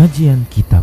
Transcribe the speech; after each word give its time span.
Kajian 0.00 0.48
Kitab. 0.48 0.80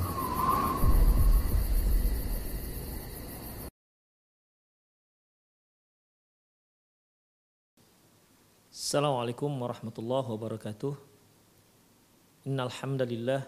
Assalamualaikum 8.70 9.50
warahmatullahi 9.58 10.22
wabarakatuh. 10.22 10.94
Innal 12.46 12.70
hamdalillah 12.70 13.42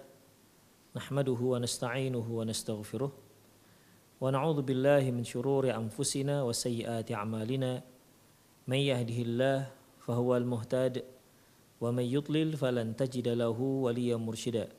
nahmaduhu 0.98 1.54
wa 1.54 1.62
nasta'inuhu 1.62 2.42
wa 2.42 2.50
nastaghfiruh 2.50 3.14
wa 3.14 4.26
na'udzu 4.26 4.66
billahi 4.66 5.14
min 5.14 5.22
shururi 5.22 5.70
anfusina 5.70 6.42
wa 6.42 6.50
sayyiati 6.50 7.14
a'malina. 7.14 7.86
May 8.66 8.90
yahdihillah 8.90 9.70
fahuwal 10.02 10.50
muhtad 10.50 11.06
wa 11.78 11.94
may 11.94 12.10
yudlil 12.10 12.58
falan 12.58 12.98
tajida 12.98 13.38
lahu 13.38 13.86
waliyyan 13.86 14.18
mursyida 14.18 14.79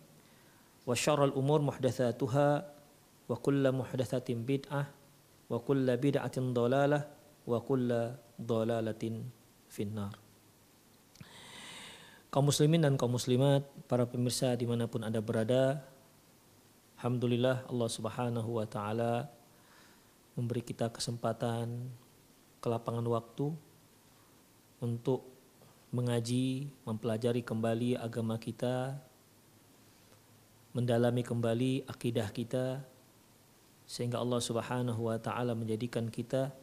wa 0.85 0.95
syarrul 0.97 1.33
umur 1.37 1.61
muhdatsatuha 1.61 2.47
wa 3.29 3.35
kullu 3.37 3.69
muhdatsatin 3.71 4.43
bid'ah 4.43 4.89
wa 5.47 5.57
kullu 5.61 5.93
bid'atin 5.95 6.51
dhalalah 6.51 7.05
wa 7.45 7.57
kullu 7.61 8.17
dhalalatin 8.35 9.27
finnar. 9.69 10.17
Kaum 12.31 12.47
muslimin 12.47 12.79
dan 12.79 12.95
kaum 12.95 13.11
muslimat, 13.11 13.67
para 13.91 14.07
pemirsa 14.07 14.55
di 14.55 14.63
mana 14.63 14.87
pun 14.87 15.03
Anda 15.03 15.19
berada, 15.19 15.83
Alhamdulillah 16.95 17.67
Allah 17.67 17.89
subhanahu 17.91 18.61
wa 18.61 18.63
ta'ala 18.63 19.27
memberi 20.39 20.63
kita 20.63 20.87
kesempatan, 20.87 21.91
kelapangan 22.63 23.03
waktu 23.03 23.51
untuk 24.79 25.27
mengaji, 25.91 26.71
mempelajari 26.87 27.43
kembali 27.43 27.99
agama 27.99 28.39
kita, 28.39 28.95
mendalami 30.71 31.23
kembali 31.23 31.87
akidah 31.87 32.31
kita, 32.31 32.83
sehingga 33.83 34.19
Allah 34.19 34.39
subhanahu 34.39 35.11
wa 35.11 35.17
ta'ala 35.19 35.51
menjadikan 35.55 36.07
kita 36.07 36.55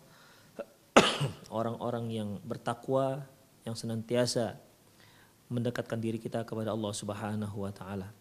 orang-orang 1.58 2.10
yang 2.10 2.28
bertakwa 2.42 3.26
yang 3.66 3.76
senantiasa 3.76 4.56
mendekatkan 5.48 5.98
diri 6.00 6.20
kita 6.20 6.44
kepada 6.44 6.72
Allah 6.72 6.92
Subhanahu 6.92 7.56
wa 7.64 7.72
taala. 7.72 8.12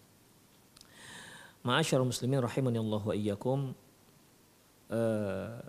Ma'asyarul 1.64 2.08
muslimin 2.08 2.40
rahimani 2.40 2.80
Allah 2.80 3.03
wa 3.03 3.16
iyyakum 3.16 3.76
uh, 4.88 5.59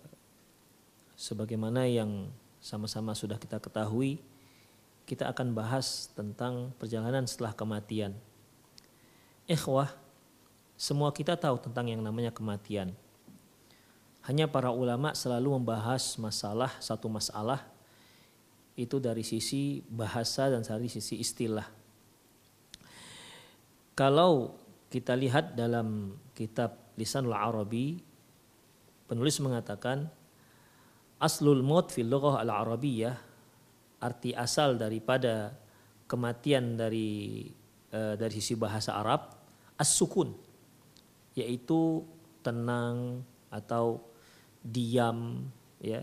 sebagaimana 1.18 1.90
yang 1.90 2.30
sama-sama 2.62 3.14
sudah 3.18 3.38
kita 3.38 3.58
ketahui 3.58 4.22
kita 5.08 5.26
akan 5.32 5.56
bahas 5.56 6.12
tentang 6.12 6.70
perjalanan 6.76 7.24
setelah 7.24 7.56
kematian. 7.56 8.12
Ikhwah, 9.48 9.88
semua 10.78 11.10
kita 11.10 11.34
tahu 11.34 11.58
tentang 11.58 11.90
yang 11.90 12.00
namanya 12.00 12.30
kematian 12.30 12.94
hanya 14.28 14.44
para 14.46 14.70
ulama 14.70 15.16
selalu 15.16 15.58
membahas 15.58 16.14
masalah 16.20 16.70
satu 16.78 17.10
masalah 17.10 17.64
itu 18.78 19.02
dari 19.02 19.26
sisi 19.26 19.82
bahasa 19.90 20.46
dan 20.46 20.62
dari 20.62 20.86
sisi 20.86 21.18
istilah. 21.18 21.66
Kalau 23.98 24.54
kita 24.86 25.18
lihat 25.18 25.58
dalam 25.58 26.14
kitab 26.30 26.94
Lisanul 26.94 27.34
Arabi, 27.34 27.98
penulis 29.10 29.42
mengatakan 29.42 30.06
aslul 31.18 31.66
maut 31.66 31.90
fil 31.90 32.06
lughah 32.06 32.38
al 32.38 32.54
arabiyyah 32.54 33.18
arti 33.98 34.30
asal 34.30 34.78
daripada 34.78 35.50
kematian 36.06 36.78
dari 36.78 37.50
uh, 37.90 38.14
dari 38.14 38.32
sisi 38.38 38.54
bahasa 38.54 38.94
Arab 38.94 39.34
as-sukun 39.74 40.47
yaitu 41.38 42.02
tenang 42.42 43.22
atau 43.48 44.02
diam 44.62 45.46
ya. 45.78 46.02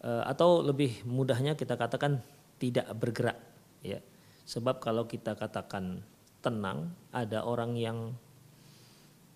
E, 0.00 0.10
atau 0.24 0.64
lebih 0.64 1.04
mudahnya 1.04 1.52
kita 1.52 1.76
katakan 1.76 2.24
tidak 2.56 2.88
bergerak 2.96 3.38
ya. 3.84 4.00
Sebab 4.48 4.80
kalau 4.80 5.04
kita 5.04 5.36
katakan 5.36 6.00
tenang 6.40 6.94
ada 7.10 7.42
orang 7.44 7.76
yang 7.76 7.98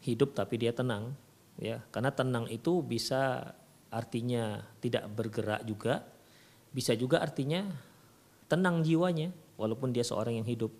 hidup 0.01 0.33
tapi 0.33 0.57
dia 0.57 0.73
tenang 0.73 1.13
ya. 1.61 1.85
Karena 1.93 2.09
tenang 2.15 2.49
itu 2.49 2.81
bisa 2.81 3.53
artinya 3.91 4.63
tidak 4.79 5.11
bergerak 5.13 5.67
juga 5.67 6.07
bisa 6.71 6.95
juga 6.95 7.19
artinya 7.19 7.67
tenang 8.47 8.87
jiwanya 8.87 9.35
walaupun 9.59 9.91
dia 9.91 10.07
seorang 10.07 10.39
yang 10.39 10.47
hidup 10.47 10.71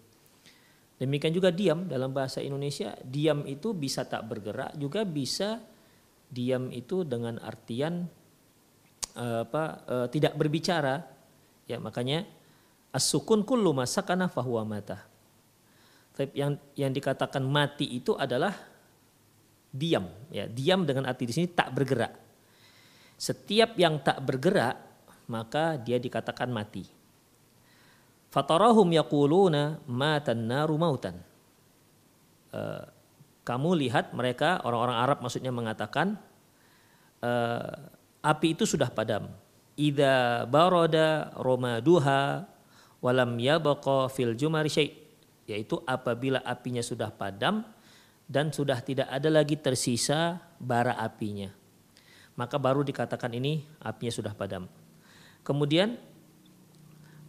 demikian 1.01 1.33
juga 1.33 1.49
diam 1.49 1.89
dalam 1.89 2.13
bahasa 2.13 2.45
Indonesia 2.45 2.93
diam 3.01 3.49
itu 3.49 3.73
bisa 3.73 4.05
tak 4.05 4.29
bergerak 4.29 4.77
juga 4.77 5.09
bisa 5.09 5.59
diam 6.31 6.69
itu 6.71 7.03
dengan 7.03 7.41
artian 7.43 8.07
uh, 9.19 9.43
apa 9.43 9.65
uh, 9.89 10.07
tidak 10.07 10.39
berbicara. 10.39 11.03
Ya 11.67 11.83
makanya 11.83 12.27
as-sukun 12.95 13.43
kullu 13.43 13.75
masakana 13.75 14.31
fahuwa 14.31 14.63
mata. 14.63 15.03
Tapi 16.15 16.37
yang 16.37 16.59
yang 16.77 16.93
dikatakan 16.95 17.43
mati 17.43 17.87
itu 17.91 18.15
adalah 18.15 18.55
diam. 19.71 20.07
Ya 20.31 20.47
diam 20.47 20.87
dengan 20.87 21.09
arti 21.09 21.27
di 21.27 21.35
sini 21.35 21.49
tak 21.51 21.75
bergerak. 21.75 22.15
Setiap 23.21 23.77
yang 23.77 24.01
tak 24.01 24.23
bergerak 24.23 24.77
maka 25.31 25.79
dia 25.79 26.01
dikatakan 26.01 26.51
mati 26.51 27.00
fatarahum 28.31 28.87
yaquluna 28.95 29.83
matan 29.91 30.47
naru 30.47 30.79
mautan 30.79 31.19
uh, 32.55 32.87
kamu 33.51 33.83
lihat 33.87 34.15
mereka 34.15 34.63
orang-orang 34.63 34.99
Arab 35.01 35.19
maksudnya 35.25 35.51
mengatakan 35.51 36.15
uh, 37.25 37.91
api 38.21 38.55
itu 38.55 38.69
sudah 38.69 38.93
padam. 38.93 39.33
Ida 39.81 40.45
baroda 40.45 41.33
romaduha 41.41 42.45
walam 43.01 43.41
yabaqa 43.41 44.13
fil 44.13 44.37
jumari 44.37 44.69
syai' 44.69 44.93
yaitu 45.49 45.81
apabila 45.89 46.45
apinya 46.45 46.85
sudah 46.85 47.09
padam 47.09 47.65
dan 48.31 48.53
sudah 48.55 48.79
tidak 48.85 49.09
ada 49.09 49.27
lagi 49.33 49.57
tersisa 49.57 50.39
bara 50.61 50.95
apinya. 51.01 51.49
Maka 52.37 52.61
baru 52.61 52.85
dikatakan 52.85 53.33
ini 53.35 53.65
apinya 53.83 54.13
sudah 54.13 54.33
padam. 54.37 54.69
Kemudian 55.43 55.97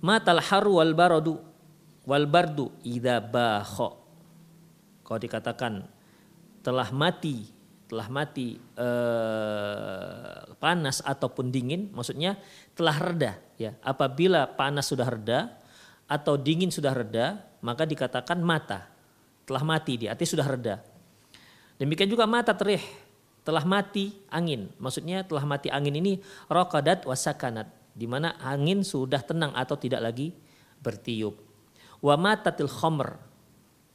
matal 0.02 0.42
haru 0.42 0.82
wal 0.82 0.94
baradu 0.98 1.38
wal 2.06 2.26
bardu 2.26 2.74
idza 2.82 3.22
bakho. 3.22 4.02
Kalau 5.06 5.20
dikatakan 5.22 5.74
telah 6.66 6.90
mati 6.94 7.62
telah 7.92 8.08
mati 8.08 8.56
eh, 8.56 10.40
panas 10.56 11.04
ataupun 11.04 11.52
dingin 11.52 11.92
maksudnya 11.92 12.40
telah 12.74 12.96
reda 12.98 13.32
ya. 13.60 13.76
Apabila 13.86 14.48
panas 14.48 14.90
sudah 14.90 15.08
reda 15.08 15.60
atau 16.08 16.36
dingin 16.36 16.72
sudah 16.74 16.92
reda 16.96 17.40
maka 17.62 17.86
dikatakan 17.86 18.42
mata. 18.42 18.90
Telah 19.46 19.64
mati 19.68 20.00
dia 20.00 20.16
artinya 20.16 20.32
sudah 20.40 20.48
reda. 20.48 20.76
Demikian 21.76 22.08
juga 22.08 22.30
mata 22.30 22.56
terih 22.56 22.82
telah 23.42 23.66
mati 23.66 24.16
angin. 24.32 24.70
Maksudnya 24.78 25.26
telah 25.28 25.44
mati 25.44 25.68
angin 25.68 25.98
ini 25.98 26.22
rokadat 26.48 27.04
wasakanat 27.04 27.81
di 27.92 28.08
mana 28.08 28.40
angin 28.40 28.84
sudah 28.84 29.20
tenang 29.24 29.52
atau 29.56 29.76
tidak 29.76 30.02
lagi 30.02 30.34
bertiup 30.82 31.38
wa 32.02 32.16
matatil 32.18 32.72
khomer 32.72 33.22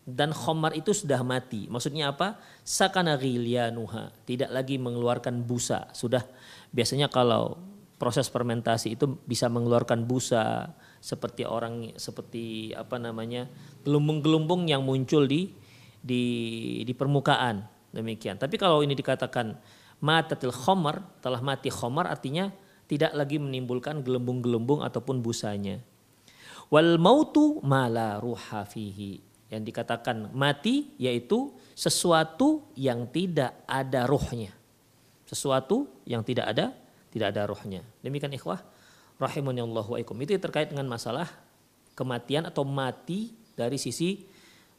dan 0.06 0.30
khomar 0.30 0.70
itu 0.78 0.94
sudah 0.94 1.26
mati. 1.26 1.66
Maksudnya 1.66 2.14
apa? 2.14 2.38
Sakana 2.62 3.18
ghilyanuha, 3.18 4.14
tidak 4.22 4.54
lagi 4.54 4.78
mengeluarkan 4.78 5.42
busa. 5.42 5.90
Sudah 5.90 6.22
biasanya 6.70 7.10
kalau 7.10 7.58
proses 7.98 8.30
fermentasi 8.30 8.94
itu 8.94 9.18
bisa 9.26 9.50
mengeluarkan 9.50 10.06
busa 10.06 10.70
seperti 11.02 11.42
orang 11.42 11.96
seperti 11.98 12.70
apa 12.76 13.02
namanya 13.02 13.50
gelumbung-gelumbung 13.82 14.70
yang 14.70 14.86
muncul 14.86 15.26
di 15.26 15.50
di 15.98 16.22
di 16.86 16.92
permukaan 16.94 17.66
demikian. 17.90 18.38
Tapi 18.38 18.54
kalau 18.62 18.86
ini 18.86 18.94
dikatakan 18.94 19.58
matatil 19.98 20.54
khomar 20.54 21.02
telah 21.18 21.42
mati 21.42 21.66
khomar 21.66 22.06
artinya 22.06 22.52
tidak 22.86 23.12
lagi 23.14 23.38
menimbulkan 23.42 24.02
gelembung-gelembung 24.02 24.82
ataupun 24.82 25.22
busanya. 25.22 25.82
Wal 26.70 26.98
mautu 26.98 27.62
mala 27.62 28.18
ruha 28.18 28.66
fihi 28.66 29.22
yang 29.50 29.62
dikatakan 29.62 30.34
mati 30.34 30.90
yaitu 30.98 31.54
sesuatu 31.78 32.66
yang 32.74 33.06
tidak 33.10 33.54
ada 33.66 34.06
ruhnya. 34.06 34.50
Sesuatu 35.26 35.86
yang 36.06 36.26
tidak 36.26 36.50
ada 36.50 36.74
tidak 37.10 37.34
ada 37.34 37.46
ruhnya. 37.46 37.82
Demikian 38.02 38.34
ikhwah 38.34 38.62
rahimani 39.16 39.62
Allah 39.62 39.86
wa 39.86 39.98
Itu 39.98 40.36
terkait 40.38 40.70
dengan 40.70 40.90
masalah 40.90 41.30
kematian 41.96 42.46
atau 42.50 42.66
mati 42.66 43.32
dari 43.56 43.78
sisi 43.80 44.26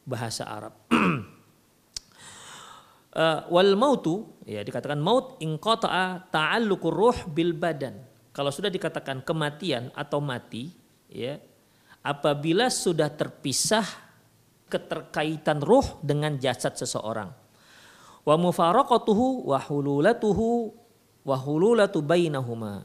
bahasa 0.04 0.46
Arab. 0.46 0.74
uh, 3.18 3.50
wal 3.50 3.74
mautu 3.74 4.30
ya 4.46 4.62
dikatakan 4.62 5.02
maut 5.02 5.42
in 5.42 5.58
qata'a 5.58 6.30
ta'alluqur 6.30 6.94
ruh 6.94 7.18
bil 7.26 7.52
badan. 7.58 7.98
Kalau 8.30 8.54
sudah 8.54 8.70
dikatakan 8.70 9.26
kematian 9.26 9.90
atau 9.98 10.22
mati 10.22 10.70
ya 11.10 11.42
apabila 12.06 12.70
sudah 12.70 13.10
terpisah 13.10 13.84
keterkaitan 14.70 15.58
ruh 15.58 15.98
dengan 16.04 16.38
jasad 16.38 16.78
seseorang. 16.78 17.32
Wa 18.22 18.36
mufaraqatuhu 18.36 19.48
wa 19.48 19.58
hululatuhu 19.58 20.48
wa 21.24 21.36
hululatu 21.36 22.04
bainahuma. 22.04 22.84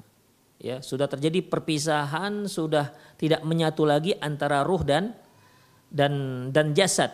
Ya, 0.64 0.80
sudah 0.80 1.12
terjadi 1.12 1.44
perpisahan, 1.44 2.48
sudah 2.48 2.96
tidak 3.20 3.44
menyatu 3.44 3.84
lagi 3.84 4.16
antara 4.24 4.64
ruh 4.64 4.80
dan 4.80 5.12
dan 5.92 6.48
dan 6.56 6.72
jasad. 6.72 7.12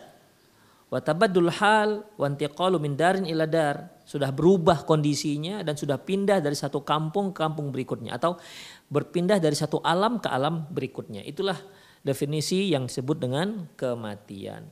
Wa 0.89 0.97
tabaddul 0.97 1.53
hal 1.53 2.01
wa 2.17 2.25
intiqalu 2.25 2.81
min 2.81 2.97
darin 2.97 3.25
ila 3.29 3.45
dar. 3.45 3.93
Sudah 4.09 4.33
berubah 4.33 4.89
kondisinya 4.89 5.61
dan 5.61 5.77
sudah 5.77 6.01
pindah 6.01 6.41
dari 6.41 6.57
satu 6.57 6.81
kampung 6.81 7.29
ke 7.29 7.45
kampung 7.45 7.69
berikutnya 7.69 8.17
atau 8.17 8.41
berpindah 8.89 9.37
dari 9.37 9.53
satu 9.53 9.77
alam 9.85 10.17
ke 10.17 10.25
alam 10.33 10.65
berikutnya. 10.73 11.21
Itulah 11.21 11.61
definisi 12.01 12.73
yang 12.73 12.89
disebut 12.89 13.21
dengan 13.21 13.69
kematian. 13.77 14.65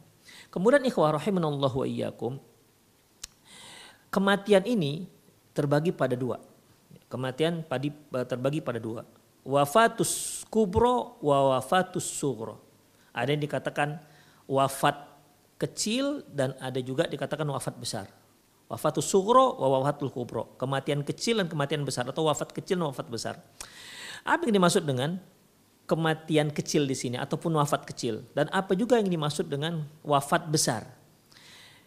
Kemudian 0.49 0.81
ikhwah 0.89 1.21
rahimanallah 1.21 1.69
wa 1.69 1.85
iyyakum. 1.85 2.41
Kematian 4.09 4.65
ini 4.65 5.05
terbagi 5.53 5.93
pada 5.93 6.17
dua. 6.17 6.41
Kematian 7.13 7.61
terbagi 8.25 8.65
pada 8.65 8.81
dua. 8.81 9.05
Wafatus 9.45 10.43
kubro 10.49 11.21
wa 11.21 11.55
wafatus 11.55 12.09
sugro. 12.09 12.57
Ada 13.13 13.37
yang 13.37 13.43
dikatakan 13.45 14.01
wafat 14.49 15.16
kecil 15.57 16.21
dan 16.29 16.53
ada 16.61 16.77
juga 16.81 17.09
dikatakan 17.09 17.45
wafat 17.49 17.75
besar. 17.77 18.07
Wafatus 18.67 19.07
sugro 19.09 19.57
wa 19.57 19.79
wafatul 19.79 20.13
kubro. 20.13 20.55
Kematian 20.59 21.01
kecil 21.01 21.41
dan 21.41 21.47
kematian 21.49 21.81
besar 21.83 22.05
atau 22.05 22.29
wafat 22.29 22.53
kecil 22.53 22.77
dan 22.77 22.93
wafat 22.93 23.07
besar. 23.09 23.35
Apa 24.27 24.45
yang 24.47 24.59
dimaksud 24.61 24.83
dengan 24.85 25.17
kematian 25.87 26.51
kecil 26.51 26.83
di 26.83 26.93
sini 26.93 27.15
ataupun 27.15 27.55
wafat 27.55 27.87
kecil 27.87 28.27
dan 28.35 28.51
apa 28.51 28.75
juga 28.75 28.99
yang 28.99 29.07
dimaksud 29.07 29.47
dengan 29.47 29.87
wafat 30.03 30.51
besar. 30.51 30.83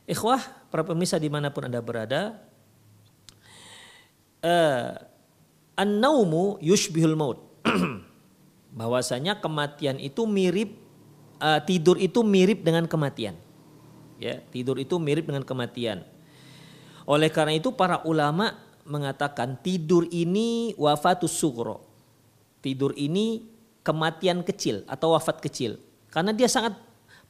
Ikhwah, 0.08 0.40
para 0.72 0.82
pemirsa 0.82 1.20
di 1.20 1.31
mana 1.31 1.52
pun 1.55 1.69
anda 1.69 1.78
berada, 1.78 2.40
uh, 4.43 4.99
an-naumu 5.78 6.58
yushbihul 6.64 7.14
maut. 7.14 7.38
Bahwasanya 8.78 9.38
kematian 9.38 10.00
itu 10.00 10.25
mirip 10.25 10.75
uh, 11.38 11.61
tidur 11.62 12.00
itu 12.00 12.25
mirip 12.25 12.64
dengan 12.64 12.88
kematian. 12.88 13.37
Ya, 14.20 14.44
tidur 14.52 14.76
itu 14.76 15.00
mirip 15.00 15.25
dengan 15.25 15.40
kematian. 15.40 16.05
Oleh 17.08 17.32
karena 17.32 17.56
itu 17.56 17.72
para 17.72 18.05
ulama 18.05 18.52
mengatakan 18.84 19.56
tidur 19.64 20.05
ini 20.12 20.76
wafatus 20.76 21.32
sugro. 21.32 21.81
Tidur 22.61 22.93
ini 23.00 23.49
kematian 23.81 24.44
kecil 24.44 24.84
atau 24.84 25.17
wafat 25.17 25.40
kecil. 25.40 25.81
Karena 26.12 26.37
dia 26.37 26.52
sangat 26.52 26.76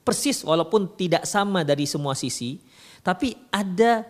persis 0.02 0.42
walaupun 0.42 0.98
tidak 0.98 1.22
sama 1.30 1.62
dari 1.62 1.86
semua 1.86 2.18
sisi, 2.18 2.58
tapi 3.06 3.38
ada 3.54 4.02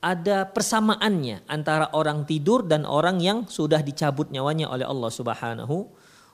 ada 0.00 0.48
persamaannya 0.48 1.44
antara 1.44 1.92
orang 1.92 2.24
tidur 2.24 2.64
dan 2.64 2.88
orang 2.88 3.20
yang 3.20 3.44
sudah 3.44 3.84
dicabut 3.84 4.32
nyawanya 4.32 4.72
oleh 4.72 4.86
Allah 4.88 5.10
Subhanahu 5.12 5.76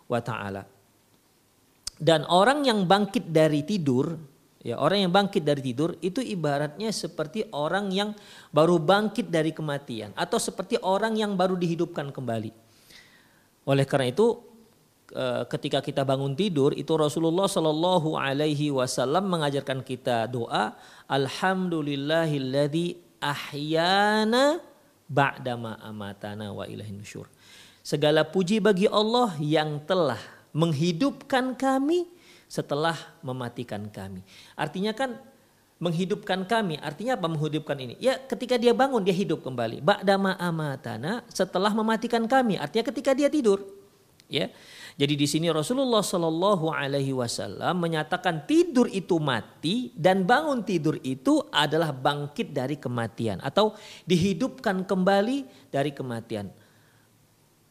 wa 0.07 0.21
taala. 0.23 0.69
Dan 1.97 2.29
orang 2.29 2.63
yang 2.63 2.85
bangkit 2.85 3.33
dari 3.33 3.65
tidur, 3.65 4.15
ya 4.67 4.83
orang 4.83 5.07
yang 5.07 5.13
bangkit 5.15 5.47
dari 5.47 5.63
tidur 5.63 5.95
itu 6.03 6.19
ibaratnya 6.19 6.91
seperti 6.91 7.47
orang 7.55 7.95
yang 7.95 8.11
baru 8.51 8.83
bangkit 8.83 9.31
dari 9.31 9.55
kematian 9.55 10.11
atau 10.19 10.43
seperti 10.43 10.75
orang 10.83 11.15
yang 11.15 11.39
baru 11.39 11.55
dihidupkan 11.55 12.11
kembali. 12.11 12.51
Oleh 13.67 13.87
karena 13.87 14.11
itu 14.11 14.57
Eh, 15.07 15.45
ketika 15.47 15.79
kita 15.79 16.03
bangun 16.03 16.35
tidur 16.35 16.75
itu 16.75 16.91
Rasulullah 16.99 17.47
Shallallahu 17.47 18.19
Alaihi 18.19 18.75
Wasallam 18.75 19.31
mengajarkan 19.31 19.87
kita 19.87 20.27
doa 20.27 20.75
Alhamdulillahilladzi 21.07 22.99
ahyana 23.23 24.59
ba'dama 25.07 25.79
amatana 25.79 26.51
wa 26.51 26.67
ilahi 26.67 26.91
nusyur. 26.91 27.31
Segala 27.87 28.27
puji 28.27 28.59
bagi 28.59 28.91
Allah 28.91 29.31
yang 29.39 29.79
telah 29.87 30.19
menghidupkan 30.51 31.55
kami 31.55 32.11
setelah 32.47 32.97
mematikan 33.23 33.87
kami. 33.91 34.23
Artinya 34.55 34.95
kan 34.95 35.19
menghidupkan 35.77 36.49
kami, 36.49 36.81
artinya 36.81 37.21
apa 37.21 37.29
menghidupkan 37.29 37.77
ini? 37.77 37.95
Ya 38.01 38.17
ketika 38.17 38.57
dia 38.57 38.73
bangun 38.73 39.05
dia 39.05 39.13
hidup 39.13 39.45
kembali. 39.45 39.85
Ba'dama 39.85 40.33
amatana 40.41 41.21
setelah 41.29 41.69
mematikan 41.77 42.25
kami, 42.25 42.57
artinya 42.57 42.89
ketika 42.89 43.13
dia 43.13 43.29
tidur. 43.29 43.61
Ya. 44.27 44.51
Jadi 44.97 45.15
di 45.15 45.29
sini 45.29 45.53
Rasulullah 45.53 46.01
Shallallahu 46.01 46.73
Alaihi 46.73 47.13
Wasallam 47.13 47.79
menyatakan 47.79 48.49
tidur 48.49 48.89
itu 48.89 49.21
mati 49.21 49.93
dan 49.93 50.25
bangun 50.25 50.65
tidur 50.65 50.97
itu 51.05 51.45
adalah 51.53 51.93
bangkit 51.93 52.51
dari 52.51 52.81
kematian 52.81 53.39
atau 53.45 53.77
dihidupkan 54.09 54.89
kembali 54.89 55.69
dari 55.69 55.93
kematian. 55.93 56.49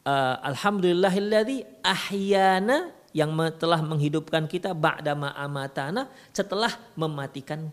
Uh, 0.06 0.38
Alhamdulillahilladzi 0.54 1.82
ahyana 1.82 2.94
yang 3.16 3.32
telah 3.56 3.80
menghidupkan 3.80 4.44
kita 4.44 4.76
ba'dama 4.76 5.32
amatana 5.32 6.12
setelah 6.36 6.68
mematikan 7.00 7.72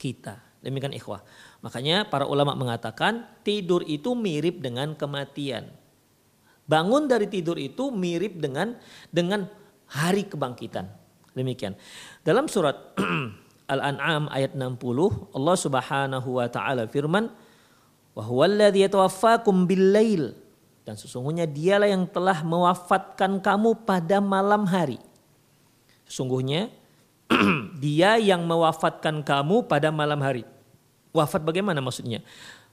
kita. 0.00 0.40
Demikian 0.64 0.96
ikhwah. 0.96 1.20
Makanya 1.60 2.08
para 2.08 2.24
ulama 2.24 2.56
mengatakan 2.56 3.28
tidur 3.44 3.84
itu 3.84 4.16
mirip 4.16 4.64
dengan 4.64 4.96
kematian. 4.96 5.68
Bangun 6.64 7.04
dari 7.04 7.28
tidur 7.28 7.60
itu 7.60 7.92
mirip 7.92 8.40
dengan 8.40 8.80
dengan 9.12 9.44
hari 9.92 10.24
kebangkitan. 10.24 10.88
Demikian. 11.36 11.76
Dalam 12.24 12.48
surat 12.48 12.96
Al-An'am 13.72 14.32
ayat 14.32 14.56
60 14.56 15.36
Allah 15.36 15.56
Subhanahu 15.60 16.28
wa 16.40 16.48
taala 16.48 16.88
firman 16.88 17.28
wa 18.16 18.22
huwallazi 18.24 18.88
yatawaffakum 18.88 19.68
bil 19.68 19.92
dan 20.90 20.98
sesungguhnya 20.98 21.46
dialah 21.46 21.86
yang 21.86 22.02
telah 22.02 22.42
mewafatkan 22.42 23.38
kamu 23.38 23.86
pada 23.86 24.18
malam 24.18 24.66
hari. 24.66 24.98
Sesungguhnya 26.10 26.66
dia 27.78 28.18
yang 28.18 28.42
mewafatkan 28.42 29.22
kamu 29.22 29.70
pada 29.70 29.94
malam 29.94 30.18
hari. 30.18 30.42
Wafat 31.14 31.46
bagaimana 31.46 31.78
maksudnya? 31.78 32.26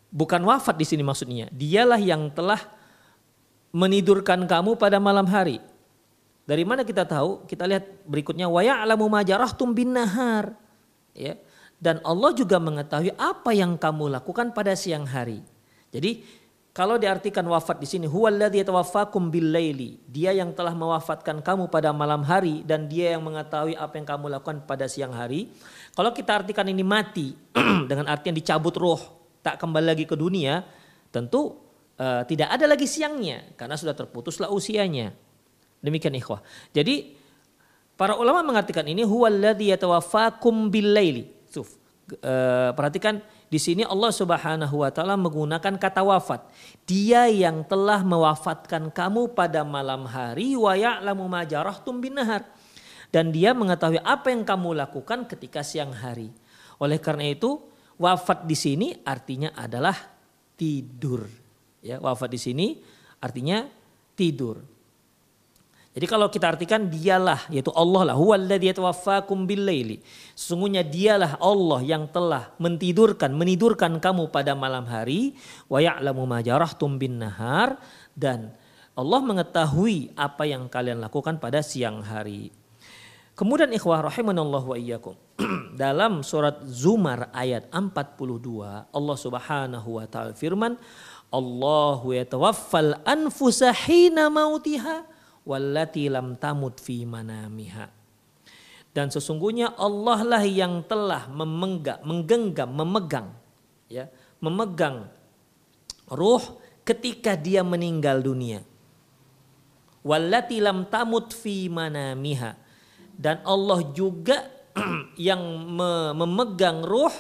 Bukan 0.09 0.41
wafat 0.50 0.81
di 0.81 0.86
sini 0.89 1.05
maksudnya. 1.05 1.45
Dialah 1.53 2.01
yang 2.01 2.33
telah 2.33 2.57
menidurkan 3.69 4.50
kamu 4.50 4.81
pada 4.81 4.97
malam 4.97 5.29
hari. 5.29 5.62
Dari 6.50 6.65
mana 6.65 6.81
kita 6.81 7.05
tahu? 7.05 7.45
Kita 7.45 7.69
lihat 7.69 8.01
berikutnya 8.09 8.50
wa 8.50 8.65
ya'lamu 8.65 9.05
ma 9.13 9.21
jarahtum 9.21 9.77
bin 9.77 9.93
nahar. 9.93 10.57
Ya. 11.13 11.38
Dan 11.77 12.01
Allah 12.01 12.33
juga 12.33 12.57
mengetahui 12.57 13.13
apa 13.13 13.53
yang 13.53 13.77
kamu 13.77 14.09
lakukan 14.09 14.57
pada 14.57 14.74
siang 14.74 15.05
hari. 15.05 15.45
Jadi 15.93 16.25
kalau 16.77 17.01
diartikan 17.01 17.41
wafat 17.50 17.81
di 17.81 17.89
sini 17.89 18.05
huwallazi 18.05 18.62
yatawaffakum 18.62 19.34
bil 19.34 19.50
laili. 19.50 19.98
Dia 20.05 20.29
yang 20.29 20.53
telah 20.53 20.77
mewafatkan 20.77 21.41
kamu 21.41 21.74
pada 21.74 21.89
malam 21.89 22.22
hari 22.22 22.62
dan 22.62 22.86
dia 22.86 23.17
yang 23.17 23.25
mengetahui 23.25 23.74
apa 23.74 23.98
yang 23.98 24.05
kamu 24.05 24.38
lakukan 24.38 24.62
pada 24.69 24.86
siang 24.86 25.10
hari. 25.10 25.50
Kalau 25.98 26.13
kita 26.13 26.38
artikan 26.46 26.69
ini 26.69 26.86
mati 26.86 27.34
dengan 27.89 28.05
artian 28.05 28.38
dicabut 28.38 28.77
roh, 28.77 29.01
tak 29.41 29.57
kembali 29.57 29.98
lagi 29.98 30.05
ke 30.05 30.13
dunia, 30.13 30.62
tentu 31.10 31.57
uh, 31.98 32.22
tidak 32.29 32.53
ada 32.53 32.69
lagi 32.69 32.86
siangnya 32.86 33.57
karena 33.57 33.74
sudah 33.74 33.98
terputuslah 33.98 34.53
usianya. 34.53 35.17
Demikian 35.81 36.13
ikhwah. 36.13 36.46
Jadi 36.77 37.25
Para 37.98 38.13
ulama 38.13 38.46
mengartikan 38.46 38.86
ini 38.86 39.01
huwallazi 39.01 39.74
bil-laili. 40.69 41.34
Uh, 41.57 42.72
perhatikan 42.77 43.19
di 43.48 43.60
sini 43.63 43.88
Allah 43.88 44.12
Subhanahu 44.12 44.84
wa 44.84 44.92
taala 44.92 45.16
menggunakan 45.16 45.80
kata 45.80 46.04
wafat. 46.04 46.44
Dia 46.84 47.32
yang 47.32 47.63
telah 47.63 48.04
mewafatkan 48.04 48.92
kamu 48.92 49.32
pada 49.32 49.63
malam 49.63 50.04
hari 50.04 50.60
wa 50.60 50.75
ya'lamu 50.75 51.24
ma 51.32 51.48
jarahtum 51.48 52.04
bin 52.04 52.20
nahar. 52.20 52.44
Dan 53.08 53.32
dia 53.32 53.56
mengetahui 53.56 54.04
apa 54.04 54.36
yang 54.36 54.44
kamu 54.44 54.75
lakukan 54.84 55.24
ketika 55.32 55.63
siang 55.63 55.96
hari. 55.96 56.27
Oleh 56.75 57.00
karena 57.00 57.32
itu, 57.32 57.56
wafat 57.96 58.44
di 58.44 58.56
sini 58.60 58.88
artinya 59.08 59.56
adalah 59.56 59.96
tidur. 60.60 61.24
Ya, 61.80 62.04
wafat 62.04 62.36
di 62.36 62.39
sini 62.44 62.68
artinya 63.24 63.63
tidur. 64.20 64.60
Jadi 65.98 66.06
kalau 66.06 66.30
kita 66.30 66.54
artikan 66.54 66.86
dialah 66.86 67.50
yaitu 67.50 67.74
Allah 67.74 68.13
lah 68.13 68.18
billaili. 69.50 69.98
Sesungguhnya 70.38 70.86
dialah 70.86 71.42
Allah 71.42 71.82
yang 71.82 72.06
telah 72.06 72.54
mentidurkan 72.62 73.34
menidurkan 73.34 73.98
kamu 73.98 74.30
pada 74.30 74.54
malam 74.54 74.86
hari 74.86 75.34
wa 75.66 75.82
ya'lamu 75.82 76.30
ma 76.30 76.38
nahar 77.18 77.82
dan 78.13 78.54
Allah 78.94 79.25
mengetahui 79.25 80.13
apa 80.13 80.46
yang 80.46 80.70
kalian 80.70 81.01
lakukan 81.01 81.42
pada 81.42 81.66
siang 81.66 82.06
hari. 82.06 82.54
Kemudian 83.34 83.74
ikhwah 83.74 84.06
rahimanallahu 84.06 84.74
wa 84.74 84.77
iyyakum. 84.77 85.18
Dalam 85.82 86.22
surat 86.22 86.62
Zumar 86.70 87.34
ayat 87.34 87.74
42 87.74 88.94
Allah 88.94 89.18
Subhanahu 89.18 89.98
wa 89.98 90.06
taala 90.06 90.38
firman 90.38 90.77
Allahu 91.34 92.13
yatawaffal 92.13 93.01
anfusa 93.01 93.74
hina 93.74 94.30
mautiha 94.30 95.16
wallati 95.48 96.12
lam 96.12 96.36
tamut 96.36 96.75
fi 96.84 97.08
manamiha. 97.08 97.88
Dan 98.92 99.08
sesungguhnya 99.08 99.80
Allah 99.80 100.20
lah 100.27 100.44
yang 100.44 100.84
telah 100.84 101.32
memenggak, 101.32 102.04
menggenggam, 102.04 102.70
memegang, 102.75 103.27
ya, 103.88 104.12
memegang 104.44 105.08
ruh 106.12 106.44
ketika 106.84 107.39
dia 107.39 107.63
meninggal 107.63 108.20
dunia. 108.20 108.66
Wallati 110.04 110.60
lam 110.60 110.89
tamut 110.92 111.32
fi 111.32 111.72
manamiha. 111.72 112.58
Dan 113.18 113.42
Allah 113.48 113.82
juga 113.96 114.50
yang 115.30 115.42
memegang 116.18 116.82
ruh 116.82 117.13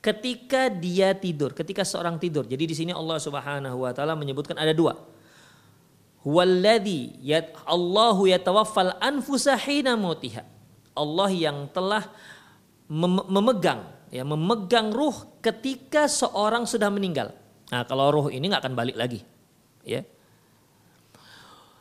ketika 0.00 0.72
dia 0.72 1.12
tidur, 1.12 1.52
ketika 1.52 1.84
seorang 1.84 2.16
tidur. 2.16 2.48
Jadi 2.48 2.64
di 2.64 2.74
sini 2.76 2.92
Allah 2.96 3.20
Subhanahu 3.20 3.84
wa 3.84 3.92
taala 3.92 4.16
menyebutkan 4.16 4.56
ada 4.56 4.72
dua 4.72 4.96
Huwallazi 6.20 7.16
yat 7.24 7.56
Allahu 7.64 8.28
yatawaffal 8.28 9.00
anfusa 9.00 9.56
hina 9.56 9.96
mautiha. 9.96 10.44
Allah 10.92 11.30
yang 11.32 11.70
telah 11.72 12.12
mem 12.90 13.24
memegang 13.30 13.88
ya 14.10 14.26
memegang 14.26 14.90
ruh 14.90 15.40
ketika 15.40 16.10
seorang 16.10 16.66
sudah 16.66 16.90
meninggal. 16.92 17.32
Nah, 17.70 17.86
kalau 17.86 18.10
ruh 18.10 18.26
ini 18.28 18.50
nggak 18.50 18.66
akan 18.66 18.74
balik 18.76 18.98
lagi. 18.98 19.22
Ya. 19.86 20.04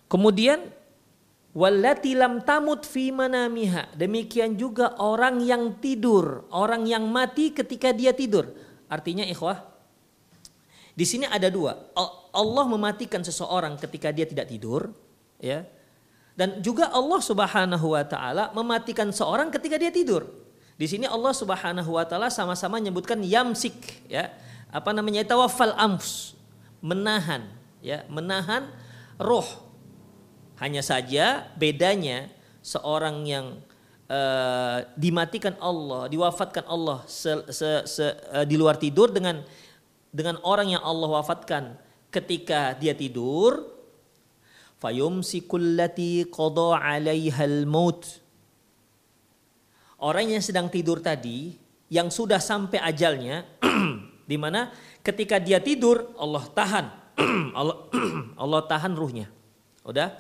Kemudian 0.08 0.69
wallati 1.51 2.13
lam 2.15 2.46
tamut 2.46 2.86
fi 2.86 3.10
manamiha. 3.10 3.91
Demikian 3.98 4.55
juga 4.55 4.96
orang 5.01 5.41
yang 5.41 5.81
tidur, 5.81 6.48
orang 6.53 6.86
yang 6.86 7.10
mati 7.10 7.51
ketika 7.51 7.91
dia 7.91 8.13
tidur. 8.13 8.53
Artinya 8.89 9.25
ikhwah, 9.25 9.69
di 10.93 11.05
sini 11.05 11.25
ada 11.29 11.50
dua. 11.50 11.77
Allah 12.29 12.65
mematikan 12.69 13.21
seseorang 13.25 13.77
ketika 13.77 14.13
dia 14.13 14.25
tidak 14.25 14.50
tidur, 14.50 14.93
ya. 15.41 15.65
Dan 16.38 16.63
juga 16.63 16.88
Allah 16.93 17.19
Subhanahu 17.19 17.98
wa 17.98 18.03
taala 18.07 18.53
mematikan 18.55 19.12
seorang 19.12 19.51
ketika 19.51 19.75
dia 19.75 19.91
tidur. 19.91 20.29
Di 20.79 20.88
sini 20.88 21.03
Allah 21.03 21.36
Subhanahu 21.36 22.00
wa 22.00 22.05
taala 22.07 22.31
sama-sama 22.31 22.79
menyebutkan 22.79 23.19
yamsik, 23.19 23.75
ya. 24.07 24.31
Apa 24.71 24.95
namanya? 24.95 25.25
Tawaffal 25.25 25.75
amfus, 25.75 26.38
menahan, 26.79 27.50
ya, 27.83 28.05
menahan 28.07 28.69
roh. 29.19 29.67
Hanya 30.62 30.83
saja 30.83 31.50
bedanya 31.55 32.31
seorang 32.63 33.24
yang 33.27 33.59
uh, 34.12 34.83
dimatikan 35.00 35.55
Allah, 35.59 36.12
diwafatkan 36.12 36.67
Allah 36.67 37.03
se, 37.07 37.31
se, 37.51 37.69
se, 37.88 38.05
uh, 38.31 38.43
di 38.43 38.59
luar 38.59 38.75
tidur 38.75 39.07
dengan 39.13 39.43
dengan 40.09 40.41
orang 40.41 40.74
yang 40.74 40.83
Allah 40.83 41.09
wafatkan 41.21 41.77
ketika 42.09 42.73
dia 42.77 42.97
tidur 42.97 43.65
fayumsikullati 44.81 46.29
qada 46.29 46.79
'alaihal 46.81 47.65
maut. 47.69 48.05
Orang 49.99 50.31
yang 50.31 50.43
sedang 50.43 50.71
tidur 50.71 51.03
tadi 51.03 51.53
yang 51.91 52.07
sudah 52.07 52.39
sampai 52.39 52.79
ajalnya 52.79 53.43
di 54.29 54.37
mana 54.39 54.71
ketika 55.03 55.37
dia 55.37 55.59
tidur 55.59 56.15
Allah 56.15 56.45
tahan. 56.47 56.85
Allah 57.59 57.77
Allah 58.43 58.61
tahan 58.63 58.95
ruhnya. 58.95 59.27
Udah? 59.83 60.15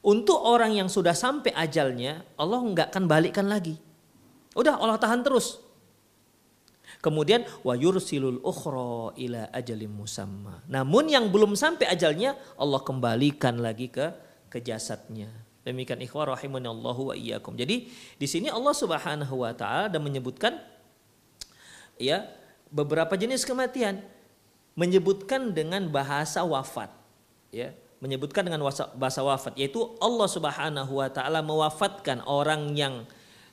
Untuk 0.00 0.38
orang 0.40 0.78
yang 0.78 0.88
sudah 0.88 1.12
sampai 1.12 1.52
ajalnya 1.52 2.24
Allah 2.40 2.60
nggak 2.62 2.88
akan 2.94 3.04
balikkan 3.04 3.44
lagi. 3.50 3.76
Udah 4.56 4.80
Allah 4.80 4.96
tahan 4.96 5.20
terus 5.20 5.67
Kemudian 6.98 7.46
wa 7.62 7.78
yursilul 7.78 8.42
ukhra 8.42 9.14
ila 9.14 9.46
ajalim 9.54 9.94
musamma. 10.02 10.66
Namun 10.66 11.06
yang 11.06 11.30
belum 11.30 11.54
sampai 11.54 11.86
ajalnya 11.86 12.34
Allah 12.58 12.82
kembalikan 12.82 13.62
lagi 13.62 13.86
ke 13.86 14.10
ke 14.50 14.58
jasadnya. 14.58 15.30
Demikian 15.62 16.02
ikhwah 16.02 16.34
rahimanallahu 16.34 17.12
wa 17.12 17.14
iyyakum. 17.14 17.54
Jadi 17.54 17.86
di 18.18 18.26
sini 18.26 18.50
Allah 18.50 18.74
Subhanahu 18.74 19.46
wa 19.46 19.52
taala 19.54 19.86
dan 19.86 20.02
menyebutkan 20.02 20.58
ya 22.00 22.26
beberapa 22.72 23.14
jenis 23.14 23.46
kematian 23.46 24.02
menyebutkan 24.78 25.54
dengan 25.54 25.90
bahasa 25.90 26.46
wafat 26.46 26.90
ya 27.50 27.74
menyebutkan 27.98 28.46
dengan 28.46 28.62
bahasa 28.94 29.20
wafat 29.26 29.58
yaitu 29.58 29.82
Allah 29.98 30.28
Subhanahu 30.30 31.02
wa 31.02 31.08
taala 31.10 31.42
mewafatkan 31.42 32.22
orang 32.26 32.74
yang 32.78 33.02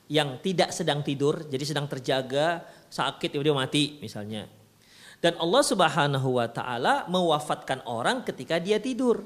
yang 0.06 0.38
tidak 0.42 0.70
sedang 0.70 1.02
tidur 1.02 1.50
jadi 1.50 1.64
sedang 1.66 1.90
terjaga 1.90 2.62
sakit 2.90 3.34
tiba-tiba 3.34 3.58
mati 3.58 3.98
misalnya. 4.00 4.46
Dan 5.24 5.40
Allah 5.42 5.64
Subhanahu 5.66 6.38
wa 6.38 6.48
taala 6.52 7.10
mewafatkan 7.10 7.82
orang 7.90 8.22
ketika 8.22 8.62
dia 8.62 8.78
tidur. 8.78 9.26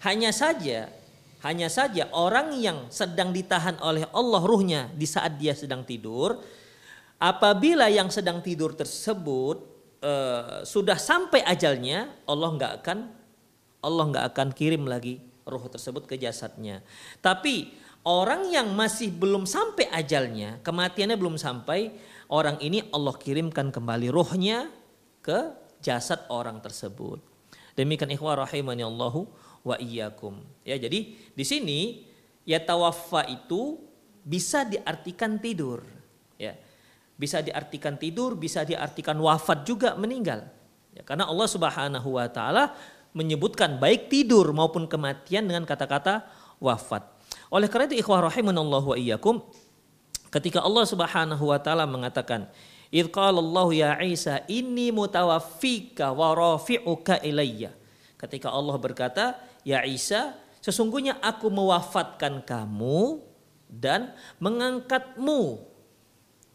Hanya 0.00 0.32
saja 0.32 0.88
hanya 1.40 1.72
saja 1.72 2.04
orang 2.12 2.52
yang 2.60 2.92
sedang 2.92 3.32
ditahan 3.32 3.80
oleh 3.80 4.04
Allah 4.12 4.42
ruhnya 4.44 4.92
di 4.92 5.08
saat 5.08 5.40
dia 5.40 5.56
sedang 5.56 5.88
tidur 5.88 6.36
apabila 7.16 7.88
yang 7.88 8.12
sedang 8.12 8.44
tidur 8.44 8.76
tersebut 8.76 9.56
uh, 10.04 10.60
sudah 10.68 11.00
sampai 11.00 11.40
ajalnya 11.48 12.12
Allah 12.28 12.48
nggak 12.60 12.72
akan 12.84 12.98
Allah 13.80 14.04
nggak 14.12 14.26
akan 14.36 14.48
kirim 14.52 14.84
lagi 14.84 15.16
ruh 15.48 15.64
tersebut 15.64 16.04
ke 16.04 16.20
jasadnya. 16.20 16.84
Tapi 17.24 17.72
orang 18.04 18.48
yang 18.48 18.72
masih 18.72 19.12
belum 19.12 19.44
sampai 19.44 19.88
ajalnya, 19.92 20.60
kematiannya 20.64 21.16
belum 21.16 21.36
sampai, 21.36 21.92
orang 22.32 22.56
ini 22.64 22.86
Allah 22.94 23.14
kirimkan 23.16 23.68
kembali 23.68 24.08
rohnya 24.08 24.70
ke 25.20 25.52
jasad 25.84 26.24
orang 26.32 26.60
tersebut. 26.64 27.20
Demikian 27.76 28.12
ikhwah 28.12 28.40
rahimani 28.44 28.84
Allahu 28.84 29.28
wa 29.64 29.76
iyyakum. 29.76 30.40
Ya, 30.64 30.76
jadi 30.80 31.16
di 31.16 31.44
sini 31.44 32.08
ya 32.48 32.60
tawaffa 32.60 33.28
itu 33.28 33.80
bisa 34.24 34.64
diartikan 34.68 35.40
tidur, 35.40 35.84
ya. 36.36 36.56
Bisa 37.20 37.44
diartikan 37.44 38.00
tidur, 38.00 38.32
bisa 38.32 38.64
diartikan 38.64 39.20
wafat 39.20 39.68
juga 39.68 39.92
meninggal. 39.92 40.48
Ya, 40.96 41.04
karena 41.04 41.28
Allah 41.28 41.48
Subhanahu 41.48 42.16
wa 42.16 42.24
taala 42.32 42.72
menyebutkan 43.12 43.76
baik 43.76 44.08
tidur 44.08 44.48
maupun 44.56 44.88
kematian 44.88 45.44
dengan 45.44 45.68
kata-kata 45.68 46.24
wafat. 46.56 47.19
Oleh 47.50 47.66
karena 47.66 47.90
itu 47.90 47.98
ikhwah 47.98 48.30
rahimanallahu 48.30 48.94
wa 48.94 48.96
iyyakum, 48.96 49.42
Ketika 50.30 50.62
Allah 50.62 50.86
Subhanahu 50.86 51.50
wa 51.50 51.58
taala 51.58 51.90
mengatakan, 51.90 52.46
"Idz 52.94 53.10
Allah 53.18 53.68
ya 53.74 53.90
Isa, 54.06 54.46
inni 54.46 54.94
mutawaffika 54.94 56.14
wa 56.14 56.30
rafi'uka 56.38 57.18
ilayya." 57.26 57.74
Ketika 58.14 58.54
Allah 58.54 58.78
berkata, 58.78 59.42
"Ya 59.66 59.82
Isa, 59.82 60.38
sesungguhnya 60.62 61.18
aku 61.18 61.50
mewafatkan 61.50 62.46
kamu 62.46 63.26
dan 63.66 64.14
mengangkatmu 64.38 65.66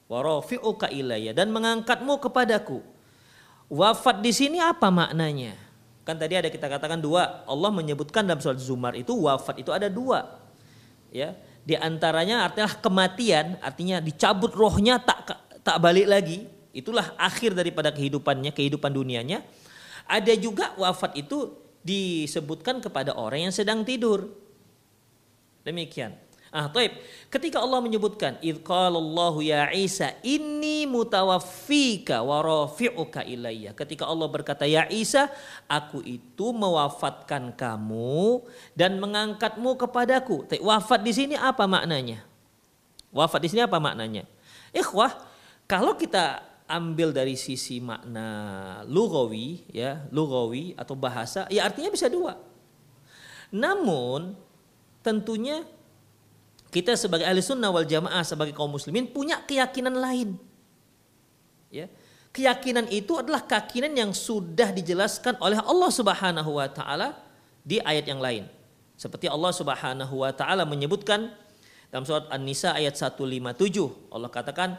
wa 0.07 0.19
rafi'uka 0.23 0.87
ilayya 0.95 1.35
dan 1.35 1.51
mengangkatmu 1.51 2.15
kepadaku." 2.23 2.79
Wafat 3.67 4.23
di 4.23 4.31
sini 4.31 4.61
apa 4.61 4.87
maknanya? 4.87 5.57
Kan 6.07 6.15
tadi 6.15 6.37
ada 6.37 6.47
kita 6.47 6.69
katakan 6.69 7.01
dua. 7.01 7.43
Allah 7.43 7.73
menyebutkan 7.75 8.23
dalam 8.23 8.39
surat 8.39 8.61
Zumar 8.61 8.93
itu 8.95 9.11
wafat 9.25 9.59
itu 9.59 9.73
ada 9.73 9.91
dua. 9.91 10.44
Ya, 11.15 11.31
di 11.63 11.79
antaranya 11.79 12.43
artinya 12.43 12.67
kematian, 12.75 13.55
artinya 13.63 14.03
dicabut 14.03 14.51
rohnya 14.51 14.99
tak 14.99 15.31
tak 15.63 15.77
balik 15.79 16.11
lagi. 16.11 16.43
Itulah 16.75 17.15
akhir 17.15 17.55
daripada 17.55 17.87
kehidupannya, 17.95 18.51
kehidupan 18.51 18.91
dunianya. 18.91 19.39
Ada 20.03 20.35
juga 20.35 20.75
wafat 20.75 21.15
itu 21.15 21.55
disebutkan 21.79 22.83
kepada 22.83 23.15
orang 23.15 23.47
yang 23.47 23.55
sedang 23.55 23.87
tidur. 23.87 24.27
Demikian. 25.63 26.24
Ah, 26.55 26.71
taib. 26.71 26.95
Ketika 27.27 27.59
Allah 27.59 27.83
menyebutkan 27.83 28.39
id 28.39 28.63
ya 29.43 29.67
Isa 29.75 30.15
inni 30.23 30.87
mutawaffika 30.87 32.23
wa 32.23 32.39
rafi'uka 32.39 33.27
ilayya. 33.27 33.75
Ketika 33.75 34.07
Allah 34.07 34.23
berkata 34.31 34.63
ya 34.63 34.87
Isa, 34.87 35.27
aku 35.67 35.99
itu 36.07 36.55
mewafatkan 36.55 37.51
kamu 37.59 38.39
dan 38.71 39.03
mengangkatmu 39.03 39.75
kepadaku. 39.75 40.47
Wafat 40.63 41.03
di 41.03 41.11
sini 41.11 41.35
apa 41.35 41.67
maknanya? 41.67 42.23
Wafat 43.11 43.43
di 43.43 43.51
sini 43.51 43.67
apa 43.67 43.75
maknanya? 43.75 44.23
Ikhwah, 44.71 45.11
kalau 45.67 45.99
kita 45.99 46.39
ambil 46.71 47.11
dari 47.11 47.35
sisi 47.35 47.83
makna 47.83 48.79
lugawi 48.87 49.59
ya, 49.75 50.07
lugawi 50.07 50.71
atau 50.79 50.95
bahasa, 50.95 51.51
ya 51.51 51.67
artinya 51.67 51.91
bisa 51.91 52.07
dua. 52.07 52.39
Namun 53.51 54.39
tentunya 55.03 55.74
kita 56.75 56.99
sebagai 56.99 57.23
ahli 57.23 57.39
sunnah 57.39 57.71
wal 57.71 57.87
jamaah 57.87 58.19
sebagai 58.27 58.51
kaum 58.51 58.67
muslimin 58.67 59.07
punya 59.07 59.39
keyakinan 59.39 59.95
lain. 59.95 60.35
Ya. 61.71 61.87
Keyakinan 62.35 62.91
itu 62.91 63.15
adalah 63.15 63.47
keyakinan 63.47 63.95
yang 63.95 64.11
sudah 64.11 64.75
dijelaskan 64.75 65.39
oleh 65.39 65.55
Allah 65.63 65.87
Subhanahu 65.87 66.59
wa 66.59 66.67
taala 66.67 67.15
di 67.63 67.79
ayat 67.79 68.11
yang 68.11 68.19
lain. 68.19 68.43
Seperti 68.99 69.31
Allah 69.31 69.55
Subhanahu 69.55 70.19
wa 70.19 70.35
taala 70.35 70.67
menyebutkan 70.67 71.31
dalam 71.95 72.03
surat 72.03 72.27
An-Nisa 72.27 72.75
ayat 72.75 72.99
157 72.99 73.55
Allah 74.11 74.27
katakan 74.27 74.75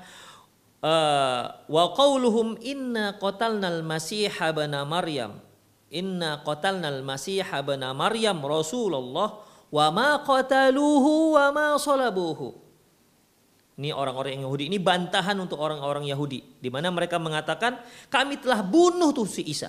eh, 0.84 1.44
wa 1.48 1.84
qauluhum 1.96 2.60
inna 2.60 3.16
qatalnal 3.16 3.80
masiha 3.80 4.52
bana 4.52 4.84
maryam 4.84 5.40
inna 5.88 6.44
qatalnal 6.44 7.00
masiha 7.00 7.64
bana 7.64 7.96
maryam 7.96 8.36
rasulullah 8.44 9.45
wa 9.70 9.86
ma 9.90 10.22
qataluhu 10.22 11.34
wa 11.34 11.46
ma 11.50 11.66
salabuhu. 11.76 12.66
Ini 13.76 13.92
orang-orang 13.92 14.40
Yahudi 14.40 14.72
ini 14.72 14.80
bantahan 14.80 15.36
untuk 15.36 15.60
orang-orang 15.60 16.08
Yahudi 16.08 16.40
di 16.64 16.72
mana 16.72 16.88
mereka 16.88 17.20
mengatakan 17.20 17.76
kami 18.08 18.40
telah 18.40 18.64
bunuh 18.64 19.12
tuh 19.12 19.28
si 19.28 19.44
Isa. 19.44 19.68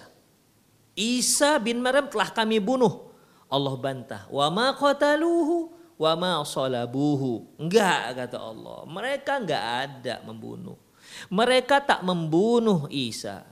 Isa 0.95 1.59
bin 1.59 1.83
Maryam 1.83 2.07
telah 2.07 2.31
kami 2.31 2.57
bunuh. 2.63 3.11
Allah 3.51 3.75
bantah. 3.75 4.23
Wa 4.31 4.47
ma 4.47 4.71
qataluhu 4.71 5.75
wa 5.99 6.11
ma 6.15 6.31
salabuhu. 6.47 7.59
Enggak 7.59 8.15
kata 8.15 8.39
Allah. 8.39 8.87
Mereka 8.87 9.31
enggak 9.43 9.63
ada 9.85 10.15
membunuh. 10.23 10.79
Mereka 11.27 11.83
tak 11.83 11.99
membunuh 12.07 12.87
Isa. 12.87 13.43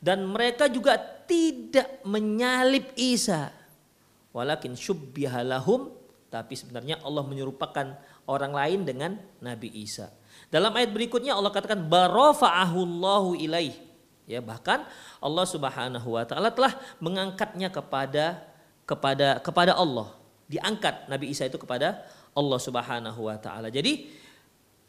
Dan 0.00 0.30
mereka 0.30 0.70
juga 0.70 0.96
tidak 1.26 2.00
menyalib 2.06 2.94
Isa 2.96 3.52
walakin 4.30 4.74
syubbihalahum 4.78 6.00
tapi 6.30 6.54
sebenarnya 6.54 7.02
Allah 7.02 7.26
menyerupakan 7.26 7.98
orang 8.30 8.52
lain 8.54 8.80
dengan 8.86 9.18
Nabi 9.42 9.66
Isa. 9.82 10.14
Dalam 10.46 10.70
ayat 10.70 10.94
berikutnya 10.94 11.34
Allah 11.34 11.50
katakan 11.50 11.90
barafa'ahullahu 11.90 13.34
ilaih. 13.42 13.74
Ya, 14.30 14.38
bahkan 14.38 14.86
Allah 15.18 15.42
Subhanahu 15.42 16.14
wa 16.14 16.22
taala 16.22 16.54
telah 16.54 16.78
mengangkatnya 17.02 17.66
kepada 17.66 18.46
kepada 18.86 19.42
kepada 19.42 19.74
Allah. 19.74 20.14
Diangkat 20.46 21.10
Nabi 21.10 21.34
Isa 21.34 21.50
itu 21.50 21.58
kepada 21.58 22.06
Allah 22.30 22.58
Subhanahu 22.62 23.26
wa 23.26 23.34
taala. 23.34 23.66
Jadi 23.66 24.06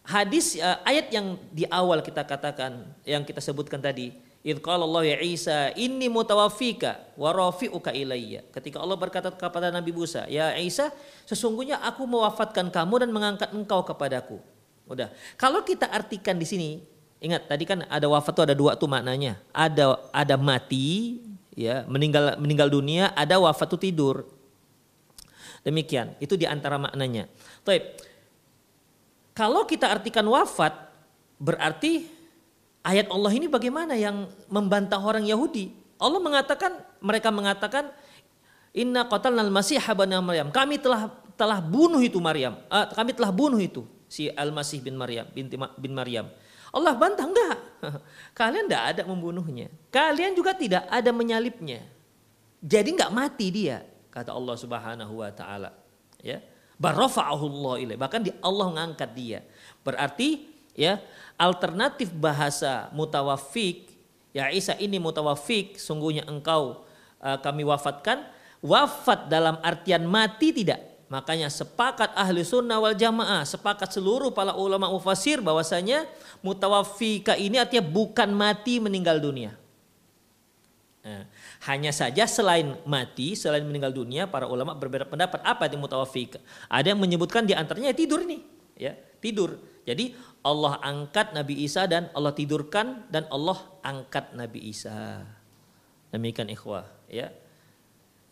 hadis 0.05 0.61
uh, 0.61 0.77
ayat 0.85 1.09
yang 1.09 1.41
di 1.49 1.65
awal 1.69 2.05
kita 2.05 2.21
katakan 2.21 2.85
yang 3.01 3.25
kita 3.25 3.41
sebutkan 3.41 3.81
tadi 3.81 4.13
Idh 4.41 4.57
qala 4.57 4.89
Allah 4.89 5.05
ya 5.05 5.17
Isa, 5.21 5.69
inni 5.77 6.09
mutawaffika 6.09 7.13
wa 7.13 7.29
rafi'uka 7.29 7.93
ilayya. 7.93 8.41
Ketika 8.49 8.81
Allah 8.81 8.97
berkata 8.97 9.29
kepada 9.29 9.69
Nabi 9.69 9.93
Musa, 9.93 10.25
ya 10.25 10.57
Isa, 10.57 10.89
sesungguhnya 11.29 11.77
aku 11.85 12.09
mewafatkan 12.09 12.73
kamu 12.73 13.05
dan 13.05 13.09
mengangkat 13.13 13.53
engkau 13.53 13.85
kepadaku. 13.85 14.41
Udah. 14.89 15.13
Kalau 15.37 15.61
kita 15.61 15.85
artikan 15.93 16.41
di 16.41 16.49
sini, 16.49 16.69
ingat 17.21 17.45
tadi 17.45 17.69
kan 17.69 17.85
ada 17.85 18.09
wafat 18.09 18.33
tuh 18.33 18.43
ada 18.49 18.57
dua 18.57 18.73
tuh 18.73 18.89
maknanya. 18.89 19.37
Ada 19.53 20.09
ada 20.09 20.35
mati, 20.41 21.21
ya, 21.53 21.85
meninggal 21.85 22.41
meninggal 22.41 22.73
dunia, 22.73 23.13
ada 23.13 23.37
wafat 23.37 23.77
tuh 23.77 23.81
tidur. 23.81 24.25
Demikian, 25.61 26.17
itu 26.17 26.33
di 26.33 26.49
antara 26.49 26.81
maknanya. 26.81 27.29
Taib. 27.61 27.93
Kalau 29.37 29.69
kita 29.69 29.85
artikan 29.85 30.25
wafat 30.25 30.73
berarti 31.37 32.09
ayat 32.81 33.07
Allah 33.09 33.31
ini 33.33 33.47
bagaimana 33.49 33.93
yang 33.97 34.29
membantah 34.49 35.01
orang 35.01 35.25
Yahudi? 35.25 35.73
Allah 36.01 36.17
mengatakan, 36.17 36.81
mereka 37.01 37.29
mengatakan, 37.29 37.93
Inna 38.71 39.03
qatalnal 39.03 39.51
masih 39.51 39.77
habana 39.83 40.23
Maryam. 40.23 40.47
Kami 40.47 40.79
telah 40.79 41.11
telah 41.35 41.59
bunuh 41.59 41.99
itu 41.99 42.17
Maryam. 42.23 42.55
Uh, 42.71 42.87
kami 42.95 43.11
telah 43.11 43.27
bunuh 43.33 43.59
itu 43.59 43.83
si 44.07 44.31
Al-Masih 44.31 44.79
bin 44.79 44.95
Maryam 44.95 45.27
binti 45.31 45.59
bin 45.75 45.91
Maryam. 45.91 46.31
Allah 46.71 46.95
bantah 46.95 47.27
enggak. 47.27 47.57
Kalian 48.39 48.71
tidak 48.71 48.83
ada 48.95 49.01
membunuhnya. 49.03 49.67
Kalian 49.91 50.31
juga 50.31 50.55
tidak 50.55 50.87
ada 50.87 51.11
menyalipnya. 51.11 51.83
Jadi 52.63 52.95
enggak 52.95 53.11
mati 53.11 53.51
dia, 53.51 53.83
kata 54.07 54.31
Allah 54.31 54.55
Subhanahu 54.55 55.19
wa 55.19 55.31
taala. 55.35 55.75
Ya. 56.23 56.39
Barafa'ahullah 56.79 57.77
ilaih. 57.83 57.99
Bahkan 57.99 58.21
di 58.23 58.31
Allah 58.39 58.65
mengangkat 58.71 59.11
dia. 59.13 59.39
Berarti 59.83 60.49
ya 60.75 61.01
alternatif 61.35 62.11
bahasa 62.13 62.87
mutawafik 62.95 63.91
ya 64.31 64.51
Isa 64.51 64.75
ini 64.79 64.97
mutawafik 64.97 65.79
sungguhnya 65.79 66.23
engkau 66.27 66.83
uh, 67.21 67.37
kami 67.39 67.67
wafatkan 67.67 68.23
wafat 68.61 69.27
dalam 69.27 69.57
artian 69.65 70.05
mati 70.05 70.53
tidak? 70.53 70.79
Makanya 71.11 71.51
sepakat 71.51 72.15
ahli 72.15 72.39
sunnah 72.39 72.79
wal 72.79 72.95
jamaah 72.95 73.43
sepakat 73.43 73.91
seluruh 73.91 74.31
para 74.31 74.55
ulama 74.55 74.87
mufasir 74.87 75.43
bahwasanya 75.43 76.07
mutawafika 76.39 77.35
ini 77.35 77.59
artinya 77.59 77.83
bukan 77.83 78.31
mati 78.31 78.79
meninggal 78.79 79.19
dunia. 79.19 79.51
Nah, 81.01 81.25
hanya 81.67 81.91
saja 81.91 82.29
selain 82.29 82.77
mati 82.87 83.35
selain 83.35 83.65
meninggal 83.65 83.91
dunia 83.91 84.29
para 84.29 84.47
ulama 84.47 84.71
berbeda 84.71 85.03
pendapat. 85.03 85.43
Apa 85.43 85.67
itu 85.67 85.75
mutawafika 85.75 86.39
ada 86.71 86.87
yang 86.87 87.01
menyebutkan 87.01 87.43
di 87.43 87.51
antaranya 87.51 87.91
tidur 87.91 88.23
nih 88.23 88.39
ya 88.79 88.95
tidur 89.19 89.59
jadi 89.85 90.13
Allah 90.41 90.77
angkat 90.81 91.33
Nabi 91.33 91.65
Isa 91.65 91.85
dan 91.89 92.09
Allah 92.13 92.33
tidurkan 92.33 93.05
dan 93.09 93.25
Allah 93.29 93.57
angkat 93.81 94.33
Nabi 94.33 94.73
Isa. 94.73 95.25
Demikian 96.13 96.49
ikhwah, 96.49 96.85
ya. 97.07 97.29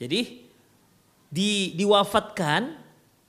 Jadi 0.01 0.49
di 1.29 1.73
diwafatkan 1.77 2.75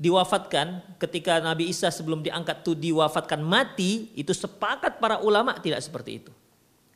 diwafatkan 0.00 0.96
ketika 0.96 1.44
Nabi 1.44 1.68
Isa 1.68 1.92
sebelum 1.92 2.24
diangkat 2.24 2.64
itu 2.64 2.72
diwafatkan 2.72 3.44
mati 3.44 4.08
itu 4.16 4.32
sepakat 4.32 4.96
para 4.96 5.20
ulama 5.20 5.52
tidak 5.60 5.84
seperti 5.84 6.24
itu. 6.24 6.32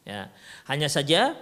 Ya, 0.04 0.32
hanya 0.68 0.88
saja 0.88 1.36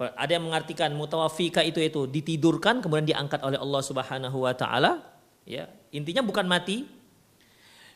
ada 0.00 0.32
yang 0.32 0.48
mengartikan 0.48 0.88
mutawafika 0.96 1.60
itu 1.60 1.82
itu 1.82 2.08
ditidurkan 2.08 2.80
kemudian 2.80 3.04
diangkat 3.04 3.42
oleh 3.44 3.60
Allah 3.60 3.82
Subhanahu 3.84 4.48
wa 4.48 4.54
taala 4.56 5.04
ya 5.44 5.68
intinya 5.92 6.24
bukan 6.24 6.48
mati 6.48 6.88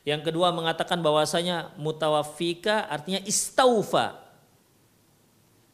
yang 0.05 0.21
kedua 0.21 0.53
mengatakan 0.53 1.01
bahwasanya 1.01 1.73
mutawafika 1.81 2.85
artinya 2.93 3.25
istaufa. 3.25 4.21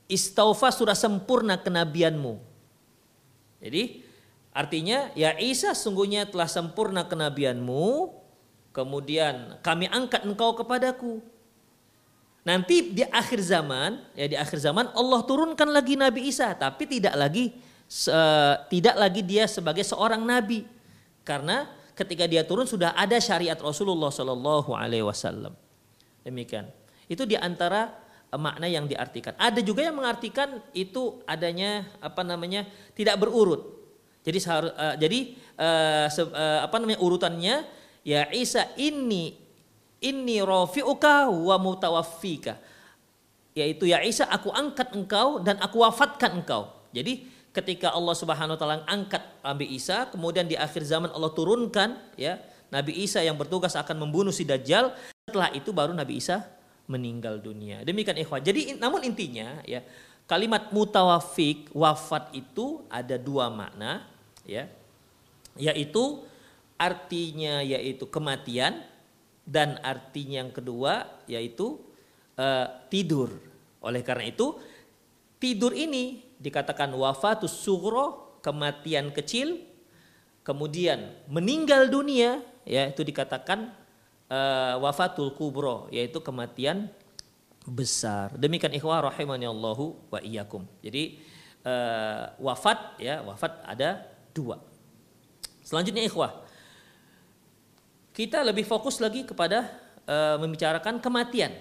Istaufa 0.06 0.70
sudah 0.70 0.94
sempurna 0.94 1.58
kenabianmu. 1.58 2.38
Jadi 3.58 4.06
artinya 4.54 5.10
ya 5.18 5.34
Isa 5.38 5.74
sungguhnya 5.74 6.30
telah 6.30 6.46
sempurna 6.46 7.02
kenabianmu. 7.06 8.18
Kemudian 8.70 9.58
kami 9.66 9.90
angkat 9.90 10.22
engkau 10.22 10.54
kepadaku. 10.54 11.18
Nanti 12.46 12.94
di 12.94 13.02
akhir 13.02 13.42
zaman, 13.42 13.98
ya 14.14 14.30
di 14.30 14.38
akhir 14.38 14.62
zaman 14.62 14.94
Allah 14.94 15.20
turunkan 15.26 15.68
lagi 15.74 15.98
Nabi 15.98 16.30
Isa, 16.30 16.54
tapi 16.54 16.86
tidak 16.86 17.18
lagi 17.18 17.52
uh, 18.08 18.54
tidak 18.70 18.94
lagi 18.94 19.20
dia 19.26 19.50
sebagai 19.50 19.82
seorang 19.82 20.22
nabi. 20.22 20.64
Karena 21.26 21.66
ketika 22.00 22.24
dia 22.24 22.40
turun 22.48 22.64
sudah 22.64 22.96
ada 22.96 23.20
syariat 23.20 23.60
Rasulullah 23.60 24.08
Shallallahu 24.08 24.72
Alaihi 24.72 25.04
Wasallam. 25.04 25.52
Demikian. 26.24 26.72
Itu 27.04 27.28
di 27.28 27.36
antara 27.36 27.92
eh, 28.32 28.40
makna 28.40 28.64
yang 28.64 28.88
diartikan. 28.88 29.36
Ada 29.36 29.60
juga 29.60 29.84
yang 29.84 30.00
mengartikan 30.00 30.64
itu 30.72 31.20
adanya 31.28 31.84
apa 32.00 32.24
namanya 32.24 32.64
tidak 32.96 33.20
berurut. 33.20 33.80
Jadi 34.20 34.36
uh, 34.52 34.96
jadi 35.00 35.32
uh, 35.56 36.06
se, 36.12 36.20
uh, 36.20 36.60
apa 36.60 36.76
namanya 36.76 37.00
urutannya 37.00 37.64
ya 38.04 38.28
Isa 38.36 38.68
ini 38.76 39.32
ini 40.04 40.36
rofiuka 40.44 41.32
wa 41.32 41.56
mutawaffika. 41.56 42.60
Yaitu 43.56 43.88
ya 43.88 44.04
Isa 44.04 44.28
aku 44.28 44.52
angkat 44.52 44.92
engkau 44.92 45.40
dan 45.40 45.56
aku 45.56 45.80
wafatkan 45.80 46.44
engkau. 46.44 46.68
Jadi 46.92 47.39
ketika 47.50 47.90
Allah 47.90 48.14
Subhanahu 48.14 48.54
wa 48.54 48.60
taala 48.60 48.86
angkat 48.86 49.22
Nabi 49.42 49.66
Isa, 49.74 50.06
kemudian 50.10 50.46
di 50.46 50.54
akhir 50.54 50.86
zaman 50.86 51.10
Allah 51.10 51.30
turunkan 51.34 51.98
ya 52.14 52.38
Nabi 52.70 52.94
Isa 53.02 53.20
yang 53.20 53.34
bertugas 53.34 53.74
akan 53.74 54.06
membunuh 54.06 54.30
si 54.30 54.46
Dajjal. 54.46 54.94
Setelah 55.26 55.50
itu 55.54 55.74
baru 55.74 55.90
Nabi 55.94 56.18
Isa 56.22 56.46
meninggal 56.86 57.42
dunia. 57.42 57.82
Demikian 57.82 58.18
ikhwan. 58.18 58.42
Jadi 58.42 58.78
namun 58.78 59.02
intinya 59.02 59.62
ya 59.66 59.82
kalimat 60.30 60.70
mutawafik 60.70 61.70
wafat 61.74 62.30
itu 62.34 62.86
ada 62.86 63.18
dua 63.18 63.50
makna 63.50 64.06
ya 64.46 64.70
yaitu 65.58 66.22
artinya 66.78 67.66
yaitu 67.66 68.06
kematian 68.06 68.86
dan 69.42 69.78
artinya 69.82 70.46
yang 70.46 70.54
kedua 70.54 71.10
yaitu 71.26 71.82
uh, 72.38 72.66
tidur. 72.86 73.34
Oleh 73.82 74.06
karena 74.06 74.30
itu 74.30 74.54
tidur 75.42 75.74
ini 75.74 76.29
dikatakan 76.40 76.90
wafatus 76.96 77.52
sugro 77.52 78.40
kematian 78.40 79.12
kecil 79.12 79.60
kemudian 80.40 81.12
meninggal 81.28 81.86
dunia 81.92 82.40
ya 82.64 82.88
itu 82.88 83.04
dikatakan 83.04 83.76
uh, 84.32 84.80
wafatul 84.80 85.36
kubro 85.36 85.86
yaitu 85.92 86.18
kematian 86.24 86.88
besar. 87.68 88.32
Demikian 88.38 88.72
ikhwah 88.72 89.04
rahimani 89.04 89.44
Allahu 89.44 89.98
wa 90.08 90.18
iyyakum. 90.22 90.64
Jadi 90.80 91.20
uh, 91.66 92.32
wafat 92.40 92.96
ya, 92.96 93.20
wafat 93.26 93.60
ada 93.68 94.08
dua. 94.32 94.62
Selanjutnya 95.60 96.06
ikhwah. 96.06 96.48
Kita 98.10 98.42
lebih 98.42 98.66
fokus 98.66 98.98
lagi 98.98 99.22
kepada 99.22 99.70
uh, 100.08 100.36
membicarakan 100.40 100.98
kematian. 100.98 101.54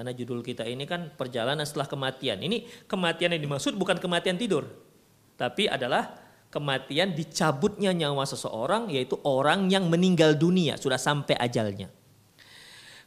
Karena 0.00 0.16
judul 0.16 0.40
kita 0.40 0.64
ini 0.64 0.88
kan 0.88 1.12
perjalanan 1.12 1.60
setelah 1.68 1.84
kematian. 1.84 2.40
Ini 2.40 2.88
kematian 2.88 3.36
yang 3.36 3.44
dimaksud 3.44 3.76
bukan 3.76 4.00
kematian 4.00 4.40
tidur. 4.40 4.64
Tapi 5.36 5.68
adalah 5.68 6.16
kematian 6.48 7.12
dicabutnya 7.12 7.92
nyawa 7.92 8.24
seseorang 8.24 8.88
yaitu 8.88 9.20
orang 9.28 9.68
yang 9.68 9.92
meninggal 9.92 10.32
dunia 10.32 10.80
sudah 10.80 10.96
sampai 10.96 11.36
ajalnya. 11.36 11.92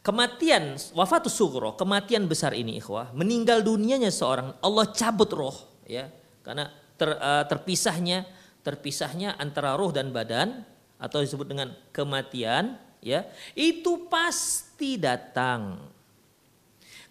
Kematian 0.05 0.77
wafatus 0.93 1.33
sugro, 1.33 1.73
kematian 1.73 2.29
besar 2.29 2.53
ini 2.53 2.77
ikhwah, 2.77 3.09
meninggal 3.17 3.65
dunianya 3.65 4.13
seorang 4.13 4.53
Allah 4.61 4.85
cabut 4.93 5.33
roh 5.33 5.57
ya. 5.89 6.13
Karena 6.45 6.69
ter, 6.93 7.09
uh, 7.09 7.41
terpisahnya 7.49 8.21
terpisahnya 8.61 9.33
antara 9.41 9.73
roh 9.73 9.89
dan 9.89 10.13
badan 10.13 10.61
atau 11.01 11.25
disebut 11.25 11.49
dengan 11.49 11.73
kematian 11.89 12.77
ya, 13.01 13.25
itu 13.57 14.05
pasti 14.05 15.01
datang. 15.01 15.92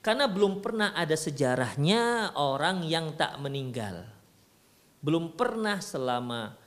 Karena 0.02 0.26
belum 0.26 0.58
pernah 0.58 0.90
ada 0.98 1.14
sejarahnya 1.14 2.34
orang 2.34 2.82
yang 2.82 3.14
tak 3.14 3.38
meninggal. 3.38 4.02
Belum 4.98 5.30
pernah 5.38 5.78
selama 5.78 6.58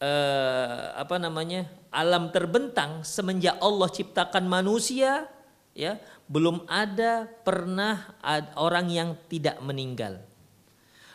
uh, 0.00 0.92
apa 1.00 1.16
namanya? 1.16 1.64
alam 1.94 2.34
terbentang 2.34 3.06
semenjak 3.06 3.54
Allah 3.62 3.86
ciptakan 3.86 4.50
manusia 4.50 5.30
ya 5.78 5.94
belum 6.26 6.66
ada 6.66 7.30
pernah 7.46 8.18
ada 8.18 8.50
orang 8.58 8.90
yang 8.90 9.10
tidak 9.30 9.62
meninggal. 9.62 10.18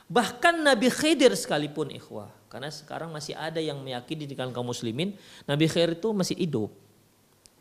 Bahkan 0.10 0.66
Nabi 0.66 0.88
Khidir 0.90 1.36
sekalipun 1.36 1.92
ikhwah. 1.94 2.32
Karena 2.50 2.74
sekarang 2.74 3.14
masih 3.14 3.38
ada 3.38 3.62
yang 3.62 3.78
meyakini 3.78 4.26
di 4.26 4.34
kalangan 4.34 4.58
kaum 4.58 4.74
muslimin 4.74 5.14
Nabi 5.46 5.70
Khidir 5.70 6.00
itu 6.00 6.10
masih 6.16 6.34
hidup. 6.34 6.74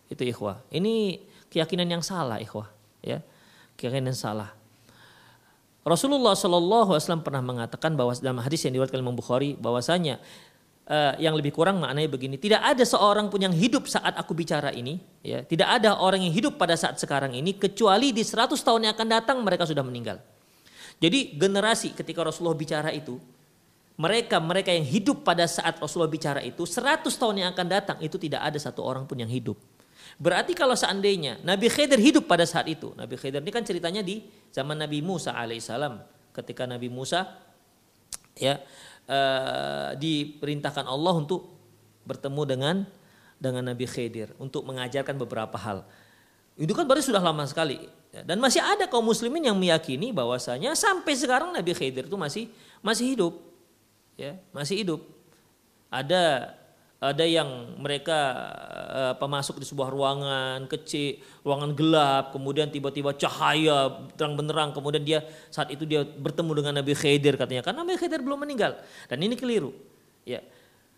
Itu 0.08 0.24
ikhwah. 0.24 0.64
Ini 0.72 1.20
keyakinan 1.52 1.90
yang 1.90 2.00
salah 2.00 2.40
ikhwah. 2.40 2.72
Ya, 3.04 3.20
keyakinan 3.78 4.10
yang 4.10 4.18
salah. 4.18 4.50
Rasulullah 5.86 6.34
Shallallahu 6.34 6.92
Alaihi 6.92 7.02
Wasallam 7.06 7.24
pernah 7.24 7.40
mengatakan 7.40 7.94
bahwa 7.94 8.12
dalam 8.18 8.42
hadis 8.42 8.66
yang 8.66 8.76
diriwayatkan 8.76 9.00
Imam 9.00 9.16
Bukhari 9.16 9.56
bahwasanya 9.56 10.20
uh, 10.84 11.14
yang 11.16 11.32
lebih 11.32 11.54
kurang 11.54 11.80
maknanya 11.80 12.10
begini. 12.10 12.36
Tidak 12.36 12.58
ada 12.58 12.82
seorang 12.82 13.32
pun 13.32 13.40
yang 13.40 13.54
hidup 13.54 13.88
saat 13.88 14.12
aku 14.16 14.36
bicara 14.36 14.74
ini. 14.74 15.00
Ya, 15.24 15.44
tidak 15.46 15.80
ada 15.80 15.96
orang 15.96 16.24
yang 16.24 16.34
hidup 16.34 16.60
pada 16.60 16.74
saat 16.74 17.00
sekarang 17.00 17.32
ini 17.32 17.54
kecuali 17.54 18.10
di 18.10 18.20
100 18.20 18.52
tahun 18.58 18.90
yang 18.90 18.92
akan 18.92 19.08
datang 19.08 19.36
mereka 19.40 19.64
sudah 19.64 19.86
meninggal. 19.86 20.18
Jadi 20.98 21.38
generasi 21.38 21.94
ketika 21.94 22.26
Rasulullah 22.26 22.58
bicara 22.58 22.90
itu, 22.90 23.22
mereka 23.94 24.42
mereka 24.42 24.74
yang 24.74 24.86
hidup 24.86 25.22
pada 25.22 25.46
saat 25.46 25.78
Rasulullah 25.78 26.10
bicara 26.10 26.42
itu 26.42 26.66
100 26.66 27.06
tahun 27.06 27.34
yang 27.46 27.48
akan 27.54 27.66
datang 27.66 27.98
itu 28.02 28.18
tidak 28.18 28.42
ada 28.50 28.58
satu 28.58 28.82
orang 28.82 29.06
pun 29.06 29.14
yang 29.18 29.30
hidup. 29.30 29.58
Berarti 30.18 30.50
kalau 30.50 30.74
seandainya 30.74 31.38
Nabi 31.46 31.70
Khidir 31.70 32.02
hidup 32.02 32.26
pada 32.26 32.42
saat 32.42 32.66
itu, 32.66 32.90
Nabi 32.98 33.14
Khidir 33.14 33.38
ini 33.38 33.54
kan 33.54 33.62
ceritanya 33.62 34.02
di 34.02 34.26
zaman 34.50 34.74
Nabi 34.74 34.98
Musa 34.98 35.30
alaihissalam, 35.30 36.02
ketika 36.34 36.66
Nabi 36.66 36.90
Musa 36.90 37.38
ya 38.34 38.58
uh, 39.06 39.94
diperintahkan 39.94 40.90
Allah 40.90 41.14
untuk 41.14 41.54
bertemu 42.02 42.42
dengan 42.50 42.76
dengan 43.38 43.70
Nabi 43.70 43.86
Khidir 43.86 44.34
untuk 44.42 44.66
mengajarkan 44.66 45.14
beberapa 45.14 45.54
hal. 45.54 45.86
Itu 46.58 46.74
kan 46.74 46.90
baru 46.90 46.98
sudah 46.98 47.22
lama 47.22 47.46
sekali. 47.46 47.86
Dan 48.10 48.42
masih 48.42 48.58
ada 48.58 48.90
kaum 48.90 49.06
muslimin 49.06 49.46
yang 49.46 49.54
meyakini 49.54 50.10
bahwasanya 50.10 50.74
sampai 50.74 51.14
sekarang 51.14 51.54
Nabi 51.54 51.70
Khidir 51.70 52.10
itu 52.10 52.18
masih 52.18 52.50
masih 52.82 53.14
hidup. 53.14 53.38
Ya, 54.18 54.34
masih 54.50 54.82
hidup. 54.82 55.00
Ada 55.86 56.57
ada 56.98 57.22
yang 57.22 57.78
mereka 57.78 58.18
uh, 59.14 59.28
masuk 59.30 59.62
di 59.62 59.66
sebuah 59.70 59.86
ruangan 59.86 60.66
kecil, 60.66 61.22
ruangan 61.46 61.70
gelap, 61.78 62.34
kemudian 62.34 62.74
tiba-tiba 62.74 63.14
cahaya 63.14 64.02
terang 64.18 64.34
benderang, 64.34 64.74
kemudian 64.74 65.06
dia 65.06 65.22
saat 65.46 65.70
itu 65.70 65.86
dia 65.86 66.02
bertemu 66.02 66.58
dengan 66.58 66.82
Nabi 66.82 66.98
Khidir 66.98 67.38
katanya, 67.38 67.62
karena 67.62 67.86
Nabi 67.86 67.94
Khidir 67.94 68.18
belum 68.18 68.42
meninggal. 68.42 68.82
Dan 69.06 69.22
ini 69.22 69.38
keliru. 69.38 69.70
Ya. 70.26 70.42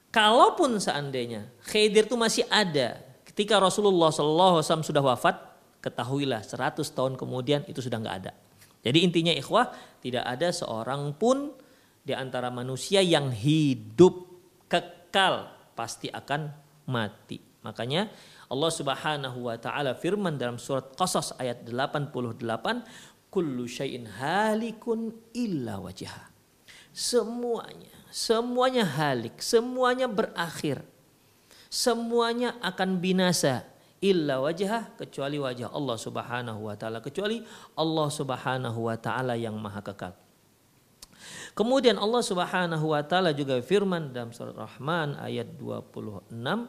Kalaupun 0.09 0.81
seandainya 0.81 1.53
Khidir 1.69 2.09
itu 2.09 2.17
masih 2.17 2.49
ada 2.49 3.05
ketika 3.29 3.61
Rasulullah 3.61 4.09
SAW 4.09 4.65
sudah 4.65 5.05
wafat, 5.05 5.37
ketahuilah 5.85 6.41
100 6.41 6.81
tahun 6.97 7.21
kemudian 7.21 7.69
itu 7.69 7.85
sudah 7.85 8.01
nggak 8.01 8.17
ada. 8.25 8.33
Jadi 8.81 9.05
intinya 9.05 9.37
ikhwah, 9.37 9.69
tidak 10.01 10.25
ada 10.25 10.49
seorang 10.49 11.13
pun 11.13 11.53
di 12.01 12.17
antara 12.17 12.49
manusia 12.49 13.05
yang 13.05 13.29
hidup 13.29 14.25
kekal 14.65 15.60
pasti 15.81 16.13
akan 16.13 16.53
mati. 16.85 17.41
Makanya 17.65 18.13
Allah 18.53 18.73
Subhanahu 18.73 19.49
wa 19.49 19.57
taala 19.57 19.97
firman 19.97 20.37
dalam 20.37 20.61
surat 20.61 20.93
Qasas 20.93 21.33
ayat 21.41 21.65
88, 21.65 23.33
kullu 23.33 23.65
syai'in 23.65 24.05
halikun 24.05 25.17
illa 25.33 25.81
wajah. 25.81 26.29
Semuanya, 26.93 27.89
semuanya 28.13 28.85
halik, 28.85 29.41
semuanya 29.41 30.05
berakhir. 30.05 30.85
Semuanya 31.71 32.59
akan 32.61 32.99
binasa 32.99 33.63
illa 34.03 34.43
wajah 34.43 34.91
kecuali 34.99 35.39
wajah 35.39 35.71
Allah 35.71 35.97
Subhanahu 35.97 36.67
wa 36.67 36.75
taala, 36.75 36.99
kecuali 36.99 37.41
Allah 37.79 38.09
Subhanahu 38.11 38.91
wa 38.91 38.97
taala 38.99 39.39
yang 39.39 39.55
maha 39.55 39.81
kekal. 39.81 40.13
Kemudian 41.61 42.01
Allah 42.01 42.25
Subhanahu 42.25 42.97
wa 42.97 43.05
taala 43.05 43.37
juga 43.37 43.61
firman 43.61 44.17
dalam 44.17 44.33
surat 44.33 44.57
Rahman 44.57 45.13
ayat 45.21 45.61
26, 45.61 46.65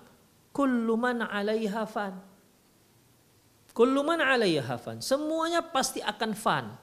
"Kullu 0.52 1.00
man 1.00 1.24
'alaiha 1.24 1.88
fan." 1.88 2.20
Kullu 3.72 4.04
man 4.04 4.20
'alaiha 4.20 4.76
fan. 4.76 5.00
Semuanya 5.00 5.64
pasti 5.64 6.04
akan 6.04 6.36
fan. 6.36 6.76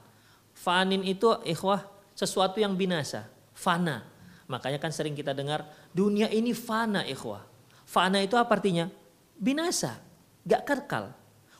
Fanin 0.57 1.05
itu 1.05 1.37
ikhwah 1.45 1.85
sesuatu 2.17 2.57
yang 2.57 2.73
binasa, 2.73 3.29
fana. 3.53 4.01
Makanya 4.49 4.81
kan 4.81 4.89
sering 4.89 5.13
kita 5.13 5.37
dengar 5.37 5.69
dunia 5.93 6.33
ini 6.33 6.49
fana 6.57 7.05
ikhwah. 7.05 7.45
Fana 7.85 8.25
itu 8.25 8.33
apa 8.33 8.57
artinya? 8.57 8.89
Binasa, 9.37 10.01
gak 10.49 10.65
kekal. 10.65 11.13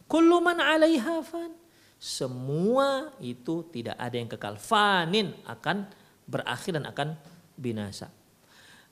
Kullu 0.10 0.42
man 0.42 0.58
'alaiha 0.58 1.22
fan. 1.22 1.54
Semua 2.02 3.14
itu 3.22 3.70
tidak 3.70 4.02
ada 4.02 4.16
yang 4.18 4.26
kekal. 4.26 4.58
Fanin 4.58 5.38
akan 5.46 5.99
berakhir 6.30 6.78
dan 6.78 6.86
akan 6.86 7.18
binasa. 7.58 8.14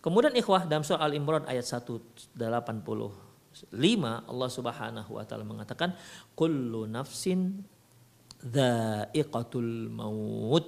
Kemudian 0.01 0.33
ikhwah 0.33 0.65
dalam 0.65 0.81
surah 0.81 1.05
Al-Imran 1.05 1.45
ayat 1.45 1.65
185 1.69 2.33
Allah 4.25 4.49
Subhanahu 4.49 5.11
wa 5.17 5.23
taala 5.25 5.45
mengatakan 5.45 5.93
kullu 6.33 6.89
nafsin 6.89 7.61
dha'iqatul 8.41 9.93
maut. 9.93 10.65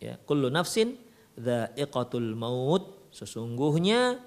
Ya, 0.00 0.20
kullu 0.28 0.52
nafsin 0.52 1.00
dha'iqatul 1.40 2.36
maut. 2.36 3.08
Sesungguhnya 3.14 4.18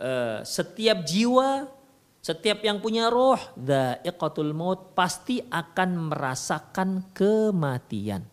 uh, 0.00 0.40
setiap 0.40 1.04
jiwa 1.04 1.78
setiap 2.18 2.60
yang 2.66 2.82
punya 2.82 3.08
roh 3.08 3.38
dha'iqatul 3.56 4.50
maut 4.52 4.92
pasti 4.92 5.38
akan 5.38 6.10
merasakan 6.12 7.14
kematian. 7.14 8.26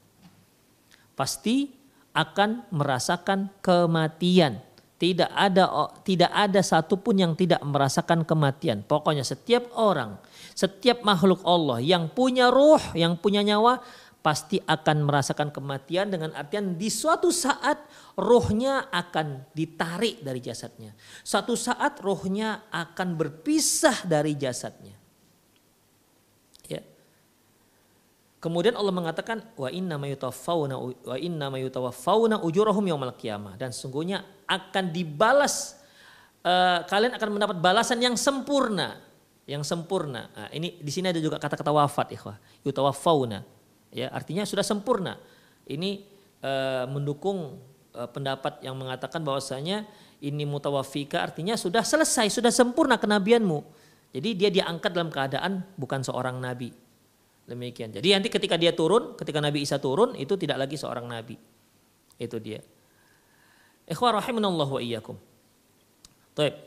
Pasti 1.16 1.72
akan 2.16 2.64
merasakan 2.72 3.52
kematian. 3.60 4.64
Tidak 4.96 5.28
ada 5.28 5.92
tidak 6.08 6.32
ada 6.32 6.64
satupun 6.64 7.20
yang 7.20 7.36
tidak 7.36 7.60
merasakan 7.68 8.24
kematian. 8.24 8.80
Pokoknya 8.88 9.28
setiap 9.28 9.68
orang, 9.76 10.16
setiap 10.56 11.04
makhluk 11.04 11.44
Allah 11.44 11.84
yang 11.84 12.08
punya 12.08 12.48
ruh, 12.48 12.80
yang 12.96 13.20
punya 13.20 13.44
nyawa 13.44 13.84
pasti 14.26 14.58
akan 14.58 15.06
merasakan 15.06 15.54
kematian 15.54 16.10
dengan 16.10 16.34
artian 16.34 16.74
di 16.74 16.90
suatu 16.90 17.30
saat 17.30 17.78
rohnya 18.18 18.90
akan 18.90 19.54
ditarik 19.54 20.26
dari 20.26 20.42
jasadnya. 20.42 20.98
Suatu 21.22 21.54
saat 21.54 22.02
rohnya 22.02 22.66
akan 22.74 23.14
berpisah 23.14 24.08
dari 24.10 24.34
jasadnya. 24.34 25.05
Kemudian 28.46 28.78
Allah 28.78 28.94
mengatakan 28.94 29.42
wa 29.58 29.74
inna 29.74 29.98
mayutawaffawna 29.98 30.78
wa 30.78 31.18
inna 31.18 31.50
mayutawaffawna 31.50 32.46
ujurahum 32.46 32.86
yaumal 32.86 33.18
qiyamah 33.18 33.58
dan 33.58 33.74
sungguhnya 33.74 34.22
akan 34.46 34.94
dibalas 34.94 35.82
uh, 36.46 36.86
kalian 36.86 37.18
akan 37.18 37.30
mendapat 37.34 37.58
balasan 37.58 37.98
yang 38.06 38.14
sempurna, 38.14 39.02
yang 39.50 39.66
sempurna. 39.66 40.30
Nah, 40.30 40.54
ini 40.54 40.78
di 40.78 40.92
sini 40.94 41.10
ada 41.10 41.18
juga 41.18 41.42
kata-kata 41.42 41.74
wafat, 41.74 42.14
ikhwah. 42.14 42.38
Yutawafauna. 42.62 43.42
Ya, 43.90 44.14
artinya 44.14 44.46
sudah 44.46 44.62
sempurna. 44.62 45.18
Ini 45.66 46.06
uh, 46.46 46.86
mendukung 46.86 47.58
uh, 47.98 48.10
pendapat 48.14 48.62
yang 48.62 48.78
mengatakan 48.78 49.26
bahwasanya 49.26 49.90
ini 50.22 50.46
mutawafika 50.46 51.26
artinya 51.26 51.58
sudah 51.58 51.82
selesai, 51.82 52.30
sudah 52.30 52.54
sempurna 52.54 53.02
kenabianmu. 53.02 53.66
Jadi 54.14 54.30
dia 54.38 54.54
diangkat 54.54 54.94
dalam 54.94 55.10
keadaan 55.10 55.66
bukan 55.82 56.06
seorang 56.06 56.38
nabi. 56.38 56.85
Demikian. 57.46 57.94
Jadi 57.94 58.08
nanti 58.10 58.30
ketika 58.34 58.58
dia 58.58 58.74
turun, 58.74 59.14
ketika 59.14 59.38
Nabi 59.38 59.62
Isa 59.62 59.78
turun 59.78 60.18
itu 60.18 60.34
tidak 60.34 60.66
lagi 60.66 60.76
seorang 60.82 61.06
nabi. 61.06 61.38
Itu 62.18 62.42
dia. 62.42 62.62
Ikhwah 63.86 64.18
rahimanallah 64.18 64.66
wa 64.66 64.82
iyyakum. 64.82 65.18
Taib. 66.34 66.58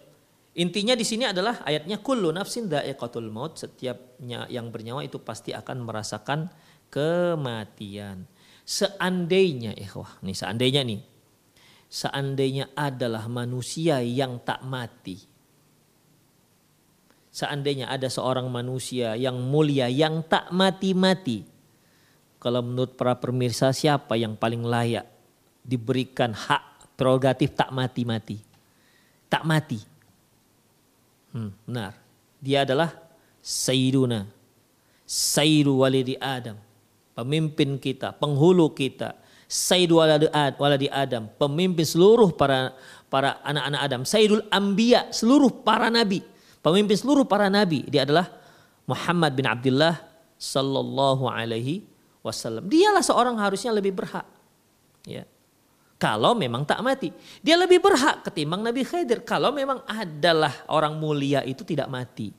Intinya 0.58 0.98
di 0.98 1.06
sini 1.06 1.26
adalah 1.26 1.62
ayatnya 1.62 2.02
kullu 2.02 2.34
nafsin 2.34 2.66
dha'iqatul 2.66 3.30
maut, 3.30 3.58
setiapnya 3.58 4.50
yang 4.50 4.74
bernyawa 4.74 5.06
itu 5.06 5.22
pasti 5.22 5.54
akan 5.54 5.86
merasakan 5.86 6.50
kematian. 6.90 8.26
Seandainya 8.66 9.74
ikhwah, 9.78 10.18
nih 10.22 10.34
seandainya 10.34 10.82
nih 10.82 11.00
seandainya 11.88 12.76
adalah 12.76 13.26
manusia 13.26 14.04
yang 14.04 14.44
tak 14.44 14.60
mati. 14.62 15.16
Seandainya 17.38 17.86
ada 17.86 18.10
seorang 18.10 18.50
manusia 18.50 19.14
yang 19.14 19.38
mulia 19.38 19.86
yang 19.86 20.26
tak 20.26 20.50
mati-mati. 20.50 21.46
Kalau 22.42 22.66
menurut 22.66 22.98
para 22.98 23.14
pemirsa 23.14 23.70
siapa 23.70 24.18
yang 24.18 24.34
paling 24.34 24.66
layak 24.66 25.06
diberikan 25.62 26.34
hak 26.34 26.90
prerogatif 26.98 27.54
tak 27.54 27.70
mati-mati? 27.70 28.42
Tak 29.30 29.46
mati. 29.46 29.78
Hmm, 31.30 31.54
benar. 31.62 31.94
Dia 32.42 32.66
adalah 32.66 32.90
Sayyiduna. 33.38 34.26
Sayyidu 35.06 35.78
walidi 35.78 36.18
Adam. 36.18 36.58
Pemimpin 37.14 37.78
kita, 37.78 38.18
penghulu 38.18 38.74
kita 38.74 39.14
Sayyidul 39.48 40.04
waladi 40.60 40.92
Adam, 40.92 41.24
pemimpin 41.40 41.86
seluruh 41.86 42.36
para 42.36 42.76
para 43.08 43.40
anak-anak 43.40 43.80
Adam, 43.80 44.02
Sayyidul 44.04 44.44
Ambiya, 44.52 45.08
seluruh 45.08 45.48
para 45.64 45.88
nabi, 45.88 46.20
pemimpin 46.64 46.96
seluruh 46.96 47.24
para 47.24 47.50
nabi. 47.50 47.84
Dia 47.86 48.04
adalah 48.06 48.28
Muhammad 48.88 49.32
bin 49.36 49.44
Abdullah 49.44 50.00
sallallahu 50.38 51.28
alaihi 51.28 51.84
wasallam. 52.22 52.66
Dialah 52.66 53.02
seorang 53.02 53.36
harusnya 53.36 53.74
lebih 53.74 53.92
berhak. 53.94 54.24
Ya. 55.04 55.26
Kalau 55.98 56.38
memang 56.38 56.62
tak 56.62 56.78
mati, 56.78 57.10
dia 57.42 57.58
lebih 57.58 57.82
berhak 57.82 58.22
ketimbang 58.22 58.62
Nabi 58.62 58.86
Khidir. 58.86 59.26
Kalau 59.26 59.50
memang 59.50 59.82
adalah 59.82 60.54
orang 60.70 60.94
mulia 60.94 61.42
itu 61.42 61.66
tidak 61.66 61.90
mati. 61.90 62.30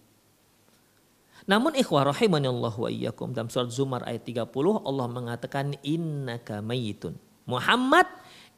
Namun 1.44 1.76
ikhwah 1.76 2.08
Allah 2.08 2.74
wa 2.78 2.90
iyyakum 2.94 3.36
dalam 3.36 3.52
surat 3.52 3.68
Zumar 3.68 4.06
ayat 4.08 4.24
30 4.24 4.48
Allah 4.86 5.08
mengatakan 5.12 5.76
innaka 5.84 6.64
mayitun. 6.64 7.20
Muhammad 7.44 8.06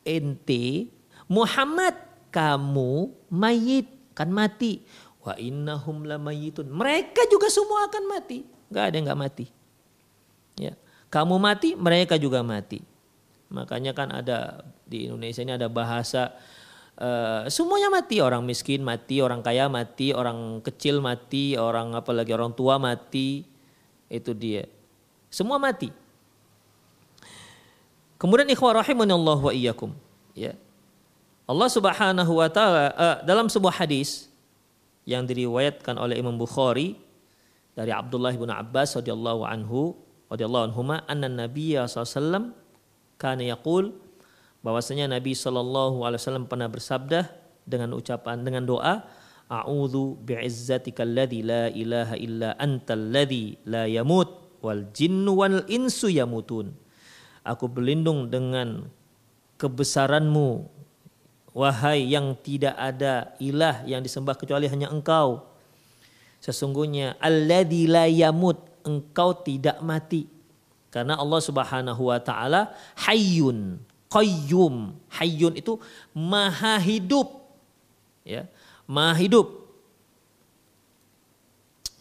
ente 0.05 0.91
Muhammad 1.31 1.95
kamu 2.29 3.09
mayit 3.31 3.87
kan 4.11 4.27
mati. 4.27 4.83
Wa 5.21 5.37
innahum 5.37 6.01
mayitun. 6.01 6.65
Mereka 6.69 7.29
juga 7.29 7.47
semua 7.53 7.85
akan 7.85 8.03
mati. 8.09 8.41
Gak 8.73 8.83
ada 8.89 8.95
yang 8.97 9.05
gak 9.13 9.21
mati. 9.21 9.45
Ya. 10.57 10.73
Kamu 11.13 11.37
mati, 11.37 11.77
mereka 11.77 12.17
juga 12.17 12.41
mati. 12.41 12.81
Makanya 13.51 13.91
kan 13.93 14.09
ada 14.09 14.65
di 14.87 15.05
Indonesia 15.07 15.43
ini 15.43 15.53
ada 15.55 15.69
bahasa 15.69 16.33
Uh, 17.01 17.49
semuanya 17.49 17.89
mati 17.89 18.21
orang 18.21 18.45
miskin 18.45 18.83
mati 18.85 19.25
orang 19.25 19.41
kaya 19.41 19.65
mati 19.65 20.13
orang 20.13 20.61
kecil 20.61 21.01
mati 21.01 21.57
orang 21.57 21.97
apalagi 21.97 22.29
orang 22.29 22.53
tua 22.53 22.77
mati 22.77 23.41
itu 24.05 24.31
dia 24.37 24.69
semua 25.31 25.57
mati 25.57 25.89
kemudian 28.21 28.45
ikhwah 28.53 28.85
Allah 28.85 29.39
wa 29.39 29.49
iyyakum 29.49 29.95
ya 30.37 30.53
Allah 31.49 31.69
Subhanahu 31.73 32.33
wa 32.37 32.47
taala 32.53 32.93
uh, 32.93 33.17
dalam 33.25 33.49
sebuah 33.49 33.81
hadis 33.81 34.30
yang 35.11 35.27
diriwayatkan 35.27 35.99
oleh 35.99 36.15
Imam 36.15 36.39
Bukhari 36.39 36.95
dari 37.75 37.91
Abdullah 37.91 38.31
bin 38.31 38.47
Abbas 38.47 38.95
radhiyallahu 38.95 39.43
anhu 39.43 39.99
radhiyallahu 40.31 40.71
anhuma 40.71 41.03
anna 41.11 41.27
nabiyya 41.27 41.91
sallallahu 41.91 42.55
kana 43.19 43.43
yaqul 43.43 43.91
bahwasanya 44.63 45.11
Nabi 45.11 45.35
Shallallahu 45.35 46.01
Alaihi 46.07 46.23
Wasallam 46.23 46.47
pernah 46.47 46.71
bersabda 46.71 47.27
dengan 47.67 47.93
ucapan 47.93 48.41
dengan 48.41 48.63
doa 48.65 49.05
A'udzu 49.51 50.15
bi'izzatika 50.23 51.03
alladzi 51.03 51.43
la 51.43 51.67
ilaha 51.67 52.15
illa 52.15 52.55
antal 52.55 53.11
ladzi 53.11 53.59
la 53.67 53.83
yamut 53.83 54.31
wal 54.63 54.87
jinnu 54.95 55.35
wal 55.35 55.67
insu 55.67 56.07
yamutun. 56.07 56.71
Aku 57.43 57.67
berlindung 57.67 58.31
dengan 58.31 58.87
kebesaranmu 59.59 60.71
wahai 61.51 62.07
yang 62.07 62.35
tidak 62.39 62.75
ada 62.75 63.35
ilah 63.39 63.83
yang 63.87 63.99
disembah 64.03 64.35
kecuali 64.35 64.67
hanya 64.67 64.91
engkau. 64.91 65.43
Sesungguhnya 66.41 67.19
alladzi 67.21 67.85
la 67.85 68.09
yamut 68.09 68.57
engkau 68.81 69.35
tidak 69.37 69.77
mati. 69.83 70.25
Karena 70.91 71.15
Allah 71.15 71.39
Subhanahu 71.39 72.11
wa 72.11 72.19
taala 72.19 72.75
hayyun 72.99 73.79
qayyum. 74.11 74.91
Hayyun 75.07 75.55
itu 75.55 75.79
maha 76.11 76.75
hidup. 76.83 77.31
Ya, 78.27 78.45
maha 78.83 79.15
hidup. 79.15 79.47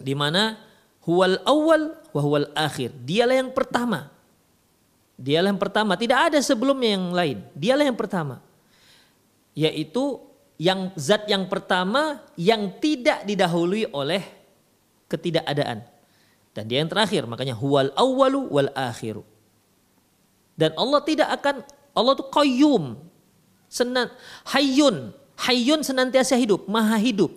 Di 0.01 0.17
mana 0.19 0.59
huwal 1.07 1.39
awal 1.47 1.95
wa 2.11 2.21
huwal 2.21 2.49
akhir. 2.59 2.91
Dialah 3.07 3.37
yang 3.47 3.53
pertama. 3.55 4.11
Dialah 5.21 5.53
yang 5.53 5.61
pertama, 5.61 6.01
tidak 6.01 6.33
ada 6.33 6.39
sebelumnya 6.41 6.97
yang 6.97 7.13
lain. 7.13 7.39
Dialah 7.53 7.85
yang 7.85 7.99
pertama. 7.99 8.41
Yaitu 9.55 10.23
yang 10.61 10.93
zat 10.95 11.25
yang 11.27 11.49
pertama 11.49 12.21
yang 12.37 12.77
tidak 12.79 13.25
didahului 13.25 13.89
oleh 13.91 14.21
ketidakadaan. 15.09 15.83
Dan 16.53 16.65
dia 16.67 16.83
yang 16.83 16.91
terakhir, 16.91 17.25
makanya 17.25 17.57
huwal 17.57 17.95
awwalu 17.95 18.45
wal 18.51 18.71
akhiru. 18.75 19.25
Dan 20.59 20.77
Allah 20.77 21.01
tidak 21.07 21.29
akan 21.41 21.65
Allah 21.97 22.13
itu 22.19 22.25
qayyum. 22.29 22.85
Senan, 23.71 24.13
hayyun. 24.51 25.17
Hayyun 25.41 25.81
senantiasa 25.81 26.37
hidup, 26.37 26.69
maha 26.69 27.01
hidup. 27.01 27.33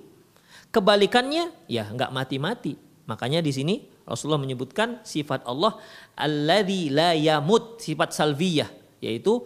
Kebalikannya 0.75 1.53
ya 1.71 1.87
nggak 1.87 2.11
mati-mati. 2.11 2.75
Makanya 3.07 3.39
di 3.39 3.55
sini 3.55 3.75
Rasulullah 4.03 4.41
menyebutkan 4.41 4.99
sifat 5.07 5.47
Allah 5.47 5.79
alladzi 6.19 6.91
la 6.91 7.15
yamut, 7.15 7.79
sifat 7.79 8.11
salviyah 8.11 8.67
yaitu 8.99 9.43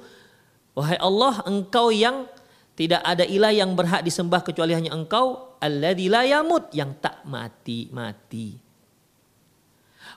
wahai 0.74 0.98
Allah 0.98 1.46
engkau 1.46 1.94
yang 1.94 2.26
tidak 2.78 3.02
ada 3.02 3.26
ilah 3.26 3.50
yang 3.50 3.74
berhak 3.74 4.06
disembah 4.06 4.46
kecuali 4.46 4.78
hanya 4.78 4.94
engkau 4.94 5.58
alladzi 5.58 6.14
la 6.14 6.22
yamut 6.30 6.70
yang 6.78 6.94
tak 7.02 7.26
mati-mati. 7.26 8.54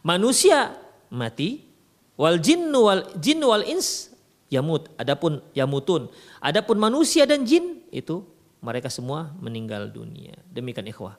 Manusia 0.05 0.77
mati 1.09 1.65
wal 2.21 2.37
jinnu 2.37 2.85
wal 2.85 3.03
jinnu 3.17 3.49
wal 3.49 3.65
ins 3.65 4.13
yamut, 4.53 4.93
adapun 5.01 5.41
yamutun. 5.57 6.13
Adapun 6.45 6.77
manusia 6.77 7.25
dan 7.25 7.49
jin 7.49 7.81
itu 7.89 8.29
mereka 8.61 8.93
semua 8.93 9.33
meninggal 9.41 9.89
dunia. 9.89 10.37
Demikian 10.53 10.85
ikhwah. 10.85 11.17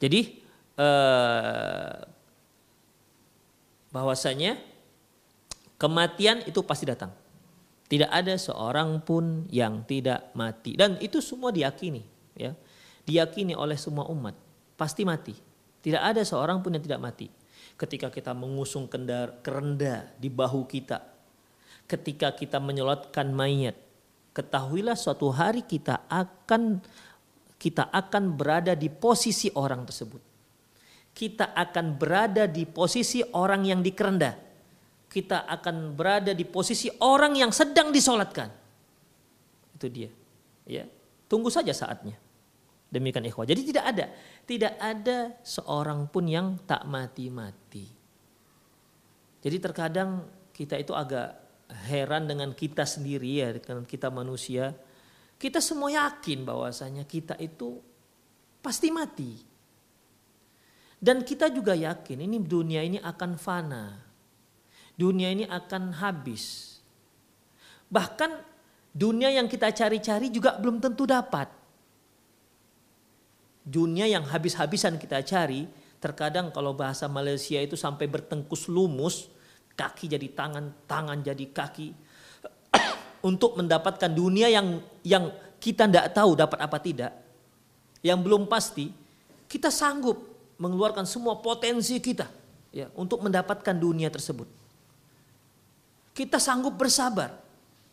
Jadi 0.00 0.40
eh, 0.72 1.96
bahwasanya 3.92 4.56
kematian 5.76 6.48
itu 6.48 6.64
pasti 6.64 6.88
datang. 6.88 7.12
Tidak 7.88 8.10
ada 8.12 8.36
seorang 8.36 9.00
pun 9.00 9.48
yang 9.48 9.88
tidak 9.88 10.28
mati 10.36 10.76
dan 10.76 11.00
itu 11.00 11.24
semua 11.24 11.48
diyakini 11.48 12.04
ya. 12.36 12.52
Diyakini 13.08 13.56
oleh 13.56 13.80
semua 13.80 14.04
umat, 14.12 14.36
pasti 14.76 15.08
mati. 15.08 15.32
Tidak 15.80 15.96
ada 15.96 16.20
seorang 16.20 16.60
pun 16.60 16.76
yang 16.76 16.84
tidak 16.84 17.00
mati. 17.00 17.32
Ketika 17.80 18.12
kita 18.12 18.36
mengusung 18.36 18.84
kendar, 18.84 19.40
kerenda 19.40 20.12
di 20.20 20.28
bahu 20.28 20.68
kita, 20.68 21.00
ketika 21.88 22.36
kita 22.36 22.60
menyolatkan 22.60 23.32
mayat, 23.32 23.80
ketahuilah 24.36 24.92
suatu 24.92 25.32
hari 25.32 25.64
kita 25.64 26.04
akan 26.12 26.84
kita 27.58 27.90
akan 27.90 28.38
berada 28.38 28.76
di 28.76 28.86
posisi 28.86 29.50
orang 29.56 29.82
tersebut. 29.88 30.22
Kita 31.10 31.50
akan 31.50 31.98
berada 31.98 32.46
di 32.46 32.62
posisi 32.62 33.24
orang 33.34 33.66
yang 33.66 33.80
dikerenda. 33.82 34.47
Kita 35.08 35.48
akan 35.48 35.96
berada 35.96 36.36
di 36.36 36.44
posisi 36.44 36.92
orang 37.00 37.32
yang 37.36 37.48
sedang 37.48 37.88
disolatkan. 37.88 38.52
Itu 39.72 39.88
dia. 39.88 40.12
Ya, 40.68 40.84
tunggu 41.26 41.48
saja 41.48 41.72
saatnya. 41.72 42.20
Demikian 42.88 43.24
ikhwah. 43.28 43.44
Jadi 43.44 43.68
tidak 43.68 43.84
ada, 43.84 44.06
tidak 44.48 44.74
ada 44.80 45.36
seorang 45.44 46.08
pun 46.08 46.24
yang 46.24 46.56
tak 46.64 46.88
mati-mati. 46.88 47.84
Jadi 49.44 49.56
terkadang 49.60 50.24
kita 50.56 50.80
itu 50.80 50.96
agak 50.96 51.36
heran 51.88 52.24
dengan 52.24 52.56
kita 52.56 52.88
sendiri 52.88 53.44
ya, 53.44 53.48
dengan 53.52 53.84
kita 53.84 54.08
manusia. 54.08 54.72
Kita 55.38 55.60
semua 55.60 55.92
yakin 55.92 56.48
bahwasanya 56.48 57.04
kita 57.04 57.36
itu 57.38 57.78
pasti 58.64 58.88
mati. 58.90 59.32
Dan 60.98 61.22
kita 61.22 61.46
juga 61.52 61.78
yakin 61.78 62.26
ini 62.26 62.42
dunia 62.42 62.82
ini 62.82 62.98
akan 62.98 63.38
fana. 63.38 64.07
Dunia 64.98 65.30
ini 65.30 65.46
akan 65.46 65.94
habis. 66.02 66.74
Bahkan 67.86 68.30
dunia 68.90 69.30
yang 69.30 69.46
kita 69.46 69.70
cari-cari 69.70 70.26
juga 70.28 70.58
belum 70.58 70.82
tentu 70.82 71.06
dapat. 71.06 71.46
Dunia 73.62 74.10
yang 74.10 74.26
habis-habisan 74.26 74.98
kita 74.98 75.22
cari, 75.22 75.70
terkadang 76.02 76.50
kalau 76.50 76.74
bahasa 76.74 77.06
Malaysia 77.06 77.62
itu 77.62 77.78
sampai 77.78 78.10
bertengkus 78.10 78.66
lumus, 78.66 79.30
kaki 79.78 80.10
jadi 80.10 80.26
tangan, 80.34 80.74
tangan 80.90 81.22
jadi 81.22 81.46
kaki, 81.46 81.94
untuk 83.30 83.54
mendapatkan 83.54 84.10
dunia 84.10 84.50
yang 84.50 84.82
yang 85.06 85.30
kita 85.62 85.86
tidak 85.86 86.10
tahu 86.10 86.34
dapat 86.34 86.58
apa 86.58 86.78
tidak, 86.82 87.12
yang 88.02 88.18
belum 88.18 88.50
pasti, 88.50 88.90
kita 89.46 89.70
sanggup 89.70 90.16
mengeluarkan 90.58 91.06
semua 91.06 91.38
potensi 91.38 92.02
kita 92.02 92.26
ya 92.74 92.90
untuk 92.98 93.22
mendapatkan 93.22 93.74
dunia 93.78 94.10
tersebut. 94.10 94.46
Kita 96.18 96.42
sanggup 96.42 96.74
bersabar 96.74 97.46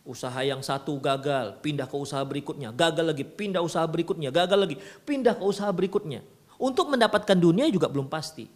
Usaha 0.06 0.38
yang 0.46 0.62
satu 0.62 0.94
gagal, 1.02 1.58
pindah 1.58 1.90
ke 1.90 1.98
usaha 1.98 2.22
berikutnya, 2.22 2.70
gagal 2.70 3.10
lagi, 3.10 3.26
pindah 3.26 3.58
usaha 3.58 3.82
berikutnya, 3.90 4.30
gagal 4.30 4.54
lagi, 4.54 4.76
pindah 5.02 5.34
ke 5.34 5.42
usaha 5.42 5.66
berikutnya. 5.74 6.22
Untuk 6.62 6.86
mendapatkan 6.94 7.34
dunia 7.34 7.66
juga 7.74 7.90
belum 7.90 8.06
pasti. 8.06 8.46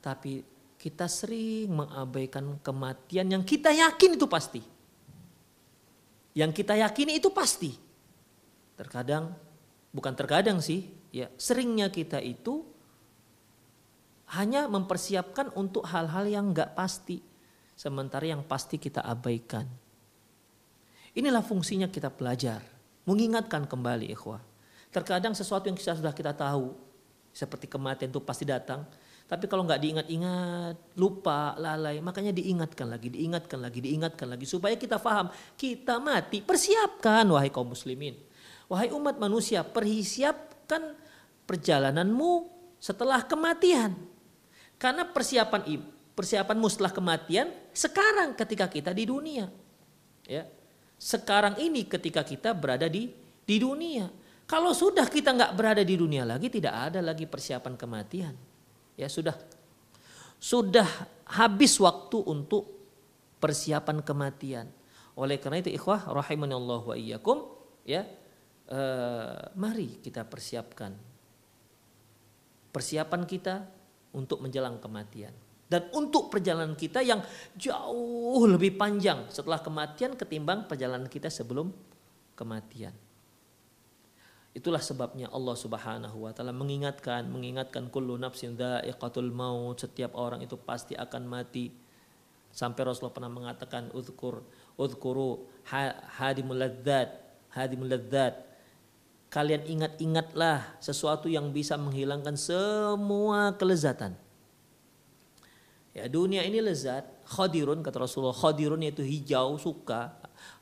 Tapi 0.00 0.40
kita 0.80 1.04
sering 1.04 1.68
mengabaikan 1.68 2.56
kematian 2.64 3.28
yang 3.28 3.44
kita 3.44 3.68
yakin 3.68 4.16
itu 4.16 4.24
pasti. 4.24 4.64
Yang 6.32 6.64
kita 6.64 6.80
yakini 6.80 7.20
itu 7.20 7.28
pasti. 7.28 7.76
Terkadang, 8.80 9.36
bukan 9.92 10.16
terkadang 10.16 10.64
sih, 10.64 10.88
ya 11.12 11.28
seringnya 11.36 11.92
kita 11.92 12.24
itu 12.24 12.64
hanya 14.32 14.64
mempersiapkan 14.64 15.52
untuk 15.52 15.84
hal-hal 15.84 16.24
yang 16.24 16.56
nggak 16.56 16.72
pasti. 16.72 17.20
Sementara 17.80 18.28
yang 18.28 18.44
pasti 18.44 18.76
kita 18.76 19.00
abaikan. 19.00 19.64
Inilah 21.16 21.40
fungsinya 21.40 21.88
kita 21.88 22.12
belajar, 22.12 22.60
mengingatkan 23.08 23.64
kembali 23.64 24.12
ikhwah. 24.12 24.44
Terkadang 24.92 25.32
sesuatu 25.32 25.64
yang 25.64 25.80
kita 25.80 25.96
sudah 25.96 26.12
kita 26.12 26.36
tahu, 26.36 26.76
seperti 27.32 27.64
kematian 27.72 28.12
itu 28.12 28.20
pasti 28.20 28.44
datang, 28.44 28.84
tapi 29.24 29.48
kalau 29.48 29.64
nggak 29.64 29.80
diingat-ingat, 29.80 30.76
lupa, 31.00 31.56
lalai, 31.56 32.04
makanya 32.04 32.36
diingatkan 32.36 32.84
lagi, 32.84 33.08
diingatkan 33.16 33.64
lagi, 33.64 33.80
diingatkan 33.80 34.28
lagi 34.28 34.44
supaya 34.44 34.76
kita 34.76 35.00
paham 35.00 35.32
kita 35.56 35.96
mati. 35.96 36.44
Persiapkan 36.44 37.24
wahai 37.32 37.48
kaum 37.48 37.72
muslimin. 37.72 38.12
Wahai 38.68 38.92
umat 38.92 39.16
manusia, 39.16 39.64
persiapkan 39.64 41.00
perjalananmu 41.48 42.44
setelah 42.76 43.24
kematian. 43.24 43.96
Karena 44.76 45.08
persiapan 45.08 45.62
persiapanmu 46.20 46.68
setelah 46.68 46.92
kematian 46.92 47.48
sekarang 47.72 48.36
ketika 48.36 48.68
kita 48.68 48.92
di 48.92 49.08
dunia. 49.08 49.48
Ya 50.28 50.44
sekarang 51.00 51.56
ini 51.56 51.88
ketika 51.88 52.20
kita 52.20 52.52
berada 52.52 52.84
di 52.84 53.08
di 53.48 53.56
dunia. 53.56 54.12
Kalau 54.44 54.76
sudah 54.76 55.08
kita 55.08 55.32
nggak 55.32 55.56
berada 55.56 55.80
di 55.80 55.96
dunia 55.96 56.28
lagi, 56.28 56.52
tidak 56.52 56.92
ada 56.92 57.00
lagi 57.00 57.24
persiapan 57.24 57.72
kematian. 57.78 58.34
Ya 58.98 59.08
sudah, 59.08 59.32
sudah 60.36 60.84
habis 61.24 61.78
waktu 61.80 62.20
untuk 62.20 62.68
persiapan 63.40 64.04
kematian. 64.04 64.68
Oleh 65.16 65.40
karena 65.40 65.64
itu 65.64 65.72
ikhwah 65.72 66.04
rahimani 66.12 66.52
Allah 66.52 66.82
wa 66.84 66.96
iyyakum 66.98 67.48
ya 67.86 68.04
eh, 68.68 69.40
mari 69.56 70.02
kita 70.04 70.26
persiapkan 70.26 70.92
persiapan 72.70 73.22
kita 73.26 73.66
untuk 74.14 74.44
menjelang 74.44 74.78
kematian 74.78 75.34
dan 75.70 75.86
untuk 75.94 76.34
perjalanan 76.34 76.74
kita 76.74 76.98
yang 76.98 77.22
jauh 77.54 78.42
lebih 78.50 78.74
panjang 78.74 79.30
setelah 79.30 79.62
kematian 79.62 80.18
ketimbang 80.18 80.66
perjalanan 80.66 81.06
kita 81.06 81.30
sebelum 81.30 81.70
kematian. 82.34 82.90
Itulah 84.50 84.82
sebabnya 84.82 85.30
Allah 85.30 85.54
Subhanahu 85.54 86.26
wa 86.26 86.34
taala 86.34 86.50
mengingatkan, 86.50 87.22
mengingatkan 87.30 87.86
kullu 87.86 88.18
nafsin 88.18 88.58
dha'iqatul 88.58 89.30
maut, 89.30 89.78
setiap 89.78 90.18
orang 90.18 90.42
itu 90.42 90.58
pasti 90.58 90.98
akan 90.98 91.22
mati. 91.30 91.70
Sampai 92.50 92.82
Rasulullah 92.82 93.14
pernah 93.14 93.30
mengatakan 93.30 93.94
uzkur 93.94 94.42
uzkuru 94.74 95.46
hadimul 96.18 96.58
ladzat, 96.58 97.14
hadimul 97.54 97.94
ladzat. 97.94 98.42
Kalian 99.30 99.62
ingat-ingatlah 99.70 100.82
sesuatu 100.82 101.30
yang 101.30 101.54
bisa 101.54 101.78
menghilangkan 101.78 102.34
semua 102.34 103.54
kelezatan 103.54 104.18
Ya, 105.90 106.06
dunia 106.06 106.46
ini 106.46 106.62
lezat, 106.62 107.02
khadirun 107.26 107.82
kata 107.82 108.06
Rasulullah, 108.06 108.36
khadirun 108.36 108.78
yaitu 108.86 109.02
hijau 109.02 109.58
suka 109.58 110.14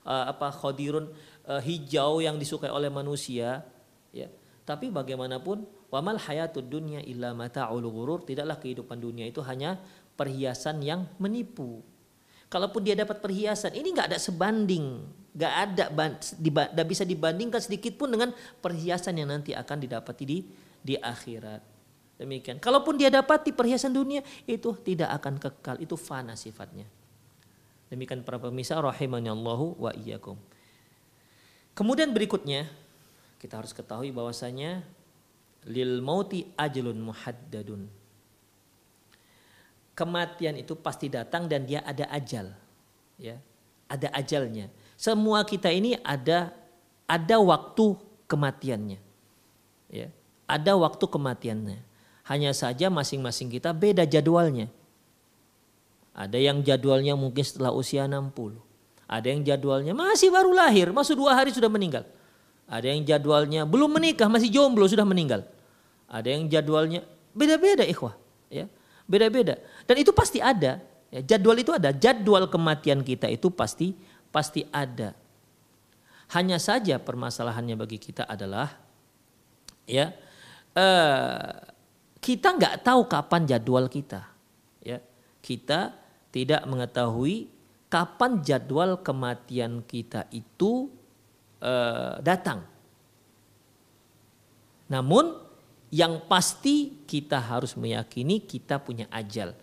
uh, 0.08 0.32
apa 0.32 0.48
khadirun 0.48 1.12
uh, 1.44 1.60
hijau 1.60 2.24
yang 2.24 2.40
disukai 2.40 2.72
oleh 2.72 2.88
manusia, 2.88 3.60
ya. 4.08 4.32
Tapi 4.64 4.88
bagaimanapun 4.88 5.68
wamal 5.92 6.16
hayatud 6.16 6.64
dunya 6.64 7.04
illa 7.04 7.36
mata'ul 7.36 7.84
ghurur, 7.84 8.24
tidaklah 8.24 8.56
kehidupan 8.56 9.00
dunia 9.00 9.28
itu 9.28 9.44
hanya 9.44 9.76
perhiasan 10.16 10.80
yang 10.80 11.04
menipu. 11.20 11.84
Kalaupun 12.48 12.80
dia 12.80 12.96
dapat 12.96 13.20
perhiasan, 13.20 13.76
ini 13.76 13.92
nggak 13.92 14.16
ada 14.16 14.20
sebanding, 14.20 15.04
nggak 15.36 15.52
ada 15.52 15.84
tidak 16.24 16.86
bisa 16.88 17.04
dibandingkan 17.04 17.60
sedikit 17.60 18.00
pun 18.00 18.08
dengan 18.08 18.32
perhiasan 18.64 19.20
yang 19.20 19.28
nanti 19.28 19.52
akan 19.52 19.76
didapati 19.76 20.24
di 20.24 20.38
di 20.80 20.96
akhirat. 20.96 21.77
Demikian. 22.18 22.58
Kalaupun 22.58 22.98
dia 22.98 23.14
dapati 23.14 23.54
perhiasan 23.54 23.94
dunia 23.94 24.26
itu 24.42 24.74
tidak 24.82 25.14
akan 25.22 25.38
kekal, 25.38 25.76
itu 25.78 25.94
fana 25.94 26.34
sifatnya. 26.34 26.84
Demikian 27.88 28.26
para 28.26 28.42
pemirsa 28.42 28.76
rahimani 28.76 29.30
Allahu 29.30 29.78
wa 29.78 29.94
iyyakum. 29.94 30.36
Kemudian 31.78 32.10
berikutnya 32.10 32.66
kita 33.38 33.62
harus 33.62 33.70
ketahui 33.70 34.10
bahwasanya 34.10 34.82
lil 35.70 36.02
mauti 36.02 36.50
ajlun 36.58 36.98
muhaddadun. 36.98 37.86
Kematian 39.94 40.58
itu 40.58 40.74
pasti 40.74 41.06
datang 41.06 41.46
dan 41.46 41.66
dia 41.66 41.86
ada 41.86 42.06
ajal. 42.10 42.50
Ya. 43.14 43.38
Ada 43.86 44.10
ajalnya. 44.14 44.68
Semua 44.98 45.46
kita 45.46 45.70
ini 45.70 45.94
ada 46.02 46.50
ada 47.06 47.36
waktu 47.38 47.94
kematiannya. 48.26 48.98
Ya. 49.88 50.10
Ada 50.50 50.76
waktu 50.76 51.04
kematiannya. 51.08 51.87
Hanya 52.28 52.52
saja 52.52 52.92
masing-masing 52.92 53.48
kita 53.48 53.72
beda 53.72 54.04
jadwalnya. 54.04 54.68
Ada 56.12 56.36
yang 56.36 56.60
jadwalnya 56.60 57.16
mungkin 57.16 57.40
setelah 57.40 57.72
usia 57.72 58.04
60. 58.04 58.28
Ada 59.08 59.26
yang 59.32 59.40
jadwalnya 59.40 59.96
masih 59.96 60.28
baru 60.28 60.52
lahir, 60.52 60.92
masuk 60.92 61.24
dua 61.24 61.32
hari 61.32 61.48
sudah 61.48 61.72
meninggal. 61.72 62.04
Ada 62.68 62.92
yang 62.92 63.00
jadwalnya 63.08 63.64
belum 63.64 63.96
menikah, 63.96 64.28
masih 64.28 64.52
jomblo 64.52 64.84
sudah 64.84 65.08
meninggal. 65.08 65.48
Ada 66.04 66.28
yang 66.36 66.44
jadwalnya 66.52 67.00
beda-beda 67.32 67.88
ikhwah. 67.88 68.12
Ya, 68.52 68.68
beda-beda. 69.08 69.56
Dan 69.88 69.96
itu 70.04 70.12
pasti 70.12 70.36
ada. 70.36 70.84
Ya, 71.08 71.24
jadwal 71.24 71.56
itu 71.56 71.72
ada. 71.72 71.96
Jadwal 71.96 72.44
kematian 72.52 73.00
kita 73.00 73.32
itu 73.32 73.48
pasti 73.48 73.96
pasti 74.28 74.68
ada. 74.68 75.16
Hanya 76.36 76.60
saja 76.60 77.00
permasalahannya 77.00 77.72
bagi 77.72 77.96
kita 77.96 78.28
adalah 78.28 78.76
ya 79.88 80.12
eh, 80.76 81.52
kita 82.28 82.60
nggak 82.60 82.84
tahu 82.84 83.08
kapan 83.08 83.48
jadwal 83.48 83.88
kita. 83.88 84.28
Ya, 84.84 85.00
kita 85.40 85.96
tidak 86.28 86.60
mengetahui 86.68 87.48
kapan 87.88 88.44
jadwal 88.44 89.00
kematian 89.00 89.80
kita 89.80 90.28
itu 90.28 90.92
uh, 91.64 92.20
datang. 92.20 92.68
Namun 94.92 95.40
yang 95.88 96.20
pasti 96.28 97.00
kita 97.08 97.40
harus 97.40 97.72
meyakini 97.80 98.44
kita 98.44 98.76
punya 98.76 99.08
ajal. 99.08 99.56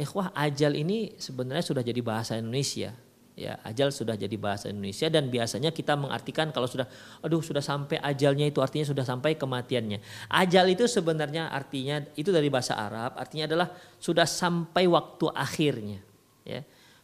Eh 0.00 0.08
wah 0.16 0.32
ajal 0.32 0.72
ini 0.80 1.20
sebenarnya 1.20 1.64
sudah 1.68 1.84
jadi 1.84 2.00
bahasa 2.00 2.40
Indonesia 2.40 2.96
ya 3.40 3.56
ajal 3.64 3.88
sudah 3.88 4.20
jadi 4.20 4.36
bahasa 4.36 4.68
Indonesia 4.68 5.08
dan 5.08 5.32
biasanya 5.32 5.72
kita 5.72 5.96
mengartikan 5.96 6.52
kalau 6.52 6.68
sudah 6.68 6.84
aduh 7.24 7.40
sudah 7.40 7.64
sampai 7.64 7.96
ajalnya 7.96 8.44
itu 8.44 8.60
artinya 8.60 8.84
sudah 8.84 9.00
sampai 9.00 9.40
kematiannya. 9.40 10.28
Ajal 10.28 10.68
itu 10.68 10.84
sebenarnya 10.84 11.48
artinya 11.48 12.04
itu 12.20 12.28
dari 12.28 12.52
bahasa 12.52 12.76
Arab 12.76 13.16
artinya 13.16 13.48
adalah 13.48 13.72
sudah 13.96 14.28
sampai 14.28 14.84
waktu 14.84 15.32
akhirnya 15.32 16.04
ya. 16.44 16.60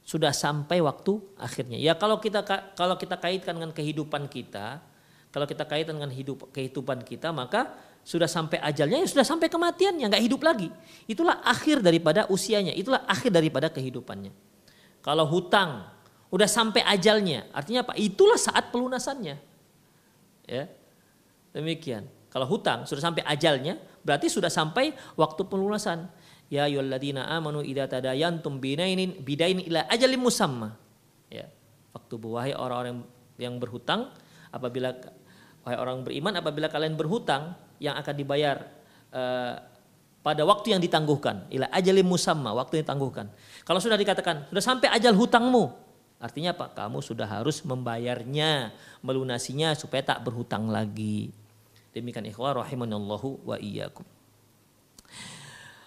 Sudah 0.07 0.30
sampai 0.30 0.78
waktu 0.84 1.18
akhirnya. 1.41 1.80
Ya 1.80 1.97
kalau 1.97 2.20
kita 2.20 2.45
kalau 2.76 3.01
kita 3.01 3.16
kaitkan 3.16 3.57
dengan 3.57 3.72
kehidupan 3.72 4.28
kita 4.28 4.84
kalau 5.32 5.49
kita 5.49 5.64
kaitkan 5.64 5.97
dengan 5.97 6.12
hidup 6.12 6.53
kehidupan 6.53 7.01
kita 7.03 7.32
maka 7.32 7.72
sudah 8.07 8.30
sampai 8.30 8.62
ajalnya 8.62 9.03
ya 9.03 9.09
sudah 9.09 9.26
sampai 9.26 9.49
kematiannya 9.49 10.07
nggak 10.12 10.24
hidup 10.28 10.45
lagi. 10.45 10.68
Itulah 11.09 11.41
akhir 11.43 11.80
daripada 11.80 12.28
usianya 12.28 12.76
itulah 12.76 13.03
akhir 13.09 13.32
daripada 13.32 13.72
kehidupannya. 13.72 14.30
Kalau 15.01 15.26
hutang 15.26 15.95
Udah 16.30 16.50
sampai 16.50 16.82
ajalnya. 16.82 17.46
Artinya 17.54 17.86
apa? 17.86 17.94
Itulah 17.94 18.38
saat 18.38 18.74
pelunasannya. 18.74 19.36
Ya. 20.46 20.64
Demikian. 21.54 22.06
Kalau 22.28 22.44
hutang 22.50 22.84
sudah 22.84 23.00
sampai 23.00 23.24
ajalnya, 23.24 23.80
berarti 24.04 24.28
sudah 24.28 24.50
sampai 24.50 24.92
waktu 25.16 25.42
pelunasan. 25.46 26.10
Ya 26.46 26.70
ayyuhalladzina 26.70 27.26
amanu 27.26 27.62
idza 27.62 27.90
tadayantum 27.90 28.62
bidainin 28.62 29.18
bidain 29.22 29.58
ila 29.66 29.86
ajalin 29.90 30.20
musamma. 30.20 30.74
Ya. 31.30 31.48
Waktu 31.94 32.14
wahai 32.22 32.52
orang-orang 32.54 33.02
yang 33.40 33.56
berhutang 33.56 34.12
apabila 34.52 34.94
wahai 35.64 35.78
orang 35.78 36.06
beriman 36.06 36.34
apabila 36.38 36.70
kalian 36.70 36.94
berhutang 36.94 37.56
yang 37.82 37.98
akan 37.98 38.14
dibayar 38.16 38.56
uh, 39.12 39.54
pada 40.24 40.42
waktu 40.42 40.74
yang 40.74 40.80
ditangguhkan 40.82 41.46
ila 41.52 41.68
ajalin 41.70 42.06
musamma 42.06 42.50
waktu 42.56 42.80
yang 42.80 42.84
ditangguhkan 42.88 43.26
kalau 43.68 43.78
sudah 43.78 44.00
dikatakan 44.00 44.48
sudah 44.48 44.64
sampai 44.64 44.88
ajal 44.90 45.12
hutangmu 45.12 45.86
artinya 46.22 46.56
apa? 46.56 46.72
Kamu 46.72 47.04
sudah 47.04 47.28
harus 47.28 47.60
membayarnya 47.62 48.72
melunasinya 49.00 49.76
supaya 49.76 50.02
tak 50.02 50.24
berhutang 50.24 50.68
lagi. 50.68 51.32
Demikian 51.96 52.28
ikhwah 52.28 52.60
rahimanallahu 52.60 53.40
wa 53.44 53.56
iyyakum. 53.56 54.04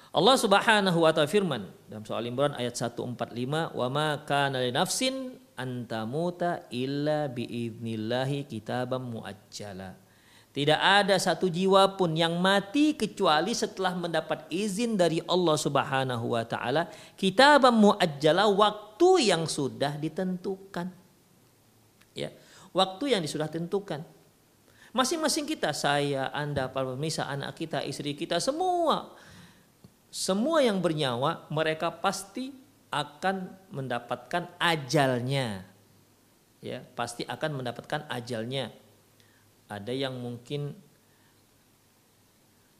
Allah 0.09 0.35
Subhanahu 0.41 1.05
wa 1.05 1.13
taala 1.13 1.29
firman 1.29 1.69
dalam 1.85 2.01
soal 2.01 2.25
Imran 2.25 2.57
ayat 2.57 2.73
145 2.73 3.77
wa 3.77 3.87
ma 3.93 4.17
kana 4.25 4.57
li 4.57 4.73
nafsin 4.73 5.37
antamuta 5.53 6.65
illa 6.73 7.29
biidnillahi 7.29 8.49
kitaban 8.49 9.05
muajjala. 9.05 9.93
Tidak 10.59 10.75
ada 10.75 11.15
satu 11.15 11.47
jiwa 11.47 11.95
pun 11.95 12.11
yang 12.19 12.35
mati 12.35 12.91
kecuali 12.91 13.55
setelah 13.55 13.95
mendapat 13.95 14.43
izin 14.51 14.99
dari 14.99 15.23
Allah 15.23 15.55
Subhanahu 15.55 16.35
wa 16.35 16.43
taala 16.43 16.91
kitaban 17.15 17.79
muajjala 17.79 18.43
waktu 18.51 19.31
yang 19.31 19.47
sudah 19.47 19.95
ditentukan. 19.95 20.91
Ya, 22.11 22.35
waktu 22.75 23.15
yang 23.15 23.23
sudah 23.23 23.47
ditentukan. 23.47 24.03
Masing-masing 24.91 25.47
kita, 25.47 25.71
saya, 25.71 26.27
Anda, 26.35 26.67
para 26.67 26.91
pemirsa, 26.91 27.23
anak 27.31 27.55
kita, 27.55 27.79
istri 27.87 28.11
kita, 28.11 28.43
semua 28.43 29.15
semua 30.11 30.59
yang 30.59 30.83
bernyawa 30.83 31.47
mereka 31.47 31.87
pasti 31.87 32.51
akan 32.91 33.47
mendapatkan 33.71 34.51
ajalnya. 34.59 35.63
Ya, 36.59 36.83
pasti 36.99 37.23
akan 37.23 37.63
mendapatkan 37.63 38.11
ajalnya. 38.11 38.75
Ada 39.69 39.93
yang 39.93 40.17
mungkin 40.17 40.73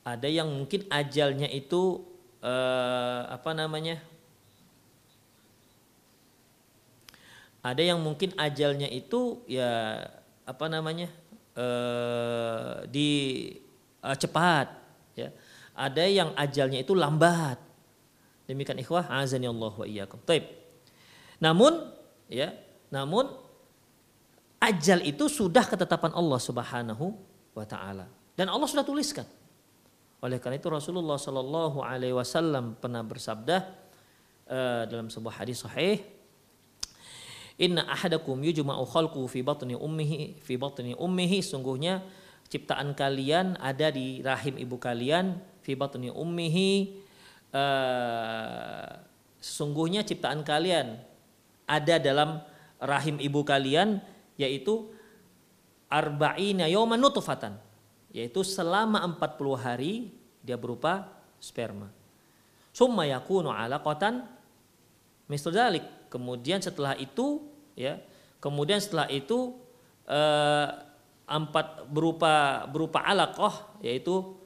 ada 0.01 0.25
yang 0.25 0.49
mungkin 0.49 0.89
ajalnya 0.89 1.45
itu 1.53 2.01
eh, 2.41 3.21
apa 3.29 3.53
namanya? 3.53 4.01
Ada 7.61 7.93
yang 7.93 7.99
mungkin 8.01 8.33
ajalnya 8.33 8.89
itu 8.89 9.45
ya 9.45 10.01
apa 10.49 10.65
namanya? 10.65 11.13
Eh, 11.53 12.75
di 12.89 13.09
eh, 14.01 14.17
cepat 14.17 14.67
ya 15.13 15.29
ada 15.79 16.03
yang 16.03 16.35
ajalnya 16.35 16.83
itu 16.83 16.91
lambat. 16.91 17.55
Demikian 18.51 18.83
ikhwah, 18.83 19.07
azani 19.07 19.47
Allah 19.47 19.71
wa 19.71 19.87
iyyakum. 19.87 20.19
Namun 21.39 21.87
ya, 22.27 22.51
namun 22.91 23.31
ajal 24.59 24.99
itu 25.07 25.25
sudah 25.31 25.63
ketetapan 25.63 26.11
Allah 26.15 26.39
Subhanahu 26.39 27.15
wa 27.55 27.65
taala 27.65 28.07
dan 28.35 28.47
Allah 28.47 28.67
sudah 28.67 28.83
tuliskan. 28.87 29.27
Oleh 30.19 30.35
karena 30.39 30.59
itu 30.59 30.67
Rasulullah 30.67 31.15
Shallallahu 31.15 31.79
alaihi 31.79 32.11
wasallam 32.11 32.75
pernah 32.75 32.99
bersabda 32.99 33.57
uh, 34.51 34.83
dalam 34.83 35.07
sebuah 35.07 35.43
hadis 35.43 35.63
sahih 35.63 36.03
Inna 37.59 37.83
ahadakum 37.87 38.39
yujma'u 38.39 38.87
khalqu 38.87 39.19
fi 39.27 39.43
batni 39.43 39.75
ummihi 39.75 40.39
fi 40.39 40.55
batni 40.55 40.95
ummihi 40.95 41.43
sungguhnya 41.43 41.99
ciptaan 42.47 42.95
kalian 42.95 43.59
ada 43.59 43.91
di 43.91 44.23
rahim 44.23 44.55
ibu 44.55 44.79
kalian 44.79 45.39
fi 45.59 45.75
batni 45.75 46.07
ummihi 46.07 46.99
uh, 47.51 48.87
sesungguhnya 49.43 50.07
ciptaan 50.07 50.43
kalian 50.47 51.03
ada 51.67 51.95
dalam 51.99 52.39
rahim 52.79 53.19
ibu 53.19 53.43
kalian 53.43 53.99
yaitu 54.39 54.87
arba'ina 55.91 56.71
yawman 56.71 56.95
nutfatan 56.95 57.59
yaitu 58.15 58.41
selama 58.41 59.03
40 59.19 59.59
hari 59.59 60.15
dia 60.39 60.55
berupa 60.55 61.11
sperma. 61.37 61.91
Summa 62.71 63.03
yakunu 63.03 63.51
alaqatan 63.51 64.23
misal 65.27 65.51
dalik. 65.51 65.83
Kemudian 66.09 66.57
setelah 66.57 66.97
itu 66.97 67.43
ya, 67.77 68.01
kemudian 68.41 68.81
setelah 68.81 69.05
itu 69.11 69.53
eh, 70.09 70.67
empat 71.29 71.85
berupa 71.85 72.65
berupa 72.65 73.05
alaqah 73.05 73.77
yaitu 73.85 74.39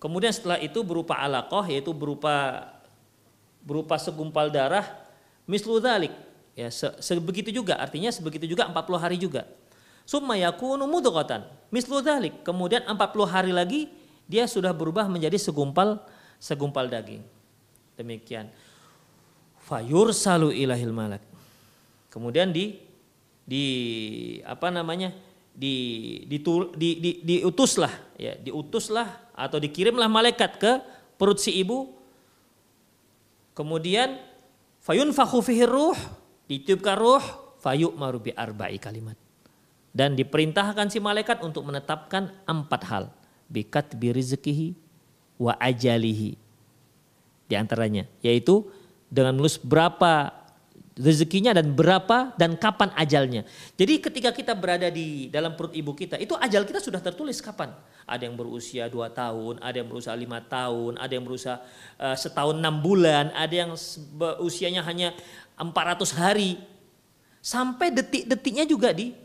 Kemudian 0.00 0.32
setelah 0.32 0.56
itu 0.56 0.80
berupa 0.80 1.12
alaqah 1.20 1.68
yaitu 1.68 1.92
berupa 1.92 2.64
berupa 3.60 4.00
segumpal 4.00 4.48
darah 4.48 4.88
mislu 5.44 5.76
dzalik. 5.76 6.16
Ya, 6.58 6.68
se, 6.68 6.86
sebegitu 7.00 7.54
juga 7.54 7.78
artinya 7.78 8.10
sebegitu 8.10 8.44
juga 8.50 8.66
40 8.68 8.98
hari 8.98 9.16
juga. 9.16 9.46
Summa 10.04 10.34
yakunu 10.34 10.84
mudghatan 10.90 11.46
mislu 11.70 12.02
dzalik. 12.02 12.42
Kemudian 12.42 12.84
40 12.84 12.96
hari 13.30 13.52
lagi 13.54 13.86
dia 14.26 14.46
sudah 14.50 14.74
berubah 14.74 15.06
menjadi 15.06 15.38
segumpal 15.38 16.02
segumpal 16.42 16.90
daging. 16.90 17.22
Demikian. 17.94 18.50
Fayursalu 19.64 20.50
ilahil 20.56 20.90
malak. 20.90 21.22
Kemudian 22.10 22.50
di 22.50 22.80
di 23.46 23.64
apa 24.42 24.68
namanya? 24.74 25.14
di, 25.60 25.74
di, 26.24 26.38
di, 26.78 26.88
di 26.96 27.10
diutuslah 27.20 28.16
ya 28.16 28.32
diutuslah 28.38 29.34
atau 29.36 29.60
dikirimlah 29.60 30.08
malaikat 30.08 30.56
ke 30.56 30.72
perut 31.20 31.36
si 31.36 31.52
ibu 31.58 31.92
kemudian 33.52 34.16
fayun 34.80 35.12
fihi 35.12 35.68
ruh 35.68 35.96
ditiupkan 36.50 36.98
ruh 36.98 37.22
fayuk 37.62 37.94
marubi 37.94 38.34
arba'i 38.34 38.82
kalimat 38.82 39.14
dan 39.94 40.18
diperintahkan 40.18 40.90
si 40.90 40.98
malaikat 40.98 41.46
untuk 41.46 41.62
menetapkan 41.62 42.34
empat 42.42 42.82
hal 42.90 43.04
bikat 43.46 43.94
birizekihi 43.94 44.74
wa 45.38 45.54
ajalihi 45.62 46.34
di 47.46 47.54
antaranya 47.54 48.10
yaitu 48.18 48.66
dengan 49.06 49.38
menulis 49.38 49.62
berapa 49.62 50.40
rezekinya 51.00 51.56
dan 51.56 51.72
berapa 51.72 52.36
dan 52.36 52.60
kapan 52.60 52.92
ajalnya. 52.92 53.42
Jadi 53.74 54.04
ketika 54.04 54.30
kita 54.36 54.52
berada 54.52 54.92
di 54.92 55.32
dalam 55.32 55.56
perut 55.56 55.72
ibu 55.72 55.96
kita, 55.96 56.20
itu 56.20 56.36
ajal 56.36 56.68
kita 56.68 56.78
sudah 56.78 57.00
tertulis 57.00 57.40
kapan. 57.40 57.72
Ada 58.04 58.28
yang 58.28 58.36
berusia 58.36 58.90
dua 58.92 59.08
tahun, 59.08 59.62
ada 59.64 59.76
yang 59.80 59.88
berusia 59.88 60.12
lima 60.12 60.44
tahun, 60.44 61.00
ada 61.00 61.12
yang 61.12 61.24
berusia 61.24 61.62
uh, 61.96 62.12
setahun 62.12 62.60
enam 62.60 62.84
bulan, 62.84 63.32
ada 63.32 63.54
yang 63.54 63.72
usianya 64.44 64.84
hanya 64.84 65.16
400 65.60 66.16
hari. 66.16 66.56
Sampai 67.40 67.92
detik-detiknya 67.92 68.64
juga 68.68 68.92
di, 68.92 69.16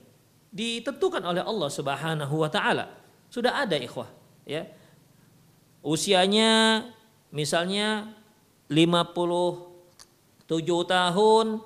ditentukan 0.51 1.23
oleh 1.23 1.43
Allah 1.43 1.69
Subhanahu 1.71 2.35
wa 2.43 2.49
taala. 2.51 2.91
Sudah 3.27 3.63
ada 3.63 3.75
ikhwah, 3.75 4.07
ya. 4.47 4.67
Usianya 5.83 6.83
misalnya 7.31 8.07
50 8.71 10.47
tujuh 10.47 10.81
tahun, 10.87 11.59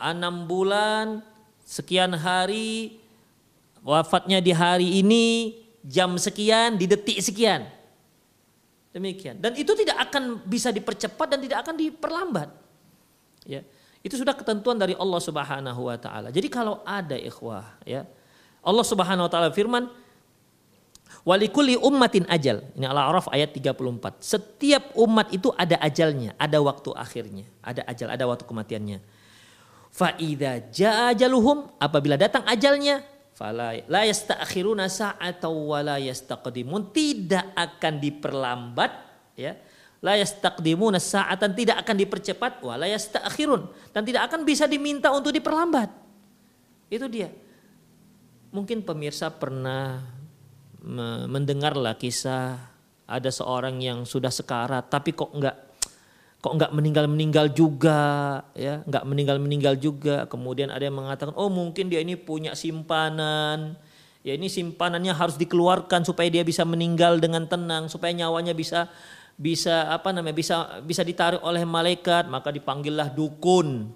enam 0.00 0.34
bulan, 0.48 1.20
sekian 1.62 2.16
hari, 2.16 2.98
wafatnya 3.84 4.38
di 4.40 4.52
hari 4.54 4.88
ini, 5.02 5.58
jam 5.84 6.14
sekian, 6.16 6.78
di 6.78 6.86
detik 6.88 7.18
sekian. 7.18 7.66
Demikian. 8.92 9.40
Dan 9.40 9.56
itu 9.56 9.72
tidak 9.72 10.10
akan 10.10 10.44
bisa 10.44 10.68
dipercepat 10.68 11.26
dan 11.36 11.40
tidak 11.40 11.64
akan 11.64 11.74
diperlambat. 11.80 12.48
Ya. 13.48 13.64
Itu 14.02 14.18
sudah 14.18 14.34
ketentuan 14.34 14.76
dari 14.76 14.98
Allah 14.98 15.20
Subhanahu 15.22 15.80
wa 15.86 15.96
taala. 15.96 16.28
Jadi 16.34 16.50
kalau 16.50 16.82
ada 16.82 17.14
ikhwah, 17.14 17.78
ya. 17.86 18.02
Allah 18.62 18.86
Subhanahu 18.86 19.26
wa 19.26 19.30
taala 19.30 19.50
firman, 19.54 19.86
Walikuli 21.22 21.78
ummatin 21.78 22.26
ajal. 22.26 22.66
Ini 22.74 22.90
Al-A'raf 22.90 23.30
ayat 23.30 23.54
34. 23.54 24.18
Setiap 24.18 24.90
umat 24.98 25.30
itu 25.30 25.54
ada 25.54 25.78
ajalnya, 25.78 26.34
ada 26.34 26.58
waktu 26.58 26.90
akhirnya, 26.98 27.46
ada 27.62 27.86
ajal, 27.86 28.10
ada 28.10 28.24
waktu 28.26 28.42
kematiannya. 28.42 28.98
Fa'idha 29.94 30.66
ja'ajaluhum 30.74 31.78
apabila 31.78 32.18
datang 32.18 32.42
ajalnya, 32.42 33.06
la 33.86 34.02
yasta'khiruna 34.02 34.90
sa'atan 34.90 35.52
wa 35.52 35.78
la 35.78 35.96
yastaqdimun. 36.02 36.90
Tidak 36.90 37.54
akan 37.54 37.92
diperlambat 38.02 38.90
ya. 39.38 39.54
La 40.02 40.18
yastaqdimuna 40.18 40.98
sa'atan 40.98 41.54
tidak 41.54 41.86
akan 41.86 41.94
dipercepat 41.94 42.58
wa 42.66 42.74
la 42.74 42.90
yasta'khirun 42.90 43.70
dan 43.94 44.02
tidak 44.02 44.26
akan 44.26 44.42
bisa 44.42 44.66
diminta 44.66 45.14
untuk 45.14 45.30
diperlambat. 45.30 45.88
Itu 46.90 47.06
dia. 47.06 47.30
Mungkin 48.50 48.82
pemirsa 48.82 49.30
pernah 49.30 50.02
mendengarlah 51.30 51.94
kisah 51.94 52.58
ada 53.06 53.30
seorang 53.30 53.78
yang 53.78 54.02
sudah 54.02 54.34
sekarat 54.34 54.90
tapi 54.90 55.14
kok 55.14 55.30
enggak 55.30 55.54
kok 56.42 56.50
enggak 56.58 56.74
meninggal 56.74 57.06
meninggal 57.06 57.46
juga 57.54 58.00
ya 58.58 58.82
enggak 58.82 59.04
meninggal 59.06 59.36
meninggal 59.38 59.74
juga 59.78 60.26
kemudian 60.26 60.74
ada 60.74 60.82
yang 60.82 60.98
mengatakan 60.98 61.38
oh 61.38 61.46
mungkin 61.46 61.86
dia 61.86 62.02
ini 62.02 62.18
punya 62.18 62.58
simpanan 62.58 63.78
Ya 64.22 64.38
ini 64.38 64.46
simpanannya 64.46 65.10
harus 65.18 65.34
dikeluarkan 65.34 66.06
supaya 66.06 66.30
dia 66.30 66.46
bisa 66.46 66.62
meninggal 66.62 67.18
dengan 67.18 67.42
tenang, 67.50 67.90
supaya 67.90 68.14
nyawanya 68.14 68.54
bisa 68.54 68.86
bisa 69.42 69.90
apa 69.90 70.14
namanya 70.14 70.38
bisa 70.38 70.78
bisa 70.86 71.02
ditarik 71.02 71.42
oleh 71.42 71.66
malaikat, 71.66 72.30
maka 72.30 72.54
dipanggillah 72.54 73.10
dukun. 73.10 73.90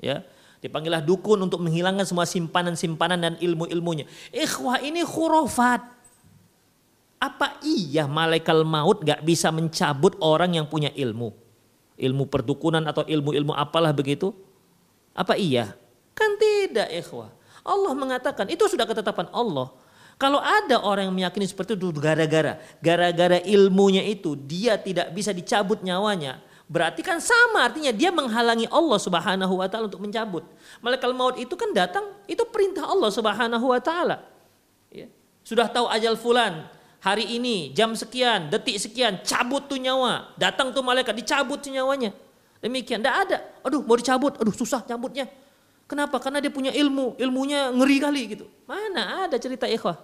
Ya. 0.00 0.24
Dipanggillah 0.64 1.04
dukun 1.04 1.36
untuk 1.44 1.60
menghilangkan 1.60 2.08
semua 2.08 2.24
simpanan-simpanan 2.24 3.20
dan 3.20 3.34
ilmu-ilmunya. 3.36 4.08
Ikhwah 4.32 4.80
ini 4.80 5.04
khurafat. 5.04 5.84
Apa 7.20 7.60
iya 7.60 8.08
malaikat 8.08 8.56
maut 8.64 9.04
gak 9.04 9.20
bisa 9.20 9.52
mencabut 9.52 10.16
orang 10.20 10.56
yang 10.56 10.66
punya 10.68 10.88
ilmu? 10.96 11.32
Ilmu 11.96 12.24
perdukunan 12.28 12.80
atau 12.88 13.04
ilmu-ilmu 13.04 13.52
apalah 13.52 13.92
begitu? 13.92 14.32
Apa 15.12 15.36
iya? 15.36 15.76
Kan 16.16 16.40
tidak 16.40 16.88
ikhwah. 16.92 17.32
Allah 17.64 17.92
mengatakan 17.92 18.48
itu 18.48 18.64
sudah 18.68 18.88
ketetapan 18.88 19.28
Allah. 19.32 19.72
Kalau 20.16 20.40
ada 20.40 20.80
orang 20.80 21.12
yang 21.12 21.16
meyakini 21.16 21.44
seperti 21.44 21.76
itu 21.76 21.92
gara-gara 21.92 22.56
gara-gara 22.80 23.36
ilmunya 23.44 24.00
itu 24.00 24.32
dia 24.32 24.80
tidak 24.80 25.12
bisa 25.12 25.28
dicabut 25.28 25.84
nyawanya, 25.84 26.40
berarti 26.64 27.04
kan 27.04 27.20
sama 27.20 27.68
artinya 27.68 27.92
dia 27.92 28.08
menghalangi 28.08 28.64
Allah 28.72 28.96
Subhanahu 28.96 29.60
wa 29.60 29.68
taala 29.68 29.92
untuk 29.92 30.00
mencabut. 30.00 30.48
Malaikat 30.80 31.12
maut 31.12 31.36
itu 31.36 31.52
kan 31.52 31.68
datang 31.76 32.16
itu 32.24 32.40
perintah 32.48 32.88
Allah 32.88 33.12
Subhanahu 33.12 33.68
wa 33.68 33.76
taala. 33.76 34.24
Ya. 34.88 35.12
Sudah 35.44 35.68
tahu 35.68 35.84
ajal 35.92 36.16
fulan, 36.16 36.64
hari 37.04 37.36
ini 37.36 37.76
jam 37.76 37.92
sekian, 37.92 38.48
detik 38.48 38.80
sekian, 38.80 39.20
cabut 39.20 39.68
tuh 39.68 39.76
nyawa. 39.76 40.32
Datang 40.40 40.72
tuh 40.72 40.80
malaikat 40.80 41.12
dicabut 41.12 41.60
tuh 41.60 41.76
nyawanya. 41.76 42.16
Demikian, 42.64 43.04
tidak 43.04 43.16
ada. 43.28 43.38
Aduh 43.68 43.84
mau 43.84 44.00
dicabut, 44.00 44.32
aduh 44.40 44.56
susah 44.56 44.80
cabutnya. 44.80 45.28
Kenapa? 45.86 46.18
Karena 46.18 46.42
dia 46.42 46.50
punya 46.50 46.74
ilmu, 46.74 47.14
ilmunya 47.14 47.70
ngeri 47.70 47.96
kali 48.02 48.22
gitu. 48.34 48.46
Mana 48.66 49.30
ada 49.30 49.38
cerita 49.38 49.70
ikhwah. 49.70 49.94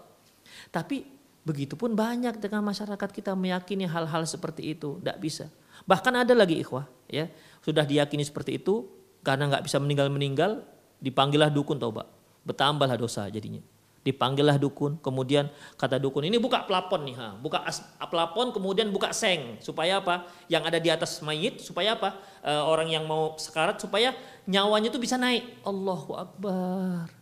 Tapi 0.70 1.03
begitu 1.43 1.74
pun 1.74 1.91
banyak 1.91 2.39
dengan 2.39 2.62
masyarakat 2.62 3.11
kita 3.11 3.35
meyakini 3.35 3.91
hal-hal 3.91 4.22
seperti 4.22 4.78
itu. 4.78 5.03
Tidak 5.03 5.18
bisa. 5.18 5.51
Bahkan 5.83 6.22
ada 6.22 6.33
lagi 6.39 6.62
ikhwah. 6.62 6.87
ya 7.11 7.26
Sudah 7.66 7.83
diyakini 7.83 8.22
seperti 8.22 8.62
itu, 8.62 8.87
karena 9.26 9.51
nggak 9.51 9.66
bisa 9.66 9.83
meninggal-meninggal, 9.83 10.62
dipanggillah 11.03 11.51
dukun 11.51 11.83
taubat. 11.83 12.07
Bertambahlah 12.47 12.95
dosa 12.95 13.26
jadinya. 13.26 13.62
Dipanggillah 14.03 14.59
dukun, 14.59 14.98
kemudian 14.98 15.46
kata 15.78 15.94
dukun 16.03 16.26
ini 16.26 16.34
buka 16.34 16.66
plafon 16.66 17.07
nih, 17.07 17.16
ha. 17.22 17.38
buka 17.38 17.62
as, 17.62 17.86
plafon 18.11 18.50
kemudian 18.50 18.90
buka 18.90 19.14
seng 19.14 19.62
supaya 19.62 20.03
apa? 20.03 20.26
Yang 20.50 20.62
ada 20.66 20.78
di 20.82 20.90
atas 20.90 21.22
mayit 21.22 21.62
supaya 21.62 21.94
apa? 21.94 22.18
E, 22.42 22.50
orang 22.50 22.90
yang 22.90 23.07
mau 23.07 23.38
sekarat 23.38 23.78
supaya 23.78 24.11
nyawanya 24.50 24.90
itu 24.90 24.98
bisa 24.98 25.14
naik. 25.14 25.46
Allahu 25.62 26.18
Akbar. 26.18 27.14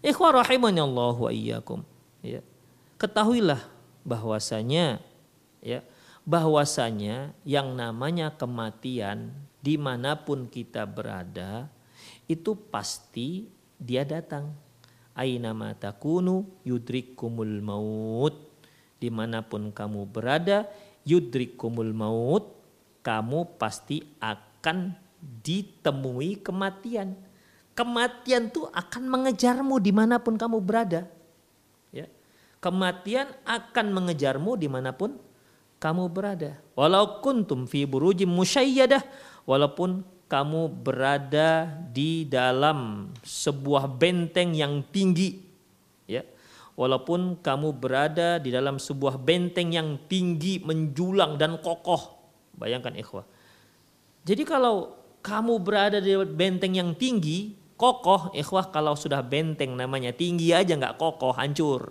Ikhwah 0.00 0.40
rahimani 0.40 0.80
Allah 0.80 1.12
wa 1.12 1.28
iyyakum. 1.28 1.84
Ya. 2.24 2.40
Ketahuilah 2.96 3.60
bahwasanya 4.08 5.04
ya 5.60 5.84
bahwasanya 6.24 7.36
yang 7.44 7.76
namanya 7.76 8.32
kematian 8.32 9.36
di 9.60 9.76
mana 9.76 10.16
pun 10.16 10.48
kita 10.48 10.88
berada 10.88 11.68
itu 12.24 12.56
pasti 12.56 13.59
dia 13.80 14.04
datang. 14.04 14.52
Aina 15.16 15.56
takunu 15.74 16.46
yudrikumul 16.62 17.64
maut. 17.64 18.36
Di 19.00 19.08
mana 19.08 19.40
pun 19.40 19.72
kamu 19.72 20.04
berada, 20.12 20.68
yudrikumul 21.08 21.96
maut, 21.96 22.52
kamu 23.00 23.56
pasti 23.56 24.04
akan 24.20 24.92
ditemui 25.20 26.44
kematian. 26.44 27.16
Kematian 27.72 28.52
tuh 28.52 28.68
akan 28.68 29.08
mengejarmu 29.08 29.80
di 29.80 29.88
mana 29.88 30.20
pun 30.20 30.36
kamu 30.36 30.60
berada. 30.60 31.08
Ya. 31.96 32.04
Kematian 32.60 33.32
akan 33.48 33.86
mengejarmu 33.88 34.60
di 34.60 34.68
mana 34.68 34.92
pun 34.92 35.16
kamu 35.80 36.12
berada. 36.12 36.60
Walau 36.76 37.24
kuntum 37.24 37.64
fi 37.64 37.88
burujim 37.88 38.28
musyayyadah, 38.28 39.00
walaupun 39.48 40.04
kamu 40.30 40.70
berada 40.86 41.66
di 41.90 42.22
dalam 42.22 43.10
sebuah 43.26 43.90
benteng 43.90 44.54
yang 44.54 44.86
tinggi 44.94 45.42
ya. 46.06 46.22
Walaupun 46.78 47.42
kamu 47.42 47.74
berada 47.74 48.38
di 48.38 48.54
dalam 48.54 48.78
sebuah 48.78 49.18
benteng 49.18 49.74
yang 49.74 49.98
tinggi 50.06 50.62
menjulang 50.62 51.34
dan 51.34 51.58
kokoh. 51.58 52.14
Bayangkan 52.54 52.94
ikhwah. 52.94 53.26
Jadi 54.22 54.46
kalau 54.46 54.94
kamu 55.20 55.60
berada 55.60 55.98
di 55.98 56.14
benteng 56.14 56.78
yang 56.78 56.94
tinggi 56.94 57.52
kokoh 57.74 58.30
ikhwah 58.32 58.70
kalau 58.70 58.94
sudah 58.94 59.20
benteng 59.26 59.74
namanya 59.74 60.14
tinggi 60.14 60.54
aja 60.54 60.78
nggak 60.78 60.94
kokoh 60.94 61.34
hancur. 61.34 61.90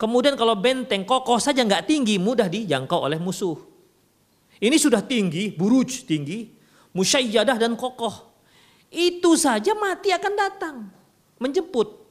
Kemudian 0.00 0.32
kalau 0.34 0.56
benteng 0.56 1.04
kokoh 1.04 1.36
saja 1.36 1.60
nggak 1.60 1.84
tinggi 1.84 2.16
mudah 2.16 2.48
dijangkau 2.48 3.04
oleh 3.04 3.20
musuh. 3.20 3.60
Ini 4.58 4.74
sudah 4.80 5.04
tinggi 5.04 5.54
buruj 5.54 6.08
tinggi 6.08 6.57
musyayyadah 6.92 7.56
dan 7.56 7.72
kokoh. 7.74 8.28
Itu 8.88 9.36
saja 9.36 9.76
mati 9.76 10.08
akan 10.12 10.32
datang, 10.32 10.76
menjemput. 11.36 12.08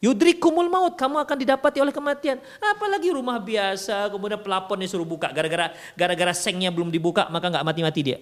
Yudrikumul 0.00 0.68
maut, 0.68 0.92
kamu 0.96 1.24
akan 1.24 1.36
didapati 1.40 1.80
oleh 1.80 1.92
kematian. 1.92 2.36
Apalagi 2.60 3.12
rumah 3.12 3.40
biasa, 3.40 4.12
kemudian 4.12 4.40
pelapon 4.40 4.80
disuruh 4.80 5.08
buka, 5.08 5.32
gara-gara 5.32 5.72
gara-gara 5.96 6.32
sengnya 6.36 6.68
belum 6.68 6.92
dibuka, 6.92 7.28
maka 7.32 7.48
nggak 7.48 7.64
mati-mati 7.64 8.00
dia. 8.04 8.18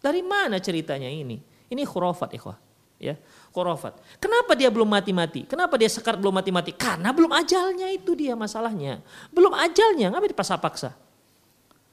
Dari 0.00 0.22
mana 0.22 0.56
ceritanya 0.62 1.10
ini? 1.10 1.42
Ini 1.70 1.82
khurafat 1.84 2.30
ikhwah. 2.34 2.58
Ya, 3.00 3.16
khurafat. 3.52 3.96
Kenapa 4.20 4.52
dia 4.52 4.68
belum 4.68 4.84
mati-mati? 4.84 5.48
Kenapa 5.48 5.80
dia 5.80 5.88
sekar 5.88 6.20
belum 6.20 6.36
mati-mati? 6.36 6.76
Karena 6.76 7.10
belum 7.16 7.32
ajalnya 7.32 7.88
itu 7.90 8.12
dia 8.12 8.36
masalahnya. 8.36 9.00
Belum 9.32 9.50
ajalnya, 9.56 10.12
nggak 10.12 10.36
dipaksa-paksa. 10.36 10.94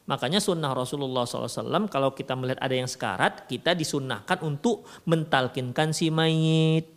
Makanya 0.08 0.39
sunnah 0.39 0.72
Rasulullah 0.72 1.28
SAW 1.28 1.91
kalau 1.91 2.16
kita 2.16 2.32
melihat 2.32 2.64
ada 2.64 2.72
yang 2.72 2.88
sekarat, 2.88 3.43
kita 3.43 3.76
disunnahkan 3.76 4.39
untuk 4.39 4.88
mentalkinkan 5.03 5.91
si 5.91 6.08
mayit. 6.08 6.88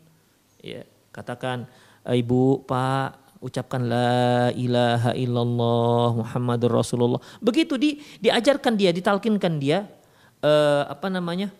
Ya, 0.62 0.86
katakan, 1.10 1.66
eh, 2.06 2.22
ibu, 2.22 2.62
pak, 2.62 3.18
ucapkan 3.42 3.82
la 3.82 4.54
ilaha 4.54 5.10
illallah 5.18 6.22
Muhammadur 6.22 6.70
Rasulullah. 6.70 7.18
Begitu 7.42 7.74
di, 7.74 7.98
diajarkan 8.22 8.78
dia, 8.78 8.94
ditalkinkan 8.94 9.58
dia, 9.58 9.90
eh, 10.38 10.82
apa 10.86 11.10
namanya, 11.10 11.50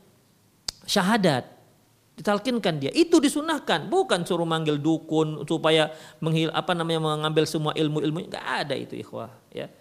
syahadat. 0.86 1.50
Ditalkinkan 2.14 2.78
dia, 2.78 2.94
itu 2.94 3.18
disunahkan, 3.18 3.90
bukan 3.90 4.22
suruh 4.22 4.46
manggil 4.46 4.78
dukun 4.78 5.42
supaya 5.50 5.90
menghil 6.22 6.52
apa 6.54 6.76
namanya 6.78 7.00
mengambil 7.00 7.48
semua 7.48 7.72
ilmu-ilmu, 7.74 8.28
nggak 8.28 8.46
ada 8.68 8.76
itu 8.76 9.00
ikhwah, 9.00 9.32
ya 9.50 9.72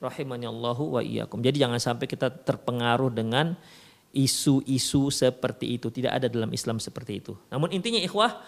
rahimani 0.00 0.46
Allahu 0.48 0.96
wa 0.96 1.02
iyyakum. 1.02 1.40
Jadi 1.40 1.62
jangan 1.62 1.80
sampai 1.80 2.06
kita 2.08 2.28
terpengaruh 2.28 3.12
dengan 3.12 3.56
isu-isu 4.12 5.08
seperti 5.12 5.76
itu. 5.80 5.88
Tidak 5.92 6.12
ada 6.12 6.26
dalam 6.28 6.52
Islam 6.52 6.80
seperti 6.80 7.20
itu. 7.20 7.32
Namun 7.52 7.72
intinya 7.72 8.00
ikhwah 8.00 8.40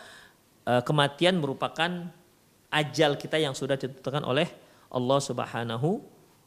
eh, 0.68 0.82
kematian 0.84 1.40
merupakan 1.40 2.08
ajal 2.68 3.16
kita 3.16 3.40
yang 3.40 3.56
sudah 3.56 3.80
ditentukan 3.80 4.24
oleh 4.24 4.48
Allah 4.92 5.20
Subhanahu 5.20 6.00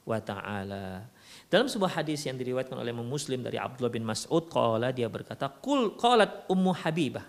wa 0.06 0.20
taala. 0.22 1.06
Dalam 1.52 1.68
sebuah 1.68 2.02
hadis 2.02 2.24
yang 2.26 2.40
diriwayatkan 2.40 2.80
oleh 2.80 2.96
Muslim 2.96 3.44
dari 3.44 3.60
Abdullah 3.60 3.92
bin 3.92 4.08
Mas'ud 4.08 4.48
qala 4.48 4.90
dia 4.96 5.12
berkata 5.12 5.52
qul 5.52 6.00
qalat 6.00 6.48
ummu 6.48 6.72
Habibah 6.72 7.28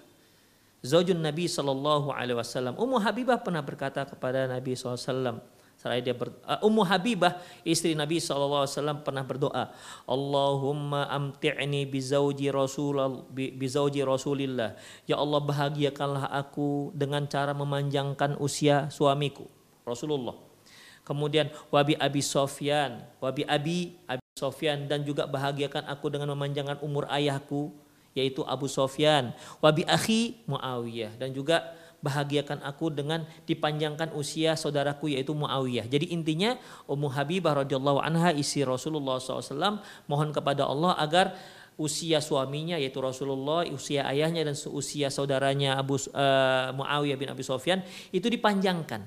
zaujun 0.82 1.22
Nabi 1.22 1.46
sallallahu 1.46 2.10
alaihi 2.10 2.36
wasallam 2.36 2.74
Ummu 2.74 2.98
Habibah 2.98 3.38
pernah 3.38 3.62
berkata 3.62 4.02
kepada 4.02 4.50
Nabi 4.50 4.74
sallallahu 4.74 4.98
alaihi 4.98 5.10
wasallam 5.10 5.36
Seraya 5.82 5.98
dia 5.98 6.14
ber, 6.14 6.30
uh, 6.46 6.62
Ummu 6.62 6.86
Habibah 6.86 7.42
istri 7.66 7.98
Nabi 7.98 8.22
SAW 8.22 8.70
pernah 9.02 9.26
berdoa, 9.26 9.74
Allahumma 10.06 11.10
amti'ni 11.10 11.90
bizauji 11.90 12.54
Rasul 12.54 13.02
bizauji 13.34 14.06
Rasulillah. 14.06 14.78
Ya 15.10 15.18
Allah 15.18 15.42
bahagiakanlah 15.42 16.30
aku 16.30 16.94
dengan 16.94 17.26
cara 17.26 17.50
memanjangkan 17.50 18.38
usia 18.38 18.86
suamiku 18.94 19.50
Rasulullah. 19.82 20.38
Kemudian 21.02 21.50
wabi 21.74 21.98
Abi 21.98 22.22
Sofyan, 22.22 23.02
wabi 23.18 23.42
Abi 23.42 23.98
Abi 24.06 24.22
Sofyan 24.38 24.86
dan 24.86 25.02
juga 25.02 25.26
bahagiakan 25.26 25.90
aku 25.90 26.14
dengan 26.14 26.30
memanjangkan 26.30 26.78
umur 26.78 27.10
ayahku 27.10 27.74
yaitu 28.14 28.46
Abu 28.46 28.70
Sofyan, 28.70 29.34
wabi 29.58 29.82
akhi 29.82 30.46
Muawiyah 30.46 31.18
dan 31.18 31.34
juga 31.34 31.74
bahagiakan 32.03 32.66
aku 32.66 32.90
dengan 32.90 33.24
dipanjangkan 33.46 34.12
usia 34.18 34.59
saudaraku 34.59 35.14
yaitu 35.14 35.32
Muawiyah. 35.32 35.86
Jadi 35.86 36.11
intinya 36.11 36.59
Ummu 36.90 37.09
Habibah 37.14 37.62
radhiyallahu 37.62 38.03
anha 38.03 38.34
isi 38.34 38.66
Rasulullah 38.66 39.22
SAW 39.22 39.80
mohon 40.11 40.34
kepada 40.34 40.66
Allah 40.66 40.98
agar 40.98 41.38
usia 41.80 42.20
suaminya 42.20 42.76
yaitu 42.76 43.00
Rasulullah, 43.00 43.64
usia 43.70 44.05
ayahnya 44.11 44.44
dan 44.44 44.59
usia 44.74 45.09
saudaranya 45.09 45.78
Abu 45.80 45.96
uh, 45.96 46.74
Muawiyah 46.76 47.16
bin 47.16 47.30
Abi 47.32 47.46
Sofyan 47.46 47.80
itu 48.12 48.28
dipanjangkan 48.28 49.07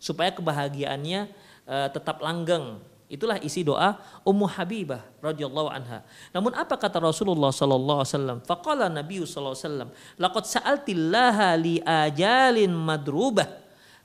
supaya 0.00 0.32
kebahagiaannya 0.32 1.20
uh, 1.68 1.88
tetap 1.92 2.24
langgeng 2.24 2.80
Itulah 3.10 3.42
isi 3.42 3.66
doa 3.66 3.98
Ummu 4.22 4.46
Habibah 4.46 5.02
radhiyallahu 5.18 5.66
anha. 5.66 6.06
Namun 6.30 6.54
apa 6.54 6.78
kata 6.78 7.02
Rasulullah 7.02 7.50
sallallahu 7.50 8.06
alaihi 8.06 8.14
wasallam? 8.14 8.38
Faqala 8.46 8.86
Nabi 8.86 9.26
sallallahu 9.26 9.58
alaihi 9.58 9.66
wasallam, 9.66 9.88
"Laqad 10.14 10.44
sa'altillaha 10.46 11.48
li 11.58 11.82
ajalin 11.82 12.70
madrubah." 12.70 13.50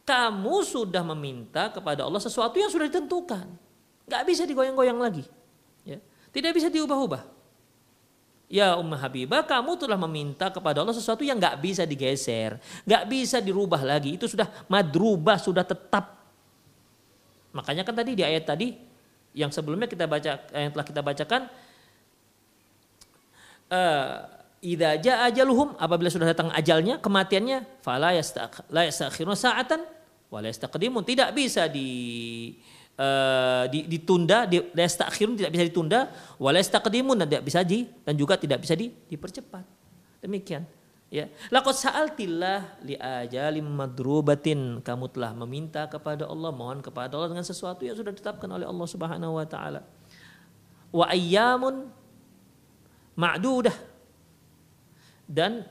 Kamu 0.01 0.65
sudah 0.65 1.05
meminta 1.13 1.69
kepada 1.69 2.01
Allah 2.01 2.17
sesuatu 2.17 2.57
yang 2.57 2.73
sudah 2.73 2.89
ditentukan. 2.89 3.45
Gak 4.09 4.23
bisa 4.25 4.41
digoyang-goyang 4.49 4.97
lagi. 4.97 5.25
Ya. 5.85 6.01
Tidak 6.33 6.49
bisa 6.49 6.73
diubah-ubah. 6.73 7.21
Ya 8.49 8.77
Ummah 8.77 9.01
Habibah, 9.01 9.41
kamu 9.41 9.73
telah 9.81 9.97
meminta 9.97 10.49
kepada 10.53 10.81
Allah 10.81 10.93
sesuatu 10.93 11.25
yang 11.25 11.41
gak 11.41 11.57
bisa 11.61 11.81
digeser, 11.85 12.61
gak 12.85 13.05
bisa 13.09 13.41
dirubah 13.41 13.81
lagi. 13.81 14.17
Itu 14.17 14.29
sudah 14.29 14.45
madrubah, 14.69 15.41
sudah 15.41 15.65
tetap. 15.65 16.21
Makanya 17.53 17.81
kan 17.81 17.97
tadi 17.97 18.13
di 18.13 18.21
ayat 18.21 18.45
tadi 18.45 18.94
yang 19.35 19.51
sebelumnya 19.51 19.91
kita 19.91 20.07
baca 20.07 20.47
yang 20.55 20.71
telah 20.71 20.85
kita 20.87 21.01
bacakan 21.03 21.41
uh, 23.69 24.13
idza 24.63 24.89
jaa 25.03 25.27
ajaluhum 25.27 25.75
apabila 25.75 26.07
sudah 26.07 26.31
datang 26.31 26.49
ajalnya 26.55 26.97
kematiannya 27.03 27.83
fala 27.83 28.15
la 28.71 28.81
yastakhiruna 28.87 29.35
sa'atan 29.35 29.83
wa 30.31 30.39
la 30.39 30.47
yastaqdimun. 30.49 31.03
Tidak 31.03 31.29
bisa 31.35 31.67
di 31.67 31.89
uh, 32.97 33.67
di, 33.67 33.85
ditunda 33.91 34.47
di 34.47 34.63
yastakhirun 34.63 35.35
tidak 35.35 35.51
bisa 35.51 35.63
ditunda 35.67 35.99
wa 36.39 36.49
la 36.49 36.63
yastaqdimun 36.63 37.27
tidak 37.27 37.43
bisa 37.43 37.61
di 37.61 37.85
dan 38.07 38.15
juga 38.15 38.39
tidak 38.39 38.63
bisa 38.63 38.73
di, 38.73 38.89
dipercepat. 38.89 39.67
Demikian 40.23 40.63
Ya, 41.13 41.29
laqad 41.53 41.77
sa'altillah 41.77 42.81
li 42.81 42.97
ajalim 42.97 43.63
madrubatin. 43.63 44.81
Kamu 44.81 45.05
telah 45.13 45.31
meminta 45.37 45.85
kepada 45.85 46.25
Allah, 46.25 46.49
mohon 46.49 46.81
kepada 46.81 47.13
Allah 47.13 47.29
dengan 47.29 47.45
sesuatu 47.45 47.85
yang 47.85 47.93
sudah 47.93 48.09
ditetapkan 48.09 48.49
oleh 48.49 48.65
Allah 48.65 48.87
Subhanahu 48.89 49.37
wa 49.37 49.45
taala. 49.45 49.85
Wa 50.89 51.05
ayyamun 51.13 51.87
ma'dudah. 53.13 53.77
Dan 55.29 55.65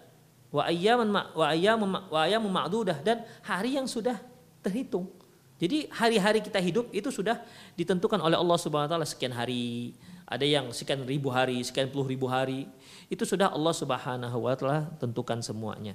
wa 0.55 0.63
ayyamun 0.71 1.09
wa 1.11 1.47
ayyamun 1.51 1.89
wa 1.91 2.21
ayyamun 2.23 2.51
ma'dudah 2.55 3.03
dan 3.03 3.27
hari 3.43 3.75
yang 3.75 3.91
sudah 3.91 4.19
terhitung. 4.63 5.11
Jadi 5.59 5.91
hari-hari 5.91 6.43
kita 6.43 6.59
hidup 6.63 6.91
itu 6.95 7.11
sudah 7.11 7.43
ditentukan 7.75 8.19
oleh 8.23 8.39
Allah 8.39 8.59
Subhanahu 8.59 8.87
wa 8.87 8.93
taala 8.99 9.07
sekian 9.07 9.35
hari, 9.35 9.95
ada 10.27 10.47
yang 10.47 10.71
sekian 10.71 11.03
ribu 11.07 11.31
hari, 11.31 11.63
sekian 11.63 11.91
puluh 11.91 12.07
ribu 12.07 12.27
hari. 12.31 12.71
Itu 13.15 13.23
sudah 13.23 13.55
Allah 13.55 13.71
Subhanahu 13.71 14.39
wa 14.43 14.59
taala 14.59 14.91
tentukan 14.99 15.39
semuanya. 15.39 15.95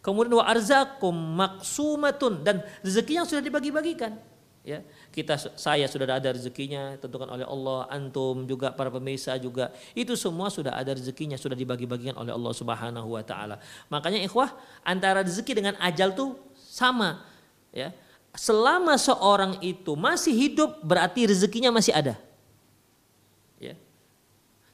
Kemudian 0.00 0.40
wa 0.40 0.48
arzakum 0.48 1.12
maksumatun 1.12 2.40
dan 2.40 2.64
rezeki 2.80 3.20
yang 3.20 3.28
sudah 3.28 3.44
dibagi-bagikan. 3.44 4.16
Ya, 4.64 4.80
kita 5.12 5.36
saya 5.60 5.84
sudah 5.84 6.08
ada 6.08 6.32
rezekinya 6.32 6.96
tentukan 6.96 7.28
oleh 7.28 7.44
Allah, 7.44 7.84
antum 7.92 8.48
juga 8.48 8.72
para 8.72 8.88
pemirsa 8.88 9.36
juga. 9.36 9.68
Itu 9.92 10.16
semua 10.16 10.48
sudah 10.48 10.72
ada 10.72 10.96
rezekinya, 10.96 11.36
sudah 11.36 11.52
dibagi-bagikan 11.52 12.16
oleh 12.16 12.32
Allah 12.32 12.52
Subhanahu 12.56 13.12
wa 13.12 13.20
taala. 13.20 13.60
Makanya 13.92 14.24
ikhwah, 14.24 14.56
antara 14.80 15.20
rezeki 15.20 15.52
dengan 15.60 15.76
ajal 15.84 16.16
tuh 16.16 16.40
sama, 16.56 17.28
ya. 17.76 17.92
Selama 18.32 18.96
seorang 18.96 19.60
itu 19.60 19.92
masih 20.00 20.32
hidup 20.32 20.80
berarti 20.80 21.28
rezekinya 21.28 21.68
masih 21.68 21.92
ada. 21.92 22.16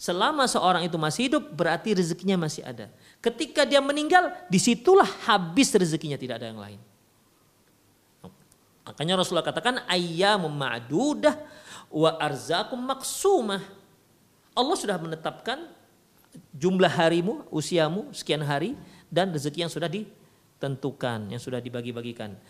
Selama 0.00 0.48
seorang 0.48 0.88
itu 0.88 0.96
masih 0.96 1.28
hidup 1.28 1.52
berarti 1.52 1.92
rezekinya 1.92 2.48
masih 2.48 2.64
ada. 2.64 2.88
Ketika 3.20 3.68
dia 3.68 3.84
meninggal 3.84 4.32
di 4.48 4.56
situlah 4.56 5.04
habis 5.28 5.68
rezekinya 5.76 6.16
tidak 6.16 6.40
ada 6.40 6.48
yang 6.48 6.56
lain. 6.56 6.80
Makanya 8.88 9.20
Rasulullah 9.20 9.44
katakan 9.44 9.84
ayam 9.84 10.48
ma'dudah 10.48 11.36
wa 11.92 12.16
arzakum 12.16 12.80
maksumah. 12.80 13.60
Allah 14.56 14.76
sudah 14.80 14.96
menetapkan 14.96 15.68
jumlah 16.56 16.88
harimu, 16.88 17.44
usiamu 17.52 18.08
sekian 18.16 18.40
hari 18.40 18.80
dan 19.12 19.28
rezeki 19.28 19.68
yang 19.68 19.72
sudah 19.72 19.92
ditentukan, 19.92 21.28
yang 21.28 21.38
sudah 21.44 21.60
dibagi-bagikan 21.60 22.40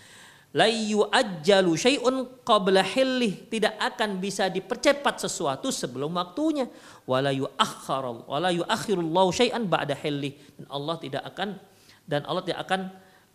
la 0.51 0.67
yu'ajjalu 0.67 1.73
syai'un 1.79 2.43
qabla 2.43 2.83
hillih 2.83 3.47
tidak 3.47 3.79
akan 3.79 4.19
bisa 4.19 4.51
dipercepat 4.51 5.23
sesuatu 5.23 5.71
sebelum 5.71 6.11
waktunya 6.19 6.67
wala 7.07 7.31
yu'akhkharu 7.31 8.27
wala 8.27 8.51
yu'akhirullahu 8.51 9.31
syai'an 9.31 9.63
ba'da 9.71 9.95
hillih 9.95 10.35
dan 10.59 10.67
Allah 10.67 10.97
tidak 10.99 11.23
akan 11.31 11.49
dan 12.03 12.27
Allah 12.27 12.43
tidak 12.43 12.61
akan 12.67 12.81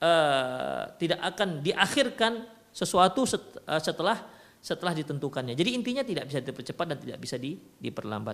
uh, 0.04 0.84
tidak 1.00 1.20
akan 1.24 1.50
diakhirkan 1.64 2.34
sesuatu 2.76 3.24
eh, 3.24 3.80
setelah 3.80 4.20
setelah 4.66 4.98
ditentukannya. 4.98 5.54
Jadi 5.54 5.78
intinya 5.78 6.02
tidak 6.02 6.26
bisa 6.26 6.42
dipercepat 6.42 6.86
dan 6.90 6.98
tidak 6.98 7.22
bisa 7.22 7.38
di, 7.38 7.54
diperlambat. 7.78 8.34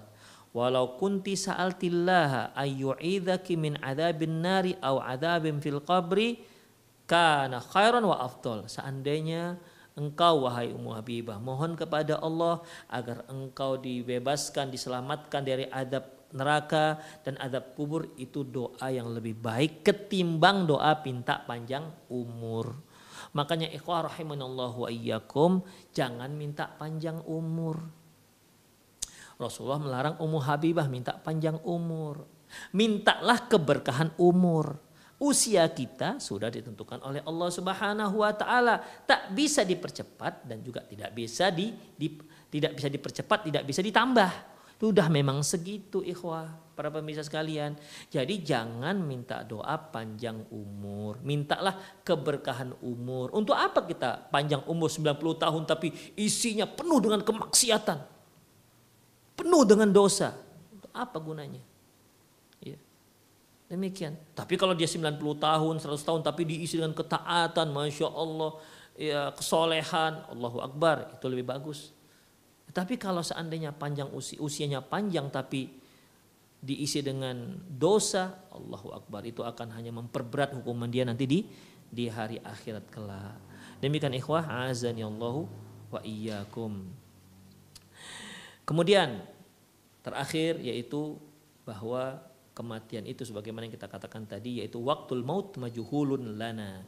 Walau 0.55 0.95
kunti 0.95 1.35
sa'altillaha 1.35 2.55
ayyu'idhaki 2.55 3.59
min 3.59 3.75
adzabin 3.83 4.39
nari 4.39 4.71
au 4.79 5.03
adzabin 5.03 5.59
fil 5.59 5.83
qabri 5.83 6.39
kana 7.11 7.59
khairan 7.59 8.07
wa 8.07 8.23
afdol. 8.23 8.71
Seandainya 8.71 9.59
engkau 9.99 10.47
wahai 10.47 10.71
Ummu 10.71 10.95
Habibah 10.95 11.43
mohon 11.43 11.75
kepada 11.75 12.15
Allah 12.23 12.63
agar 12.87 13.27
engkau 13.27 13.75
dibebaskan, 13.75 14.71
diselamatkan 14.71 15.43
dari 15.43 15.67
adab 15.67 16.07
neraka 16.31 17.03
dan 17.27 17.35
adab 17.43 17.75
kubur 17.75 18.07
itu 18.15 18.47
doa 18.47 18.87
yang 18.87 19.11
lebih 19.11 19.35
baik 19.35 19.83
ketimbang 19.83 20.63
doa 20.63 20.95
minta 21.03 21.43
panjang 21.43 21.91
umur. 22.07 22.79
Makanya 23.35 23.67
ikhwah 23.67 24.07
rahimanallahu 24.07 24.87
wa 24.87 24.89
iyyakum 24.91 25.59
jangan 25.91 26.31
minta 26.31 26.71
panjang 26.79 27.19
umur. 27.27 27.91
Rasulullah 29.35 29.83
melarang 29.83 30.15
Ummu 30.23 30.39
Habibah 30.39 30.87
minta 30.87 31.19
panjang 31.19 31.59
umur. 31.67 32.23
Mintalah 32.71 33.51
keberkahan 33.51 34.15
umur 34.15 34.90
usia 35.21 35.69
kita 35.69 36.17
sudah 36.17 36.49
ditentukan 36.49 36.97
oleh 37.05 37.21
Allah 37.21 37.49
Subhanahu 37.53 38.25
wa 38.25 38.33
taala, 38.33 38.81
tak 39.05 39.29
bisa 39.37 39.61
dipercepat 39.61 40.49
dan 40.49 40.65
juga 40.65 40.81
tidak 40.81 41.13
bisa 41.13 41.53
di, 41.53 41.69
di 41.93 42.17
tidak 42.49 42.73
bisa 42.73 42.89
dipercepat, 42.89 43.39
tidak 43.45 43.63
bisa 43.63 43.85
ditambah. 43.85 44.31
Sudah 44.81 45.13
memang 45.13 45.45
segitu 45.45 46.01
ikhwah 46.01 46.49
para 46.73 46.89
pemirsa 46.89 47.21
sekalian. 47.21 47.77
Jadi 48.09 48.41
jangan 48.41 48.97
minta 48.97 49.45
doa 49.45 49.77
panjang 49.77 50.41
umur. 50.49 51.21
Mintalah 51.21 52.01
keberkahan 52.01 52.73
umur. 52.81 53.29
Untuk 53.37 53.53
apa 53.53 53.85
kita 53.85 54.33
panjang 54.33 54.65
umur 54.65 54.89
90 54.89 55.21
tahun 55.37 55.61
tapi 55.69 55.93
isinya 56.17 56.65
penuh 56.65 56.97
dengan 56.97 57.21
kemaksiatan. 57.21 57.99
Penuh 59.37 59.63
dengan 59.69 59.93
dosa. 59.93 60.33
Untuk 60.73 60.89
apa 60.89 61.21
gunanya? 61.21 61.70
Demikian. 63.71 64.19
Tapi 64.35 64.59
kalau 64.59 64.75
dia 64.75 64.83
90 64.83 65.15
tahun, 65.39 65.75
100 65.79 65.95
tahun 66.03 66.21
tapi 66.27 66.43
diisi 66.43 66.75
dengan 66.75 66.91
ketaatan, 66.91 67.71
Masya 67.71 68.11
Allah, 68.11 68.51
ya 68.99 69.31
kesolehan, 69.31 70.27
Allahu 70.27 70.59
Akbar, 70.59 71.15
itu 71.15 71.25
lebih 71.31 71.47
bagus. 71.47 71.95
Tapi 72.75 72.99
kalau 72.99 73.23
seandainya 73.23 73.71
panjang 73.71 74.11
usi, 74.11 74.35
usianya 74.43 74.83
panjang 74.83 75.31
tapi 75.31 75.71
diisi 76.59 76.99
dengan 76.99 77.63
dosa, 77.63 78.43
Allahu 78.51 78.91
Akbar, 78.91 79.23
itu 79.23 79.39
akan 79.39 79.71
hanya 79.71 79.95
memperberat 79.95 80.51
hukuman 80.51 80.91
dia 80.91 81.07
nanti 81.07 81.23
di 81.23 81.39
di 81.87 82.11
hari 82.11 82.43
akhirat 82.43 82.91
kelak. 82.91 83.39
Demikian 83.79 84.11
ikhwah, 84.11 84.67
azan 84.67 84.99
ya 84.99 85.07
Allahu 85.07 85.47
wa 85.95 86.03
iyyakum. 86.03 86.91
Kemudian 88.67 89.23
terakhir 90.03 90.59
yaitu 90.59 91.15
bahwa 91.63 92.19
kematian 92.51 93.07
itu 93.07 93.23
sebagaimana 93.23 93.67
yang 93.67 93.75
kita 93.75 93.87
katakan 93.87 94.27
tadi 94.27 94.59
yaitu 94.63 94.79
waktul 94.83 95.23
maut 95.23 95.55
majuhulun 95.55 96.35
lana. 96.35 96.83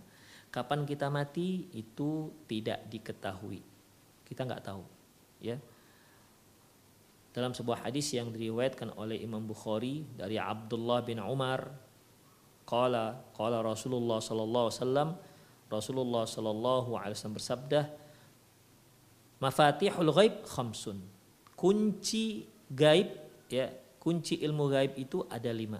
Kapan 0.53 0.85
kita 0.85 1.09
mati 1.09 1.65
itu 1.73 2.29
tidak 2.45 2.85
diketahui. 2.85 3.63
Kita 4.21 4.45
nggak 4.45 4.61
tahu, 4.61 4.83
ya. 5.41 5.57
Dalam 7.33 7.57
sebuah 7.57 7.89
hadis 7.89 8.13
yang 8.13 8.29
diriwayatkan 8.29 8.93
oleh 8.93 9.17
Imam 9.17 9.41
Bukhari 9.41 10.05
dari 10.13 10.37
Abdullah 10.37 11.01
bin 11.01 11.17
Umar, 11.17 11.73
qala 12.69 13.25
qala 13.33 13.65
Rasulullah 13.65 14.21
sallallahu 14.21 14.69
alaihi 14.69 14.77
wasallam 14.77 15.09
Rasulullah 15.73 16.23
sallallahu 16.29 16.89
alaihi 16.93 17.17
wasallam 17.17 17.37
bersabda, 17.41 17.81
"Mafatihul 19.41 20.13
ghaib 20.13 20.45
khamsun." 20.45 21.01
Kunci 21.57 22.45
gaib 22.69 23.09
ya 23.49 23.73
kunci 24.03 24.35
ilmu 24.43 24.67
gaib 24.67 24.99
itu 24.99 25.23
ada 25.31 25.47
lima. 25.55 25.79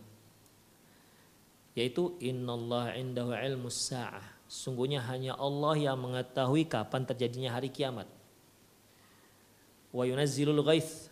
Yaitu 1.76 2.16
innallah 2.24 2.96
indahu 2.96 3.36
ilmu 3.36 3.68
sa'ah. 3.68 4.48
Sungguhnya 4.48 5.04
hanya 5.12 5.36
Allah 5.36 5.76
yang 5.76 6.00
mengetahui 6.00 6.72
kapan 6.72 7.04
terjadinya 7.04 7.52
hari 7.52 7.68
kiamat. 7.68 8.08
Wa 9.92 10.08
yunazzilul 10.08 10.64
ghaith 10.64 11.12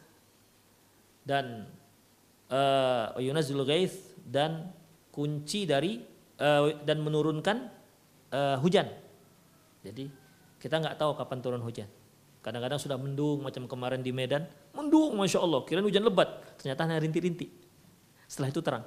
dan 1.27 1.67
uh, 2.47 3.11
wa 3.11 3.19
yunazzilul 3.19 3.67
ghaith 3.67 4.15
dan 4.23 4.71
kunci 5.11 5.67
dari 5.67 5.99
uh, 6.39 6.79
dan 6.87 7.03
menurunkan 7.03 7.67
uh, 8.31 8.55
hujan. 8.63 8.87
Jadi 9.83 10.07
kita 10.61 10.79
nggak 10.79 10.95
tahu 10.95 11.11
kapan 11.17 11.39
turun 11.43 11.61
hujan 11.65 11.89
Kadang-kadang 12.41 12.81
sudah 12.81 12.97
mendung 12.97 13.45
macam 13.45 13.69
kemarin 13.69 14.01
di 14.01 14.09
Medan, 14.09 14.49
mendung 14.73 15.13
Masya 15.13 15.45
Allah, 15.45 15.61
kira 15.61 15.85
hujan 15.85 16.01
lebat, 16.01 16.57
ternyata 16.57 16.89
hanya 16.89 16.97
rintik-rintik. 16.97 17.53
Setelah 18.25 18.49
itu 18.49 18.61
terang. 18.65 18.85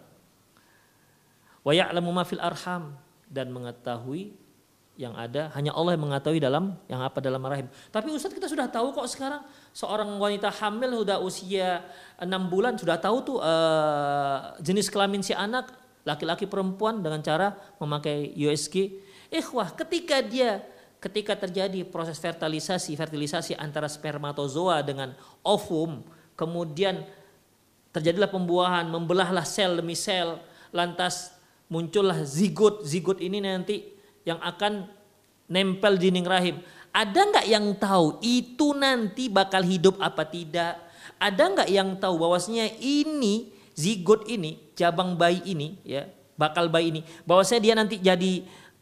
Wa 1.63 1.71
ya'lamu 1.71 2.11
ma 2.11 2.27
fil 2.27 2.43
arham 2.43 2.99
dan 3.31 3.55
mengetahui 3.55 4.35
yang 4.95 5.15
ada 5.19 5.51
hanya 5.59 5.75
Allah 5.75 5.99
yang 5.99 6.07
mengetahui 6.07 6.39
dalam 6.39 6.79
yang 6.87 7.03
apa 7.03 7.19
dalam 7.19 7.43
rahim. 7.43 7.67
Tapi 7.91 8.15
Ustaz 8.15 8.31
kita 8.31 8.47
sudah 8.47 8.71
tahu 8.71 8.95
kok 8.95 9.11
sekarang 9.11 9.43
seorang 9.75 10.07
wanita 10.19 10.55
hamil 10.55 11.03
sudah 11.03 11.19
usia 11.19 11.83
enam 12.15 12.47
bulan 12.47 12.79
sudah 12.79 12.95
tahu 13.03 13.17
tuh 13.27 13.39
uh, 13.43 14.55
jenis 14.63 14.87
kelamin 14.87 15.19
si 15.19 15.35
anak 15.35 15.75
laki-laki 16.07 16.47
perempuan 16.47 17.03
dengan 17.03 17.19
cara 17.25 17.59
memakai 17.81 18.37
USG. 18.39 19.03
Ikhwah, 19.35 19.75
ketika 19.75 20.23
dia 20.23 20.63
ketika 21.05 21.37
terjadi 21.37 21.85
proses 21.85 22.17
fertilisasi 22.17 22.97
fertilisasi 22.97 23.53
antara 23.61 23.93
spermatozoa 23.93 24.81
dengan 24.81 25.13
ovum, 25.45 26.01
kemudian 26.33 27.05
terjadilah 27.93 28.33
pembuahan, 28.33 28.89
membelahlah 28.89 29.45
sel 29.45 29.77
demi 29.77 29.93
sel, 29.93 30.41
lantas 30.73 31.37
muncullah 31.69 32.25
zigot. 32.25 32.89
Zigot 32.89 33.21
ini 33.21 33.45
nanti 33.45 33.85
yang 34.25 34.41
akan 34.41 34.89
nempel 35.53 36.01
di 36.01 36.09
dinding 36.09 36.25
rahim. 36.25 36.57
Ada 36.95 37.21
nggak 37.21 37.47
yang 37.53 37.67
tahu 37.77 38.23
itu 38.25 38.73
nanti 38.73 39.29
bakal 39.29 39.61
hidup 39.61 40.01
apa 40.01 40.25
tidak? 40.25 40.81
Ada 41.21 41.43
nggak 41.53 41.69
yang 41.69 42.01
tahu 42.01 42.17
bahwasanya 42.17 42.81
ini 42.81 43.53
zigot 43.77 44.25
ini, 44.31 44.73
cabang 44.73 45.19
bayi 45.19 45.43
ini, 45.45 45.77
ya 45.85 46.09
bakal 46.35 46.71
bayi 46.71 46.91
ini, 46.95 47.01
bahwasanya 47.29 47.63
dia 47.63 47.75
nanti 47.77 47.97
jadi 48.01 48.33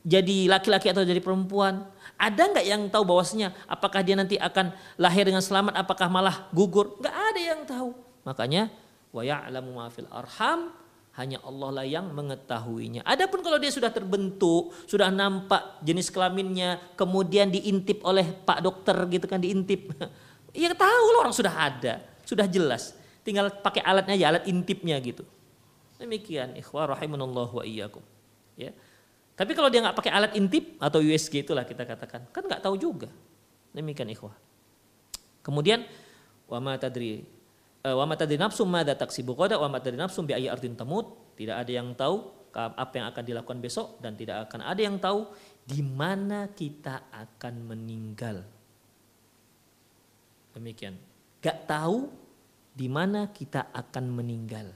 jadi 0.02 0.50
laki-laki 0.50 0.90
atau 0.92 1.06
jadi 1.06 1.22
perempuan? 1.22 1.88
Ada 2.22 2.54
nggak 2.54 2.66
yang 2.70 2.82
tahu 2.86 3.02
bahwasanya 3.02 3.50
apakah 3.66 3.98
dia 4.06 4.14
nanti 4.14 4.38
akan 4.38 4.70
lahir 4.94 5.26
dengan 5.26 5.42
selamat, 5.42 5.74
apakah 5.74 6.06
malah 6.06 6.46
gugur? 6.54 6.94
Nggak 7.02 7.16
ada 7.18 7.40
yang 7.42 7.60
tahu. 7.66 7.90
Makanya 8.22 8.70
wa 9.10 9.26
ya'lamu 9.26 9.74
ma 9.74 9.90
fil 9.90 10.06
arham 10.06 10.70
hanya 11.18 11.42
Allah 11.44 11.82
lah 11.82 11.84
yang 11.84 12.08
mengetahuinya. 12.14 13.04
Adapun 13.04 13.44
kalau 13.44 13.58
dia 13.58 13.68
sudah 13.68 13.92
terbentuk, 13.92 14.72
sudah 14.88 15.12
nampak 15.12 15.82
jenis 15.84 16.08
kelaminnya, 16.08 16.80
kemudian 16.96 17.52
diintip 17.52 18.00
oleh 18.06 18.24
Pak 18.24 18.64
Dokter 18.64 18.96
gitu 19.10 19.26
kan 19.26 19.42
diintip. 19.42 19.90
Ya 20.52 20.68
tahu 20.76 21.16
loh 21.16 21.24
orang 21.24 21.32
sudah 21.32 21.48
ada, 21.48 22.04
sudah 22.28 22.44
jelas. 22.44 22.92
Tinggal 23.24 23.48
pakai 23.64 23.80
alatnya 23.80 24.20
aja, 24.20 24.36
alat 24.36 24.44
intipnya 24.44 25.00
gitu. 25.00 25.24
Demikian 25.96 26.52
ikhwah 26.60 26.92
rahimanallah 26.92 27.48
wa 27.48 27.64
iyyakum. 27.64 28.04
Ya. 28.60 28.76
Tapi 29.42 29.58
kalau 29.58 29.66
dia 29.66 29.82
nggak 29.82 29.98
pakai 29.98 30.14
alat 30.14 30.32
intip 30.38 30.78
atau 30.78 31.02
USG 31.02 31.42
itulah 31.42 31.66
kita 31.66 31.82
katakan, 31.82 32.30
kan 32.30 32.42
nggak 32.46 32.62
tahu 32.62 32.78
juga. 32.78 33.10
Demikian 33.74 34.06
ikhwah. 34.14 34.38
Kemudian 35.42 35.82
wa 36.46 36.62
ma 36.62 36.78
tadri 36.78 37.26
Eh, 37.82 37.90
wa 37.90 38.06
matadri 38.06 38.38
nafsum 38.38 38.70
madza 38.70 38.94
taksibu 38.94 39.34
qada 39.34 39.58
wa 39.58 39.66
matadri 39.66 39.98
nafsum 39.98 40.22
bi 40.22 40.38
ardin 40.38 40.78
tamut. 40.78 41.34
Tidak 41.34 41.56
ada 41.58 41.66
yang 41.66 41.90
tahu 41.98 42.30
apa 42.54 42.92
yang 42.94 43.06
akan 43.10 43.24
dilakukan 43.26 43.58
besok 43.58 43.98
dan 43.98 44.14
tidak 44.14 44.46
akan 44.46 44.62
ada 44.62 44.78
yang 44.78 45.02
tahu 45.02 45.26
di 45.66 45.82
mana 45.82 46.46
kita 46.54 47.10
akan 47.10 47.54
meninggal. 47.66 48.46
Demikian. 50.54 50.94
Gak 51.42 51.66
tahu 51.66 52.06
di 52.70 52.86
mana 52.86 53.26
kita 53.34 53.72
akan 53.74 54.04
meninggal. 54.14 54.70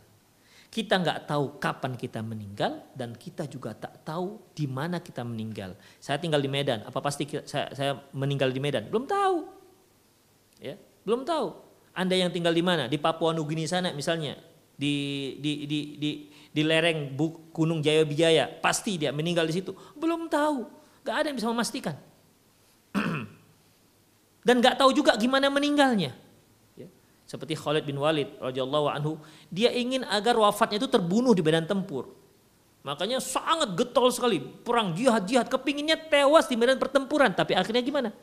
Kita 0.77 1.01
nggak 1.01 1.24
tahu 1.24 1.57
kapan 1.57 1.97
kita 1.97 2.20
meninggal 2.20 2.85
dan 2.93 3.16
kita 3.16 3.49
juga 3.49 3.72
tak 3.72 4.05
tahu 4.05 4.37
di 4.53 4.68
mana 4.68 5.01
kita 5.01 5.24
meninggal. 5.24 5.72
Saya 5.97 6.20
tinggal 6.20 6.37
di 6.37 6.53
Medan, 6.53 6.85
apa 6.85 7.01
pasti 7.01 7.24
saya, 7.49 7.72
saya 7.72 7.97
meninggal 8.12 8.53
di 8.53 8.61
Medan? 8.61 8.93
Belum 8.93 9.09
tahu. 9.09 9.49
Ya, 10.61 10.77
belum 11.09 11.24
tahu. 11.24 11.57
Anda 11.97 12.20
yang 12.20 12.29
tinggal 12.29 12.53
di 12.53 12.61
mana? 12.61 12.93
Di 12.93 13.01
Papua 13.01 13.33
Nugini 13.33 13.64
sana 13.64 13.89
misalnya, 13.97 14.37
di 14.77 15.41
di 15.41 15.64
di 15.64 15.79
di, 15.97 16.11
di 16.29 16.61
lereng 16.61 17.16
Gunung 17.57 17.81
Jaya 17.81 18.05
Bijaya, 18.05 18.45
pasti 18.45 19.01
dia 19.01 19.16
meninggal 19.16 19.49
di 19.49 19.57
situ. 19.57 19.72
Belum 19.97 20.29
tahu, 20.29 20.68
gak 21.09 21.24
ada 21.24 21.33
yang 21.33 21.41
bisa 21.41 21.49
memastikan. 21.49 21.97
Dan 24.47 24.61
gak 24.61 24.77
tahu 24.77 24.93
juga 24.93 25.16
gimana 25.16 25.49
meninggalnya. 25.49 26.26
Seperti 27.27 27.59
Khalid 27.59 27.83
bin 27.83 27.99
Walid 27.99 28.39
radhiyallahu 28.39 28.87
anhu, 28.87 29.18
dia 29.51 29.74
ingin 29.74 30.07
agar 30.07 30.39
wafatnya 30.39 30.79
itu 30.79 30.87
terbunuh 30.87 31.35
di 31.35 31.43
medan 31.43 31.66
tempur. 31.66 32.14
Makanya 32.87 33.18
sangat 33.18 33.74
getol 33.74 34.14
sekali, 34.14 34.39
perang 34.39 34.95
jihad-jihad, 34.95 35.51
kepinginnya 35.51 35.99
tewas 35.99 36.47
di 36.47 36.55
medan 36.55 36.79
pertempuran, 36.79 37.35
tapi 37.35 37.59
akhirnya 37.59 37.83
gimana? 37.83 38.14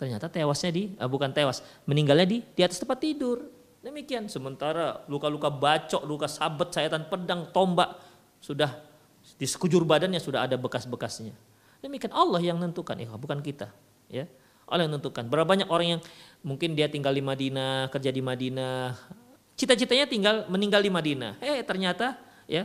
Ternyata 0.00 0.32
tewasnya 0.32 0.72
di, 0.72 0.96
uh, 0.96 1.04
bukan 1.04 1.28
tewas, 1.36 1.60
meninggalnya 1.84 2.24
di 2.24 2.40
di 2.40 2.64
atas 2.64 2.80
tempat 2.80 2.96
tidur. 2.96 3.44
Demikian. 3.84 4.24
Sementara 4.32 5.04
luka-luka 5.04 5.52
bacok, 5.52 6.00
luka 6.08 6.24
sabet, 6.24 6.72
sayatan 6.72 7.12
pedang, 7.12 7.52
tombak 7.52 8.00
sudah 8.40 8.72
di 9.36 9.44
sekujur 9.44 9.84
badannya 9.84 10.16
sudah 10.16 10.48
ada 10.48 10.56
bekas-bekasnya. 10.56 11.36
Demikian 11.84 12.16
Allah 12.16 12.40
yang 12.40 12.56
menentukan, 12.56 12.96
ya, 12.96 13.12
bukan 13.12 13.44
kita. 13.44 13.68
Ya, 14.08 14.24
Allah 14.70 14.86
yang 14.86 14.96
menentukan. 14.96 15.26
Berapa 15.26 15.46
banyak 15.50 15.68
orang 15.68 15.98
yang 15.98 16.00
mungkin 16.46 16.78
dia 16.78 16.86
tinggal 16.86 17.12
di 17.12 17.20
Madinah, 17.20 17.90
kerja 17.90 18.14
di 18.14 18.22
Madinah, 18.22 18.96
cita-citanya 19.58 20.06
tinggal 20.08 20.48
meninggal 20.48 20.80
di 20.80 20.88
Madinah. 20.88 21.42
Eh 21.42 21.60
ternyata 21.66 22.16
ya 22.48 22.64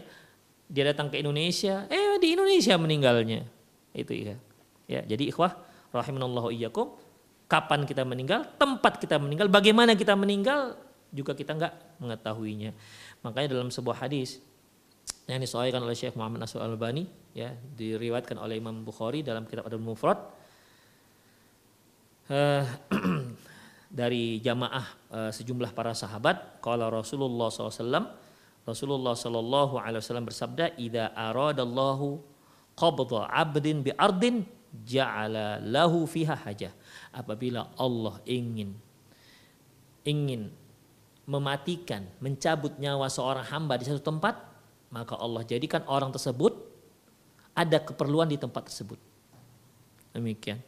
dia 0.65 0.83
datang 0.87 1.11
ke 1.11 1.19
Indonesia, 1.19 1.89
eh 1.89 2.15
di 2.21 2.37
Indonesia 2.37 2.77
meninggalnya. 2.79 3.43
Itu 3.91 4.13
ya. 4.15 4.37
Ya, 4.85 5.01
jadi 5.01 5.33
ikhwah 5.33 5.57
rahimanallahu 5.89 6.53
iyyakum 6.53 6.93
kapan 7.49 7.89
kita 7.89 8.05
meninggal, 8.05 8.45
tempat 8.57 9.01
kita 9.01 9.17
meninggal, 9.17 9.49
bagaimana 9.49 9.97
kita 9.97 10.13
meninggal 10.13 10.77
juga 11.13 11.33
kita 11.33 11.57
nggak 11.57 11.73
mengetahuinya. 12.01 12.73
Makanya 13.21 13.57
dalam 13.57 13.69
sebuah 13.73 14.05
hadis 14.05 14.41
yang 15.25 15.41
disoalkan 15.41 15.81
oleh 15.81 15.97
Syekh 15.97 16.13
Muhammad 16.17 16.45
Nasr 16.45 16.61
Al-Albani 16.61 17.05
ya 17.33 17.53
diriwayatkan 17.53 18.37
oleh 18.37 18.61
Imam 18.61 18.85
Bukhari 18.85 19.25
dalam 19.25 19.49
kitab 19.49 19.65
Adul 19.65 19.81
Mufrad 19.81 20.17
uh, 22.31 22.63
dari 23.99 24.39
jamaah 24.43 24.85
uh, 25.11 25.31
sejumlah 25.31 25.71
para 25.71 25.95
sahabat 25.95 26.59
kalau 26.59 26.91
Rasulullah 26.91 27.47
SAW 27.47 28.23
Rasulullah 28.65 29.13
Shallallahu 29.13 29.77
Alaihi 29.77 30.01
Wasallam 30.01 30.25
bersabda, 30.25 30.73
"Ida 30.81 31.13
aradallahu 31.13 32.17
qabda 32.73 33.29
abdin 33.29 33.85
bi 33.85 33.93
ardin 33.93 34.41
ja'ala 34.83 35.61
lahu 35.61 36.09
fiha 36.09 36.33
hajah." 36.33 36.73
apabila 37.15 37.71
Allah 37.79 38.19
ingin 38.27 38.75
ingin 40.03 40.51
mematikan, 41.25 42.05
mencabut 42.21 42.77
nyawa 42.77 43.09
seorang 43.09 43.47
hamba 43.49 43.81
di 43.81 43.87
satu 43.89 44.03
tempat, 44.03 44.37
maka 44.93 45.17
Allah 45.17 45.41
jadikan 45.41 45.81
orang 45.89 46.13
tersebut 46.13 46.53
ada 47.57 47.81
keperluan 47.81 48.29
di 48.29 48.37
tempat 48.37 48.69
tersebut. 48.69 48.99
Demikian. 50.13 50.61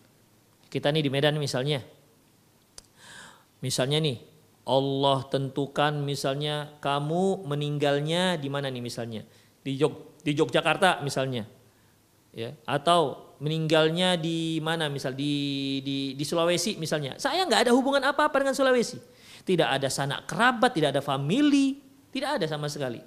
Kita 0.68 0.91
nih 0.91 1.03
di 1.03 1.11
Medan 1.11 1.36
misalnya. 1.39 1.80
Misalnya 3.63 3.97
nih, 4.03 4.18
Allah 4.68 5.24
tentukan 5.32 5.95
misalnya 6.03 6.76
kamu 6.84 7.47
meninggalnya 7.47 8.36
di 8.36 8.51
mana 8.51 8.68
nih 8.68 8.84
misalnya? 8.84 9.24
Di 9.63 9.80
Jog 9.80 10.20
di 10.22 10.36
Yogyakarta 10.36 10.99
misalnya. 11.01 11.47
Ya, 12.36 12.53
atau 12.68 13.34
meninggalnya 13.39 14.20
di 14.20 14.59
mana 14.61 14.91
misal 14.91 15.15
di 15.15 15.80
di 15.82 16.13
di 16.13 16.24
Sulawesi 16.28 16.76
misalnya. 16.78 17.15
Saya 17.18 17.47
nggak 17.47 17.65
ada 17.65 17.72
hubungan 17.74 18.03
apa-apa 18.03 18.43
dengan 18.43 18.53
Sulawesi. 18.53 18.99
Tidak 19.47 19.65
ada 19.65 19.88
sanak 19.88 20.28
kerabat, 20.28 20.76
tidak 20.76 20.93
ada 20.93 21.01
family, 21.01 21.80
tidak 22.11 22.38
ada 22.38 22.45
sama 22.45 22.68
sekali. 22.68 22.99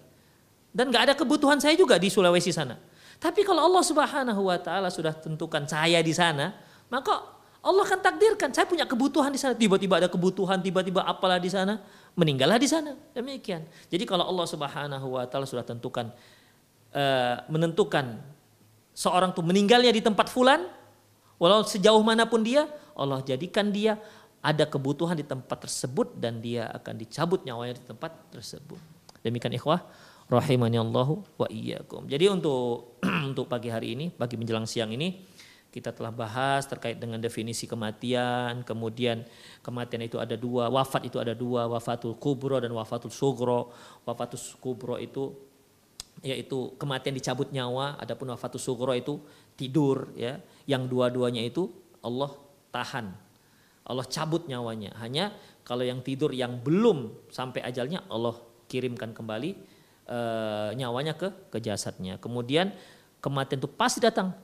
Dan 0.73 0.89
nggak 0.89 1.13
ada 1.13 1.15
kebutuhan 1.15 1.61
saya 1.61 1.77
juga 1.77 2.01
di 2.01 2.09
Sulawesi 2.09 2.51
sana. 2.51 2.79
Tapi 3.21 3.45
kalau 3.45 3.69
Allah 3.69 3.85
Subhanahu 3.85 4.49
wa 4.49 4.57
taala 4.57 4.89
sudah 4.89 5.13
tentukan 5.13 5.69
saya 5.69 6.01
di 6.01 6.15
sana, 6.17 6.57
maka 6.89 7.40
Allah 7.61 7.85
akan 7.85 8.01
takdirkan 8.01 8.49
saya 8.57 8.65
punya 8.65 8.89
kebutuhan 8.89 9.29
di 9.29 9.37
sana. 9.37 9.53
Tiba-tiba 9.53 10.01
ada 10.01 10.09
kebutuhan, 10.09 10.65
tiba-tiba 10.65 11.05
apalah 11.05 11.37
di 11.37 11.53
sana, 11.53 11.77
meninggallah 12.17 12.57
di 12.57 12.65
sana. 12.65 12.97
Demikian. 13.13 13.69
Jadi 13.93 14.09
kalau 14.09 14.25
Allah 14.25 14.49
Subhanahu 14.49 15.21
wa 15.21 15.29
taala 15.29 15.45
sudah 15.45 15.65
tentukan 15.65 16.09
uh, 16.97 17.37
menentukan 17.53 18.17
seorang 18.97 19.37
tuh 19.37 19.45
meninggalnya 19.45 19.93
di 19.93 20.01
tempat 20.01 20.33
fulan, 20.33 20.65
walau 21.37 21.61
sejauh 21.61 22.01
mana 22.01 22.25
pun 22.25 22.41
dia, 22.41 22.65
Allah 22.97 23.21
jadikan 23.21 23.69
dia 23.69 24.01
ada 24.41 24.65
kebutuhan 24.65 25.21
di 25.21 25.25
tempat 25.29 25.69
tersebut 25.69 26.17
dan 26.17 26.41
dia 26.41 26.65
akan 26.73 26.97
dicabut 26.97 27.45
nyawanya 27.45 27.77
di 27.77 27.85
tempat 27.85 28.13
tersebut. 28.33 28.81
Demikian 29.21 29.53
ikhwah 29.53 29.85
rahimani 30.33 30.81
Allahu 30.81 31.21
wa 31.37 31.45
iyyakum. 31.53 32.09
Jadi 32.09 32.25
untuk 32.33 32.97
untuk 33.37 33.53
pagi 33.53 33.69
hari 33.69 33.93
ini, 33.93 34.09
pagi 34.09 34.41
menjelang 34.41 34.65
siang 34.65 34.89
ini 34.97 35.29
kita 35.71 35.95
telah 35.95 36.11
bahas 36.11 36.67
terkait 36.67 36.99
dengan 36.99 37.23
definisi 37.23 37.71
kematian, 37.71 38.67
kemudian 38.67 39.23
kematian 39.63 40.03
itu 40.03 40.19
ada 40.19 40.35
dua, 40.35 40.67
wafat 40.67 41.07
itu 41.07 41.23
ada 41.23 41.31
dua, 41.31 41.71
wafatul 41.71 42.19
kubro 42.19 42.59
dan 42.59 42.75
wafatul 42.75 43.15
sugro. 43.15 43.71
Wafatul 44.03 44.43
kubro 44.59 44.99
itu 44.99 45.31
yaitu 46.27 46.75
kematian 46.77 47.17
dicabut 47.17 47.49
nyawa, 47.55 47.97
adapun 48.03 48.29
wafatus 48.35 48.61
sugro 48.61 48.93
itu 48.99 49.23
tidur 49.55 50.11
ya. 50.19 50.43
Yang 50.67 50.91
dua-duanya 50.91 51.47
itu 51.47 51.71
Allah 52.03 52.35
tahan. 52.75 53.15
Allah 53.87 54.07
cabut 54.11 54.51
nyawanya. 54.51 54.91
Hanya 54.99 55.31
kalau 55.63 55.87
yang 55.87 56.03
tidur 56.03 56.35
yang 56.35 56.59
belum 56.59 57.31
sampai 57.31 57.63
ajalnya 57.63 58.03
Allah 58.11 58.35
kirimkan 58.67 59.15
kembali 59.15 59.51
e, 60.07 60.19
nyawanya 60.75 61.15
ke 61.15 61.31
ke 61.51 61.59
jasadnya. 61.63 62.19
Kemudian 62.19 62.75
kematian 63.23 63.63
itu 63.63 63.71
pasti 63.71 64.03
datang. 64.03 64.35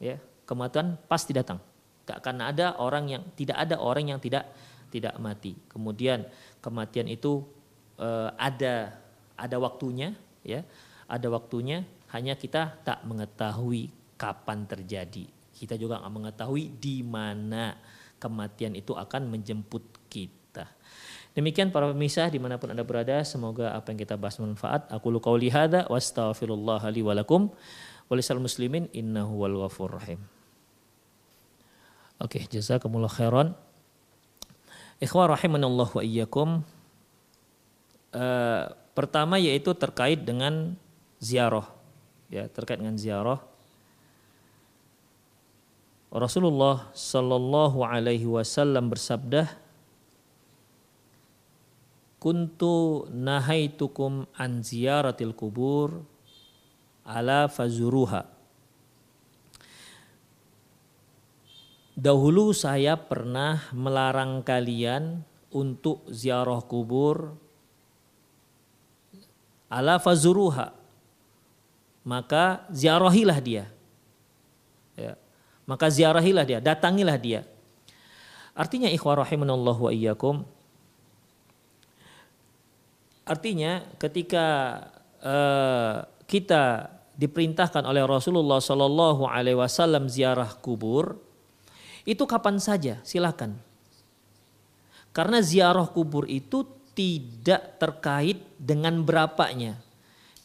Ya, 0.00 0.16
kematian 0.50 0.98
pasti 1.06 1.30
datang. 1.30 1.62
Gak 2.02 2.26
akan 2.26 2.42
ada 2.42 2.74
orang 2.82 3.06
yang 3.06 3.22
tidak 3.38 3.54
ada 3.54 3.78
orang 3.78 4.10
yang 4.10 4.18
tidak 4.18 4.50
tidak 4.90 5.14
mati. 5.22 5.54
Kemudian 5.70 6.26
kematian 6.58 7.06
itu 7.06 7.46
e, 7.94 8.08
ada 8.34 8.98
ada 9.38 9.56
waktunya, 9.62 10.18
ya, 10.42 10.66
ada 11.06 11.30
waktunya. 11.30 11.86
Hanya 12.10 12.34
kita 12.34 12.82
tak 12.82 13.06
mengetahui 13.06 13.94
kapan 14.18 14.66
terjadi. 14.66 15.30
Kita 15.54 15.78
juga 15.78 16.02
nggak 16.02 16.14
mengetahui 16.18 16.74
di 16.82 17.06
mana 17.06 17.78
kematian 18.18 18.74
itu 18.74 18.98
akan 18.98 19.30
menjemput 19.30 20.10
kita. 20.10 20.66
Demikian 21.30 21.70
para 21.70 21.86
pemirsa 21.94 22.26
di 22.26 22.42
mana 22.42 22.58
pun 22.58 22.74
anda 22.74 22.82
berada, 22.82 23.22
semoga 23.22 23.70
apa 23.78 23.94
yang 23.94 24.02
kita 24.02 24.18
bahas 24.18 24.34
bermanfaat. 24.42 24.90
Aku 24.90 25.14
lu 25.14 25.22
qauli 25.22 25.46
hadza 25.54 25.86
wa 25.86 25.94
astaghfirullah 25.94 26.82
li 26.90 27.06
wa 27.06 27.14
lakum 27.14 27.54
muslimin 28.10 28.90
innahu 28.90 29.46
wal 29.46 29.70
rahim. 29.70 30.39
Oke, 32.20 32.36
okay, 32.36 32.44
jazakumullah 32.52 33.08
khairan. 33.08 33.56
Ikhwah 35.00 35.32
rahimanallah 35.32 35.88
wa 35.88 36.02
iyyakum. 36.04 36.60
Uh, 38.12 38.68
pertama 38.92 39.40
yaitu 39.40 39.72
terkait 39.72 40.20
dengan 40.20 40.76
ziarah. 41.16 41.64
Ya, 42.28 42.44
terkait 42.52 42.76
dengan 42.76 43.00
ziarah. 43.00 43.40
Rasulullah 46.12 46.92
sallallahu 46.92 47.80
alaihi 47.80 48.28
wasallam 48.28 48.92
bersabda, 48.92 49.56
"Kuntu 52.20 53.08
nahaitukum 53.08 54.28
an 54.36 54.60
ziyaratil 54.60 55.32
kubur 55.32 56.04
ala 57.08 57.48
fazuruha." 57.48 58.39
Dahulu 62.00 62.56
saya 62.56 62.96
pernah 62.96 63.60
melarang 63.76 64.40
kalian 64.40 65.20
untuk 65.52 66.00
ziarah 66.08 66.64
kubur 66.64 67.36
ala 69.68 70.00
fazuruha. 70.00 70.72
Maka 72.00 72.64
ziarahilah 72.72 73.38
dia. 73.44 73.68
Ya. 74.96 75.20
Maka 75.68 75.92
ziarahilah 75.92 76.48
dia, 76.48 76.58
datangilah 76.64 77.20
dia. 77.20 77.44
Artinya 78.56 78.88
ikhwah 78.88 79.20
rahimanallah 79.20 79.76
wa 79.76 79.92
iyyakum. 79.92 80.48
Artinya 83.28 83.84
ketika 84.00 84.46
uh, 85.20 86.08
kita 86.24 86.88
diperintahkan 87.14 87.84
oleh 87.84 88.02
Rasulullah 88.08 88.58
Shallallahu 88.58 89.28
Alaihi 89.28 89.60
Wasallam 89.60 90.08
ziarah 90.08 90.50
kubur, 90.58 91.29
itu 92.04 92.24
kapan 92.24 92.56
saja 92.60 93.00
silakan. 93.04 93.56
Karena 95.10 95.42
ziarah 95.42 95.90
kubur 95.90 96.24
itu 96.30 96.62
tidak 96.94 97.80
terkait 97.82 98.38
dengan 98.60 99.02
berapanya. 99.02 99.78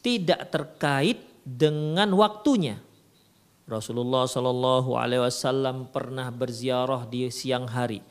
Tidak 0.02 0.50
terkait 0.50 1.22
dengan 1.46 2.14
waktunya. 2.18 2.82
Rasulullah 3.66 4.30
Shallallahu 4.30 4.94
Alaihi 4.94 5.26
Wasallam 5.26 5.90
pernah 5.90 6.30
berziarah 6.30 7.06
di 7.10 7.30
siang 7.34 7.66
hari. 7.66 8.02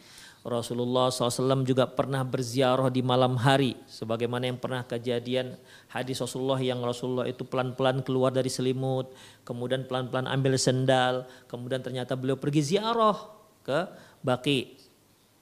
Rasulullah 0.44 1.08
SAW 1.08 1.64
juga 1.64 1.88
pernah 1.88 2.20
berziarah 2.20 2.92
di 2.92 3.00
malam 3.00 3.32
hari. 3.40 3.80
Sebagaimana 3.88 4.44
yang 4.44 4.60
pernah 4.60 4.84
kejadian 4.84 5.56
hadis 5.88 6.20
Rasulullah 6.20 6.60
yang 6.60 6.84
Rasulullah 6.84 7.24
itu 7.24 7.48
pelan-pelan 7.48 8.04
keluar 8.04 8.28
dari 8.28 8.52
selimut. 8.52 9.08
Kemudian 9.48 9.88
pelan-pelan 9.88 10.28
ambil 10.28 10.60
sendal. 10.60 11.24
Kemudian 11.48 11.80
ternyata 11.80 12.12
beliau 12.12 12.36
pergi 12.36 12.76
ziarah 12.76 13.16
ke 13.64 13.88
Baki. 14.20 14.76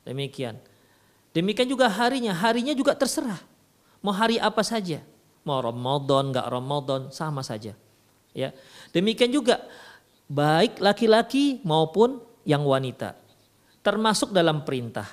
Demikian. 0.07 0.55
Demikian 1.35 1.67
juga 1.67 1.91
harinya. 1.91 2.31
Harinya 2.31 2.71
juga 2.71 2.95
terserah. 2.95 3.43
Mau 4.07 4.15
hari 4.15 4.39
apa 4.39 4.63
saja. 4.63 5.03
Mau 5.43 5.59
Ramadan, 5.59 6.31
nggak 6.31 6.47
Ramadan, 6.47 7.01
sama 7.11 7.43
saja. 7.43 7.75
Ya. 8.31 8.55
Demikian 8.95 9.35
juga 9.35 9.67
baik 10.31 10.79
laki-laki 10.79 11.59
maupun 11.67 12.23
yang 12.47 12.63
wanita 12.63 13.22
termasuk 13.83 14.31
dalam 14.31 14.63
perintah 14.63 15.07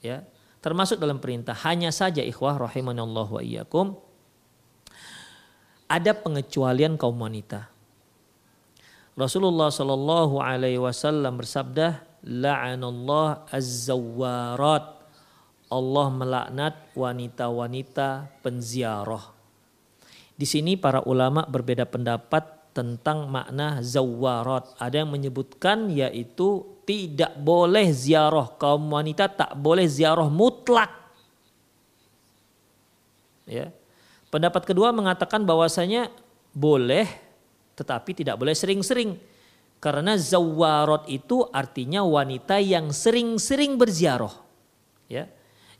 ya. 0.00 0.24
Termasuk 0.64 0.96
dalam 0.96 1.20
perintah. 1.20 1.52
Hanya 1.68 1.92
saja 1.92 2.24
ikhwah 2.24 2.56
rahimanallah 2.56 3.28
wa 3.28 3.42
iyyakum 3.44 4.00
ada 5.84 6.12
pengecualian 6.16 6.96
kaum 6.96 7.20
wanita. 7.20 7.68
Rasulullah 9.14 9.70
Shallallahu 9.70 10.42
alaihi 10.42 10.80
wasallam 10.80 11.38
bersabda 11.38 12.02
la'anallah 12.24 13.46
az-zawwarat. 13.52 15.06
Allah 15.70 16.06
melaknat 16.10 16.74
wanita-wanita 16.98 18.30
penziarah. 18.42 19.30
Di 20.34 20.46
sini 20.46 20.74
para 20.74 21.02
ulama 21.06 21.46
berbeda 21.46 21.86
pendapat 21.86 22.74
tentang 22.74 23.30
makna 23.30 23.78
zawarat. 23.86 24.74
Ada 24.82 25.06
yang 25.06 25.14
menyebutkan 25.14 25.94
yaitu 25.94 26.73
tidak 26.84 27.32
boleh 27.40 27.88
ziarah 27.90 28.52
kaum 28.60 28.92
wanita 28.92 29.28
tak 29.32 29.52
boleh 29.56 29.88
ziarah 29.88 30.28
mutlak. 30.28 30.92
Ya. 33.48 33.72
Pendapat 34.28 34.64
kedua 34.68 34.92
mengatakan 34.92 35.44
bahwasanya 35.44 36.12
boleh 36.52 37.06
tetapi 37.74 38.14
tidak 38.14 38.38
boleh 38.38 38.54
sering-sering. 38.54 39.18
Karena 39.82 40.16
zawarat 40.16 41.04
itu 41.12 41.44
artinya 41.52 42.00
wanita 42.06 42.56
yang 42.62 42.88
sering-sering 42.88 43.76
berziarah. 43.76 44.32
Ya. 45.10 45.28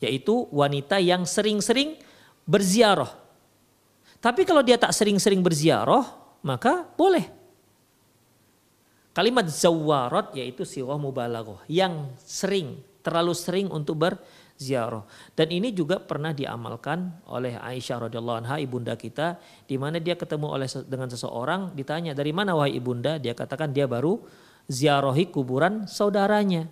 Yaitu 0.03 0.45
wanita 0.53 1.01
yang 1.01 1.25
sering-sering 1.25 1.97
berziarah. 2.45 3.09
Tapi 4.21 4.45
kalau 4.45 4.61
dia 4.61 4.77
tak 4.77 4.93
sering-sering 4.93 5.41
berziarah, 5.41 6.05
maka 6.45 6.85
boleh. 6.97 7.44
Kalimat 9.15 9.47
zawarat 9.47 10.35
yaitu 10.35 10.67
sirah 10.67 10.99
mubalaghah 10.99 11.63
yang 11.71 12.11
sering, 12.19 12.83
terlalu 12.99 13.31
sering 13.31 13.71
untuk 13.71 14.03
berziarah. 14.03 15.07
Dan 15.39 15.55
ini 15.55 15.71
juga 15.71 16.03
pernah 16.03 16.35
diamalkan 16.35 17.23
oleh 17.31 17.55
Aisyah 17.55 18.11
radhiyallahu 18.11 18.39
anha 18.43 18.59
ibunda 18.59 18.99
kita 18.99 19.39
di 19.71 19.79
mana 19.79 20.03
dia 20.03 20.19
ketemu 20.19 20.51
oleh 20.51 20.67
dengan 20.91 21.07
seseorang 21.07 21.79
ditanya 21.79 22.11
dari 22.11 22.35
mana 22.35 22.59
wahai 22.59 22.75
ibunda 22.75 23.23
dia 23.23 23.39
katakan 23.39 23.71
dia 23.71 23.87
baru 23.87 24.19
ziarahi 24.67 25.31
kuburan 25.31 25.87
saudaranya. 25.87 26.67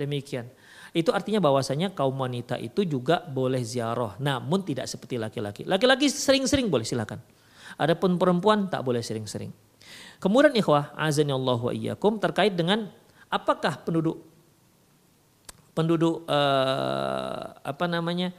Demikian. 0.00 0.48
Itu 0.96 1.12
artinya 1.12 1.44
bahwasanya 1.44 1.92
kaum 1.92 2.16
wanita 2.16 2.56
itu 2.56 2.88
juga 2.88 3.20
boleh 3.20 3.60
ziarah, 3.60 4.16
namun 4.16 4.64
tidak 4.64 4.88
seperti 4.88 5.20
laki-laki. 5.20 5.68
Laki-laki 5.68 6.08
sering-sering 6.08 6.72
boleh 6.72 6.88
silakan. 6.88 7.20
Adapun 7.76 8.16
perempuan 8.16 8.72
tak 8.72 8.80
boleh 8.80 9.04
sering-sering. 9.04 9.67
Kemudian 10.18 10.54
ikhwah, 10.54 10.90
azani 10.98 11.30
Allah 11.30 11.58
wa 11.58 11.70
iyyakum 11.70 12.18
terkait 12.18 12.54
dengan 12.54 12.90
apakah 13.30 13.78
penduduk 13.86 14.18
penduduk 15.74 16.26
eh, 16.26 17.42
apa 17.62 17.86
namanya? 17.86 18.34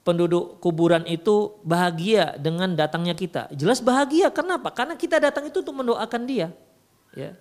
penduduk 0.00 0.58
kuburan 0.64 1.04
itu 1.04 1.60
bahagia 1.60 2.34
dengan 2.40 2.72
datangnya 2.72 3.12
kita. 3.12 3.52
Jelas 3.52 3.84
bahagia. 3.84 4.32
Kenapa? 4.32 4.72
Karena 4.72 4.96
kita 4.96 5.20
datang 5.20 5.46
itu 5.46 5.60
untuk 5.60 5.76
mendoakan 5.76 6.22
dia. 6.24 6.48
Ya. 7.12 7.36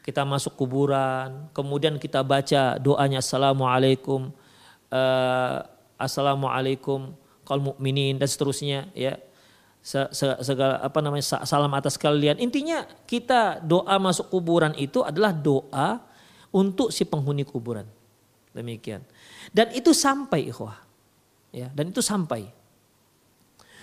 Kita 0.00 0.24
masuk 0.24 0.56
kuburan, 0.56 1.52
kemudian 1.52 2.00
kita 2.00 2.24
baca 2.24 2.80
doanya 2.80 3.20
assalamualaikum, 3.20 4.32
uh, 4.88 5.60
assalamualaikum 6.00 7.12
kaum 7.44 7.60
mukminin 7.60 8.16
dan 8.16 8.24
seterusnya 8.24 8.88
ya 8.96 9.20
segala 9.80 10.84
apa 10.84 10.98
namanya 11.00 11.24
salam 11.44 11.72
atas 11.72 11.96
kalian. 11.96 12.36
Intinya 12.36 12.84
kita 13.08 13.64
doa 13.64 13.96
masuk 13.96 14.28
kuburan 14.28 14.76
itu 14.76 15.00
adalah 15.00 15.32
doa 15.32 16.04
untuk 16.52 16.92
si 16.92 17.08
penghuni 17.08 17.48
kuburan. 17.48 17.88
Demikian. 18.52 19.00
Dan 19.54 19.72
itu 19.72 19.94
sampai 19.94 20.50
ikhwah. 20.50 20.76
Ya, 21.50 21.70
dan 21.74 21.90
itu 21.90 21.98
sampai. 22.02 22.46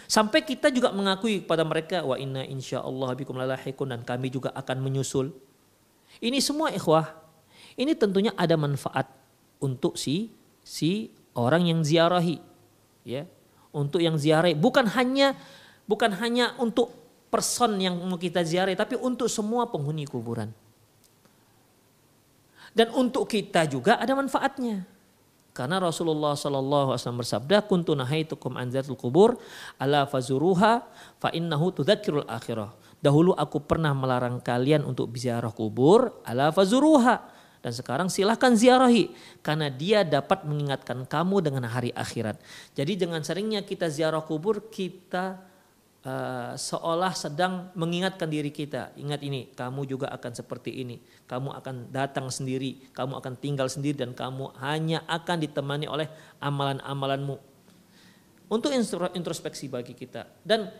Sampai 0.07 0.39
kita 0.47 0.71
juga 0.71 0.95
mengakui 0.95 1.43
kepada 1.43 1.67
mereka 1.67 1.99
wa 1.99 2.15
inna 2.15 2.47
insyaallah 2.47 3.11
bikum 3.19 3.35
dan 3.91 4.07
kami 4.07 4.31
juga 4.31 4.55
akan 4.55 4.79
menyusul. 4.79 5.35
Ini 6.23 6.39
semua 6.39 6.71
ikhwah. 6.71 7.11
Ini 7.75 7.91
tentunya 7.99 8.31
ada 8.39 8.55
manfaat 8.55 9.11
untuk 9.59 9.99
si 9.99 10.31
si 10.63 11.11
orang 11.35 11.67
yang 11.67 11.83
ziarahi. 11.83 12.39
Ya. 13.03 13.27
Untuk 13.75 13.99
yang 13.99 14.15
ziarahi 14.15 14.55
bukan 14.55 14.87
hanya 14.95 15.35
bukan 15.87 16.11
hanya 16.19 16.53
untuk 16.59 16.93
person 17.31 17.79
yang 17.79 17.95
mau 17.97 18.19
kita 18.19 18.43
ziarah, 18.43 18.75
tapi 18.75 18.99
untuk 18.99 19.31
semua 19.31 19.67
penghuni 19.71 20.03
kuburan. 20.05 20.51
Dan 22.77 22.93
untuk 22.93 23.25
kita 23.25 23.65
juga 23.65 23.97
ada 23.97 24.13
manfaatnya. 24.13 24.85
Karena 25.57 25.81
Rasulullah 25.81 26.37
Shallallahu 26.37 26.93
Alaihi 26.93 27.01
Wasallam 27.01 27.21
bersabda, 27.25 27.65
"Kuntu 27.65 27.97
nahaitukum 27.97 28.53
an 28.53 28.69
kubur, 28.93 29.41
ala 29.81 30.05
fazuruha, 30.05 30.85
fa 31.17 31.29
innahu 31.33 31.73
tudzakirul 31.73 32.29
akhirah." 32.29 32.69
Dahulu 33.01 33.33
aku 33.33 33.65
pernah 33.65 33.89
melarang 33.97 34.37
kalian 34.37 34.85
untuk 34.85 35.09
ziarah 35.17 35.49
kubur, 35.49 36.13
ala 36.21 36.53
fazuruha. 36.53 37.33
Dan 37.65 37.73
sekarang 37.73 38.07
silahkan 38.13 38.53
ziarahi 38.53 39.09
karena 39.41 39.73
dia 39.73 40.05
dapat 40.05 40.45
mengingatkan 40.45 41.09
kamu 41.09 41.41
dengan 41.41 41.65
hari 41.65 41.89
akhirat. 41.89 42.37
Jadi 42.77 42.93
dengan 42.93 43.25
seringnya 43.25 43.65
kita 43.65 43.89
ziarah 43.89 44.21
kubur 44.21 44.69
kita 44.69 45.41
uh, 46.07 46.51
seolah 46.55 47.11
sedang 47.11 47.69
mengingatkan 47.75 48.31
diri 48.31 48.49
kita. 48.49 48.95
Ingat 48.95 49.19
ini, 49.27 49.51
kamu 49.51 49.83
juga 49.83 50.07
akan 50.15 50.31
seperti 50.31 50.81
ini. 50.81 51.03
Kamu 51.27 51.51
akan 51.59 51.91
datang 51.91 52.31
sendiri, 52.31 52.87
kamu 52.95 53.19
akan 53.19 53.33
tinggal 53.35 53.67
sendiri 53.67 53.99
dan 54.07 54.15
kamu 54.15 54.55
hanya 54.63 55.03
akan 55.05 55.43
ditemani 55.43 55.85
oleh 55.91 56.07
amalan-amalanmu. 56.39 57.35
Untuk 58.47 58.71
introspeksi 59.11 59.67
bagi 59.67 59.91
kita. 59.91 60.23
Dan 60.39 60.71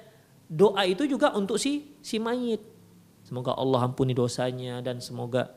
doa 0.47 0.87
itu 0.87 1.03
juga 1.03 1.35
untuk 1.35 1.59
si 1.59 1.99
si 1.99 2.15
mayit. 2.15 2.63
Semoga 3.27 3.59
Allah 3.59 3.91
ampuni 3.91 4.15
dosanya 4.15 4.79
dan 4.79 5.03
semoga 5.03 5.51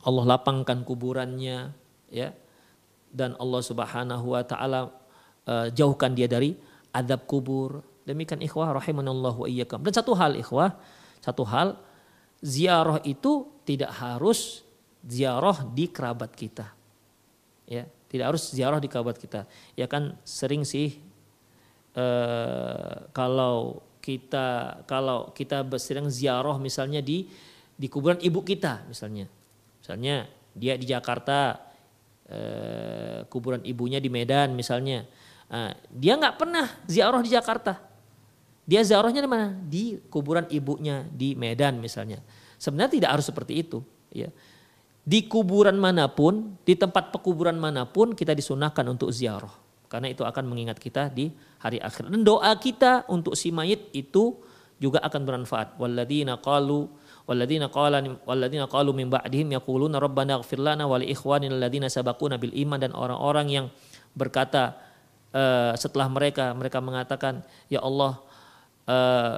Allah 0.00 0.24
lapangkan 0.24 0.80
kuburannya 0.88 1.68
ya. 2.08 2.32
Dan 3.12 3.36
Allah 3.36 3.60
Subhanahu 3.60 4.32
wa 4.32 4.40
taala 4.40 4.88
uh, 5.44 5.68
jauhkan 5.68 6.16
dia 6.16 6.24
dari 6.24 6.56
adab 6.96 7.28
kubur 7.28 7.91
Demikian 8.02 8.42
ikhwah 8.42 8.74
rahimanallah 8.74 9.34
wa 9.34 9.46
iyyakum. 9.46 9.82
Dan 9.82 9.94
satu 9.94 10.12
hal 10.18 10.34
ikhwah, 10.34 10.74
satu 11.22 11.46
hal 11.46 11.78
ziarah 12.42 12.98
itu 13.06 13.46
tidak 13.62 13.94
harus 13.94 14.66
ziarah 15.06 15.62
di 15.70 15.86
kerabat 15.86 16.34
kita. 16.34 16.66
Ya, 17.70 17.86
tidak 18.10 18.34
harus 18.34 18.50
ziarah 18.50 18.82
di 18.82 18.90
kerabat 18.90 19.16
kita. 19.22 19.46
Ya 19.78 19.86
kan 19.86 20.18
sering 20.26 20.66
sih 20.66 20.98
eh, 21.94 22.94
kalau 23.14 23.80
kita 24.02 24.82
kalau 24.90 25.30
kita 25.30 25.62
sering 25.78 26.10
ziarah 26.10 26.58
misalnya 26.58 26.98
di 26.98 27.30
di 27.78 27.86
kuburan 27.86 28.18
ibu 28.18 28.42
kita 28.42 28.82
misalnya. 28.90 29.30
Misalnya 29.78 30.26
dia 30.52 30.74
di 30.74 30.90
Jakarta 30.90 31.56
eh, 32.26 33.22
kuburan 33.30 33.62
ibunya 33.62 34.02
di 34.02 34.10
Medan 34.10 34.58
misalnya. 34.58 35.06
Nah, 35.52 35.70
dia 35.92 36.16
nggak 36.16 36.36
pernah 36.40 36.66
ziarah 36.88 37.22
di 37.22 37.30
Jakarta. 37.30 37.91
Dia 38.62 38.86
ziarahnya 38.86 39.22
di 39.22 39.30
mana? 39.30 39.54
Di 39.54 39.98
kuburan 40.06 40.46
ibunya 40.48 41.02
di 41.10 41.34
Medan 41.34 41.82
misalnya. 41.82 42.22
Sebenarnya 42.58 43.02
tidak 43.02 43.10
harus 43.18 43.26
seperti 43.26 43.58
itu. 43.58 43.82
Ya. 44.14 44.30
Di 45.02 45.26
kuburan 45.26 45.74
mana 45.74 46.06
pun, 46.06 46.54
di 46.62 46.78
tempat 46.78 47.10
pekuburan 47.10 47.58
mana 47.58 47.82
pun 47.82 48.14
kita 48.14 48.38
disunahkan 48.38 48.86
untuk 48.86 49.10
ziarah. 49.10 49.50
Karena 49.90 50.08
itu 50.08 50.22
akan 50.22 50.46
mengingat 50.46 50.78
kita 50.78 51.10
di 51.10 51.34
hari 51.58 51.82
akhir. 51.82 52.06
Dan 52.06 52.22
doa 52.22 52.54
kita 52.54 53.04
untuk 53.10 53.34
si 53.34 53.50
mayit 53.50 53.90
itu 53.90 54.38
juga 54.78 55.02
akan 55.02 55.20
bermanfaat. 55.26 55.78
Walladzina 55.78 56.38
qalu 56.38 56.86
qala 57.70 58.02
dan 62.82 62.92
orang-orang 62.94 63.46
yang 63.46 63.66
berkata 64.12 64.74
uh, 65.32 65.72
setelah 65.78 66.06
mereka 66.10 66.50
mereka 66.52 66.78
mengatakan 66.82 67.46
ya 67.70 67.80
Allah 67.80 68.18
uh, 68.88 69.36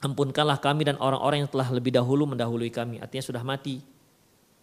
ampunkanlah 0.00 0.58
kami 0.58 0.88
dan 0.88 0.96
orang-orang 0.96 1.44
yang 1.44 1.50
telah 1.50 1.68
lebih 1.68 1.92
dahulu 1.92 2.24
mendahului 2.24 2.72
kami. 2.72 2.98
Artinya 2.98 3.24
sudah 3.24 3.42
mati 3.44 3.84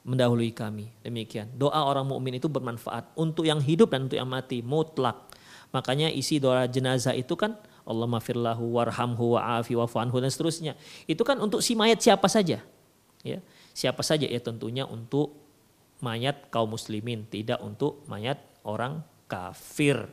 mendahului 0.07 0.55
kami. 0.55 0.89
Demikian. 1.03 1.51
Doa 1.53 1.83
orang 1.83 2.07
mukmin 2.07 2.39
itu 2.39 2.47
bermanfaat 2.47 3.13
untuk 3.13 3.43
yang 3.43 3.59
hidup 3.59 3.91
dan 3.93 4.07
untuk 4.07 4.17
yang 4.17 4.29
mati 4.29 4.63
mutlak. 4.63 5.29
Makanya 5.75 6.07
isi 6.07 6.39
doa 6.39 6.63
jenazah 6.65 7.11
itu 7.11 7.35
kan 7.35 7.59
Allah 7.87 8.07
mafirlahu 8.07 8.79
warhamhu 8.79 9.35
wa'afi 9.35 9.75
wa'fu'anhu 9.75 10.17
dan 10.19 10.31
seterusnya. 10.31 10.73
Itu 11.07 11.27
kan 11.27 11.39
untuk 11.43 11.59
si 11.59 11.75
mayat 11.75 11.99
siapa 11.99 12.27
saja. 12.31 12.63
Ya. 13.21 13.39
Siapa 13.75 14.01
saja 14.01 14.25
ya 14.25 14.39
tentunya 14.39 14.87
untuk 14.87 15.37
mayat 16.01 16.49
kaum 16.49 16.73
muslimin, 16.73 17.27
tidak 17.27 17.61
untuk 17.61 18.01
mayat 18.09 18.39
orang 18.63 19.03
kafir. 19.27 20.07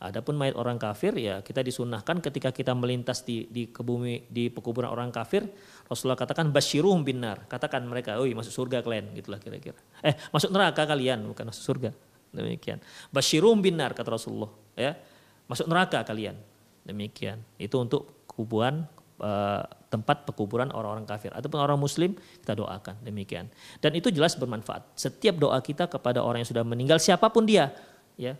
Adapun 0.00 0.32
mayat 0.32 0.56
orang 0.56 0.80
kafir 0.80 1.12
ya 1.20 1.44
kita 1.44 1.60
disunahkan 1.60 2.24
ketika 2.24 2.48
kita 2.56 2.72
melintas 2.72 3.20
di 3.20 3.44
di 3.52 3.68
kebumi 3.68 4.32
di 4.32 4.48
pekuburan 4.48 4.88
orang 4.88 5.12
kafir 5.12 5.44
Rasulullah 5.84 6.16
katakan 6.16 6.48
basyiruhum 6.48 7.04
binar 7.04 7.44
katakan 7.44 7.84
mereka 7.84 8.16
oh 8.16 8.24
masuk 8.24 8.64
surga 8.64 8.80
kalian 8.80 9.12
gitulah 9.12 9.36
kira-kira. 9.36 9.76
Eh 10.00 10.16
masuk 10.32 10.56
neraka 10.56 10.88
kalian 10.88 11.28
bukan 11.28 11.52
masuk 11.52 11.64
surga. 11.68 11.92
Demikian. 12.32 12.80
Basyiruhum 13.12 13.60
binar 13.60 13.92
kata 13.92 14.16
Rasulullah 14.16 14.48
ya. 14.72 14.96
Masuk 15.44 15.68
neraka 15.68 16.00
kalian. 16.00 16.38
Demikian. 16.80 17.42
Itu 17.60 17.76
untuk 17.84 18.24
kuburan 18.24 18.88
uh, 19.20 19.62
tempat 19.92 20.24
pekuburan 20.24 20.72
orang-orang 20.72 21.04
kafir. 21.04 21.34
Ataupun 21.36 21.60
orang 21.60 21.76
muslim 21.76 22.16
kita 22.40 22.56
doakan. 22.56 23.04
Demikian. 23.04 23.52
Dan 23.84 23.98
itu 23.98 24.08
jelas 24.08 24.32
bermanfaat. 24.38 24.96
Setiap 24.96 25.36
doa 25.36 25.60
kita 25.60 25.90
kepada 25.92 26.24
orang 26.24 26.40
yang 26.40 26.48
sudah 26.48 26.64
meninggal 26.64 26.96
siapa 26.96 27.28
pun 27.28 27.44
dia 27.44 27.74
ya 28.14 28.36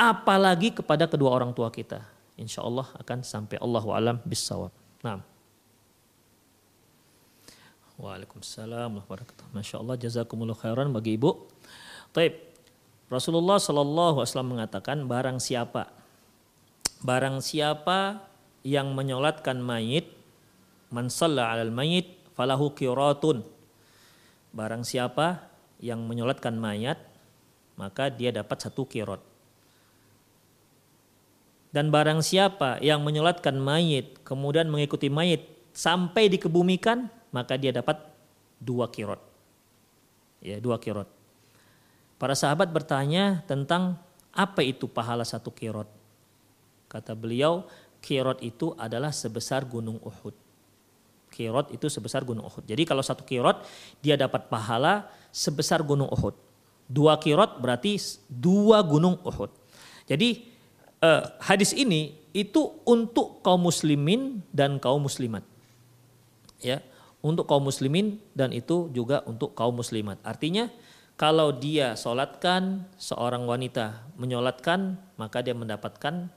apalagi 0.00 0.72
kepada 0.72 1.04
kedua 1.04 1.36
orang 1.36 1.52
tua 1.52 1.68
kita. 1.68 2.00
Insya 2.40 2.64
Allah 2.64 2.88
akan 2.96 3.20
sampai 3.20 3.60
Allah 3.60 3.84
alam 3.92 4.16
bisawab. 4.24 4.72
Nah. 5.04 5.20
Waalaikumsalam 8.00 8.96
warahmatullahi 9.04 9.52
Masya 9.52 9.76
Allah 9.76 10.00
jazakumullah 10.00 10.56
khairan 10.56 10.88
bagi 10.88 11.20
ibu. 11.20 11.36
Taib. 12.16 12.32
Rasulullah 13.12 13.60
Shallallahu 13.60 14.24
Alaihi 14.24 14.30
Wasallam 14.32 14.52
mengatakan 14.56 15.04
barang 15.04 15.42
siapa 15.42 15.92
barang 17.02 17.42
siapa 17.42 18.22
yang 18.62 18.94
menyolatkan 18.94 19.58
mayit 19.58 20.14
man 20.94 21.10
alal 21.10 21.74
mayit 21.74 22.06
falahu 22.38 22.70
qiratun 22.70 23.42
barang 24.54 24.86
siapa 24.86 25.48
yang 25.82 26.06
menyolatkan 26.06 26.54
mayat 26.54 27.02
maka 27.74 28.14
dia 28.14 28.30
dapat 28.30 28.62
satu 28.62 28.86
kirot 28.86 29.29
dan 31.70 31.90
barang 31.94 32.22
siapa 32.22 32.82
yang 32.82 33.02
menyolatkan 33.06 33.54
mayit 33.54 34.18
kemudian 34.26 34.66
mengikuti 34.66 35.06
mayit 35.06 35.46
sampai 35.70 36.26
dikebumikan 36.26 37.06
maka 37.30 37.54
dia 37.54 37.70
dapat 37.70 37.98
dua 38.58 38.90
kirot. 38.90 39.22
Ya, 40.42 40.58
dua 40.58 40.76
kirot. 40.82 41.08
Para 42.20 42.36
sahabat 42.36 42.68
bertanya 42.68 43.40
tentang 43.48 43.96
apa 44.34 44.60
itu 44.60 44.84
pahala 44.90 45.24
satu 45.24 45.48
kirot. 45.48 45.88
Kata 46.90 47.16
beliau, 47.16 47.64
kirot 48.04 48.42
itu 48.44 48.74
adalah 48.76 49.14
sebesar 49.14 49.64
gunung 49.64 49.96
Uhud. 50.04 50.36
Kirot 51.30 51.70
itu 51.70 51.86
sebesar 51.86 52.26
gunung 52.26 52.44
Uhud. 52.44 52.66
Jadi 52.66 52.82
kalau 52.84 53.00
satu 53.00 53.22
kirot 53.22 53.62
dia 54.02 54.18
dapat 54.18 54.50
pahala 54.50 55.08
sebesar 55.30 55.80
gunung 55.86 56.10
Uhud. 56.10 56.34
Dua 56.90 57.16
kirot 57.22 57.62
berarti 57.62 57.96
dua 58.26 58.82
gunung 58.82 59.16
Uhud. 59.22 59.54
Jadi 60.10 60.50
uh, 61.04 61.22
hadis 61.40 61.72
ini 61.74 62.16
itu 62.30 62.78
untuk 62.86 63.42
kaum 63.42 63.66
muslimin 63.66 64.44
dan 64.54 64.78
kaum 64.78 65.02
muslimat. 65.02 65.42
Ya, 66.60 66.84
untuk 67.24 67.48
kaum 67.48 67.64
muslimin 67.64 68.20
dan 68.36 68.52
itu 68.54 68.92
juga 68.92 69.24
untuk 69.26 69.56
kaum 69.56 69.80
muslimat. 69.80 70.20
Artinya 70.22 70.68
kalau 71.16 71.52
dia 71.52 71.96
solatkan 71.98 72.86
seorang 72.96 73.44
wanita 73.44 74.08
menyolatkan 74.16 74.96
maka 75.20 75.44
dia 75.44 75.56
mendapatkan 75.56 76.28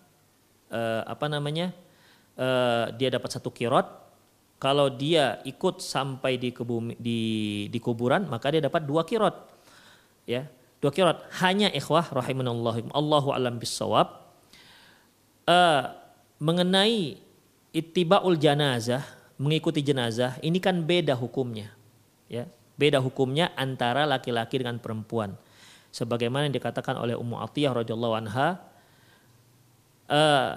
uh, 0.72 1.02
apa 1.08 1.26
namanya 1.32 1.72
uh, 2.40 2.90
dia 2.96 3.14
dapat 3.14 3.30
satu 3.32 3.52
kirot. 3.52 3.86
Kalau 4.64 4.88
dia 4.88 5.44
ikut 5.44 5.84
sampai 5.84 6.40
di, 6.40 6.56
kebumi, 6.56 6.96
di, 6.96 7.20
di 7.68 7.80
kuburan 7.84 8.32
maka 8.32 8.48
dia 8.48 8.64
dapat 8.64 8.88
dua 8.88 9.04
kirot. 9.04 9.36
Ya 10.24 10.48
dua 10.80 10.92
kirot. 10.96 11.20
Hanya 11.44 11.68
ikhwah 11.68 12.16
rahimanallah 12.16 12.80
Allahu 12.96 13.36
alam 13.36 13.60
bisawab 13.60 14.23
uh, 15.48 15.84
mengenai 16.40 17.20
ittibaul 17.74 18.36
janazah, 18.36 19.04
mengikuti 19.40 19.80
jenazah, 19.80 20.38
ini 20.44 20.60
kan 20.60 20.80
beda 20.84 21.16
hukumnya. 21.18 21.72
Ya, 22.30 22.48
beda 22.80 23.00
hukumnya 23.00 23.52
antara 23.56 24.08
laki-laki 24.08 24.62
dengan 24.62 24.80
perempuan. 24.80 25.36
Sebagaimana 25.94 26.50
yang 26.50 26.56
dikatakan 26.58 26.98
oleh 26.98 27.14
Ummu 27.14 27.38
Atiyah 27.38 27.74
radhiyallahu 27.78 28.16
anha, 28.18 28.58
uh, 30.10 30.54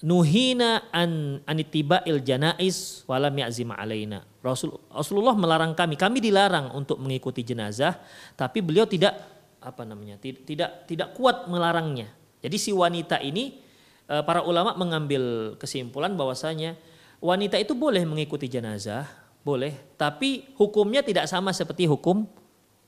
nuhina 0.00 0.88
an 0.94 1.42
anitiba'il 1.44 2.24
janais 2.24 3.04
walam 3.04 3.34
ya'zim 3.36 3.68
alaina. 3.68 4.24
Rasul, 4.40 4.80
Rasulullah 4.88 5.36
melarang 5.36 5.76
kami, 5.76 6.00
kami 6.00 6.24
dilarang 6.24 6.72
untuk 6.72 6.96
mengikuti 7.02 7.44
jenazah, 7.44 8.00
tapi 8.32 8.64
beliau 8.64 8.88
tidak 8.88 9.18
apa 9.58 9.82
namanya? 9.84 10.16
tidak 10.22 10.88
tidak 10.88 11.12
kuat 11.12 11.50
melarangnya. 11.50 12.08
Jadi 12.40 12.56
si 12.56 12.70
wanita 12.70 13.18
ini 13.20 13.67
Eh, 13.67 13.67
para 14.08 14.40
ulama 14.40 14.72
mengambil 14.72 15.54
kesimpulan 15.60 16.16
bahwasanya 16.16 16.80
wanita 17.20 17.60
itu 17.60 17.76
boleh 17.76 18.08
mengikuti 18.08 18.48
jenazah, 18.48 19.04
boleh, 19.44 19.76
tapi 20.00 20.48
hukumnya 20.56 21.04
tidak 21.04 21.28
sama 21.28 21.52
seperti 21.52 21.84
hukum 21.84 22.24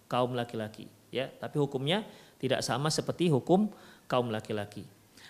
kaum 0.08 0.32
laki-laki 0.32 0.88
ya. 1.12 1.28
Tapi 1.28 1.56
hukumnya 1.60 2.06
tidak 2.40 2.64
sama 2.64 2.88
seperti 2.88 3.28
hukum 3.28 3.68
kaum 4.08 4.32
laki-laki. 4.32 4.86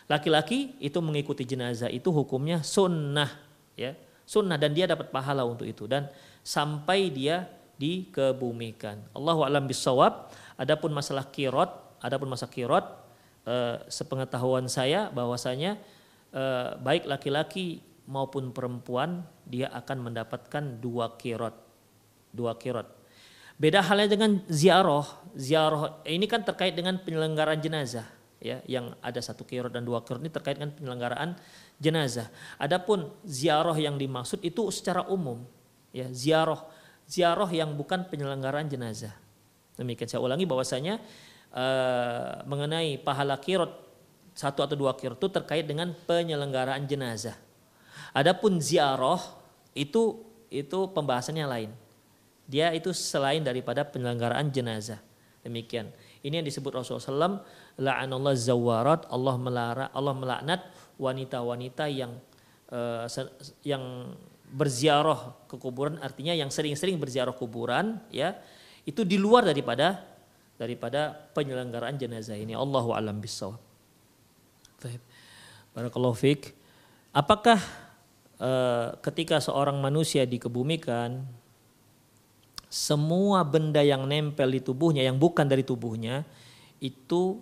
Laki-laki 0.07 0.74
itu 0.78 0.99
mengikuti 1.03 1.43
jenazah 1.47 1.91
itu 1.91 2.11
hukumnya 2.14 2.62
sunnah 2.62 3.30
ya. 3.74 3.95
Sunnah 4.26 4.55
dan 4.55 4.70
dia 4.70 4.86
dapat 4.86 5.11
pahala 5.11 5.43
untuk 5.43 5.66
itu 5.66 5.91
dan 5.91 6.07
sampai 6.47 7.11
dia 7.11 7.51
dikebumikan. 7.80 9.11
Allahu 9.16 9.43
alam 9.43 9.66
bisawab 9.66 10.30
adapun 10.55 10.95
masalah 10.95 11.26
kirot 11.26 11.72
adapun 11.99 12.28
masalah 12.30 12.53
kirot 12.53 12.86
eh, 13.47 13.76
sepengetahuan 13.86 14.66
saya 14.66 15.09
bahwasanya 15.12 15.78
eh, 16.32 16.68
baik 16.80 17.07
laki-laki 17.07 17.80
maupun 18.11 18.51
perempuan 18.51 19.22
dia 19.47 19.70
akan 19.70 20.11
mendapatkan 20.11 20.82
dua 20.82 21.14
kirot 21.14 21.55
dua 22.34 22.59
kirot 22.59 23.01
Beda 23.61 23.84
halnya 23.84 24.16
dengan 24.16 24.41
ziarah. 24.49 25.05
Ziarah 25.36 26.01
ini 26.09 26.24
kan 26.24 26.41
terkait 26.41 26.72
dengan 26.72 26.97
penyelenggaraan 26.97 27.61
jenazah 27.61 28.09
ya 28.41 28.64
yang 28.64 28.97
ada 29.05 29.20
satu 29.20 29.45
kirot 29.45 29.68
dan 29.68 29.84
dua 29.84 30.01
kirot 30.01 30.24
ini 30.24 30.32
terkait 30.32 30.57
dengan 30.57 30.72
penyelenggaraan 30.72 31.36
jenazah. 31.76 32.32
Adapun 32.57 33.12
ziarah 33.28 33.76
yang 33.76 34.01
dimaksud 34.01 34.41
itu 34.41 34.64
secara 34.72 35.05
umum 35.12 35.45
ya 35.93 36.09
ziarah 36.09 36.64
ziarah 37.05 37.53
yang 37.53 37.76
bukan 37.76 38.09
penyelenggaraan 38.09 38.64
jenazah. 38.64 39.12
Demikian 39.76 40.09
saya 40.09 40.24
ulangi 40.24 40.49
bahwasanya 40.49 40.97
uh, 41.55 42.43
mengenai 42.47 42.99
pahala 43.01 43.39
kirot 43.39 43.71
satu 44.35 44.65
atau 44.65 44.77
dua 44.79 44.95
kirot 44.95 45.19
itu 45.19 45.29
terkait 45.29 45.67
dengan 45.67 45.93
penyelenggaraan 46.07 46.87
jenazah. 46.87 47.37
Adapun 48.15 48.59
ziarah 48.59 49.21
itu 49.75 50.23
itu 50.51 50.79
pembahasannya 50.91 51.47
lain. 51.47 51.71
Dia 52.51 52.75
itu 52.75 52.91
selain 52.91 53.47
daripada 53.47 53.87
penyelenggaraan 53.87 54.51
jenazah. 54.51 54.99
Demikian. 55.47 55.89
Ini 56.21 56.43
yang 56.43 56.47
disebut 56.47 56.75
Rasulullah 56.75 57.39
SAW, 57.39 57.41
la'anallah 57.81 58.35
zawarat, 58.37 59.09
Allah 59.09 59.37
melara, 59.41 59.87
Allah 59.95 60.13
melaknat 60.13 60.61
wanita-wanita 61.01 61.89
yang 61.89 62.13
uh, 62.75 63.09
yang 63.65 64.13
berziarah 64.51 65.47
ke 65.47 65.57
kuburan 65.57 65.97
artinya 66.03 66.35
yang 66.35 66.51
sering-sering 66.51 66.99
berziarah 66.99 67.33
kuburan 67.33 68.03
ya 68.11 68.35
itu 68.83 69.07
di 69.07 69.15
luar 69.15 69.47
daripada 69.47 70.10
daripada 70.61 71.17
penyelenggaraan 71.33 71.97
jenazah 71.97 72.37
ini 72.37 72.53
Allahu 72.53 72.93
alam 72.93 73.17
bisawab. 73.17 73.57
Barakallahu 75.73 76.13
fiik. 76.13 76.53
Apakah 77.17 77.57
uh, 78.37 78.93
ketika 79.01 79.41
seorang 79.41 79.81
manusia 79.81 80.29
dikebumikan 80.29 81.25
semua 82.69 83.41
benda 83.43 83.81
yang 83.81 84.05
nempel 84.05 84.53
di 84.53 84.61
tubuhnya 84.61 85.03
yang 85.03 85.17
bukan 85.17 85.49
dari 85.49 85.65
tubuhnya 85.65 86.29
itu 86.79 87.41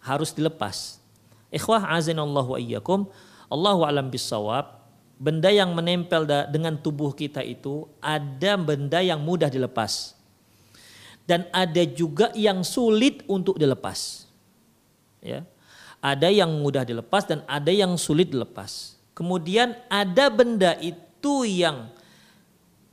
harus 0.00 0.30
dilepas. 0.30 1.02
Ikhwah 1.50 1.90
azinallahu 1.90 2.54
iyyakum. 2.56 3.10
Allahu 3.50 3.82
alam 3.82 4.08
bisawab. 4.08 4.78
Benda 5.20 5.52
yang 5.52 5.76
menempel 5.76 6.24
dengan 6.48 6.80
tubuh 6.80 7.12
kita 7.12 7.44
itu 7.44 7.84
ada 8.00 8.56
benda 8.56 9.04
yang 9.04 9.20
mudah 9.20 9.52
dilepas. 9.52 10.16
Dan 11.30 11.46
ada 11.54 11.86
juga 11.86 12.34
yang 12.34 12.66
sulit 12.66 13.22
untuk 13.30 13.54
dilepas. 13.54 14.26
Ya. 15.22 15.46
Ada 16.02 16.26
yang 16.26 16.50
mudah 16.58 16.82
dilepas 16.82 17.22
dan 17.22 17.46
ada 17.46 17.70
yang 17.70 17.94
sulit 17.94 18.34
dilepas. 18.34 18.98
Kemudian 19.14 19.78
ada 19.86 20.26
benda 20.26 20.74
itu 20.82 21.46
yang 21.46 21.92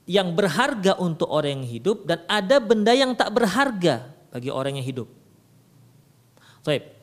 yang 0.07 0.37
berharga 0.37 0.95
untuk 1.01 1.27
orang 1.27 1.63
yang 1.63 1.67
hidup 1.67 2.05
dan 2.05 2.21
ada 2.29 2.61
benda 2.61 2.93
yang 2.93 3.17
tak 3.17 3.33
berharga 3.33 4.07
bagi 4.29 4.53
orang 4.53 4.77
yang 4.77 4.85
hidup. 4.85 5.09
Baik. 6.61 6.93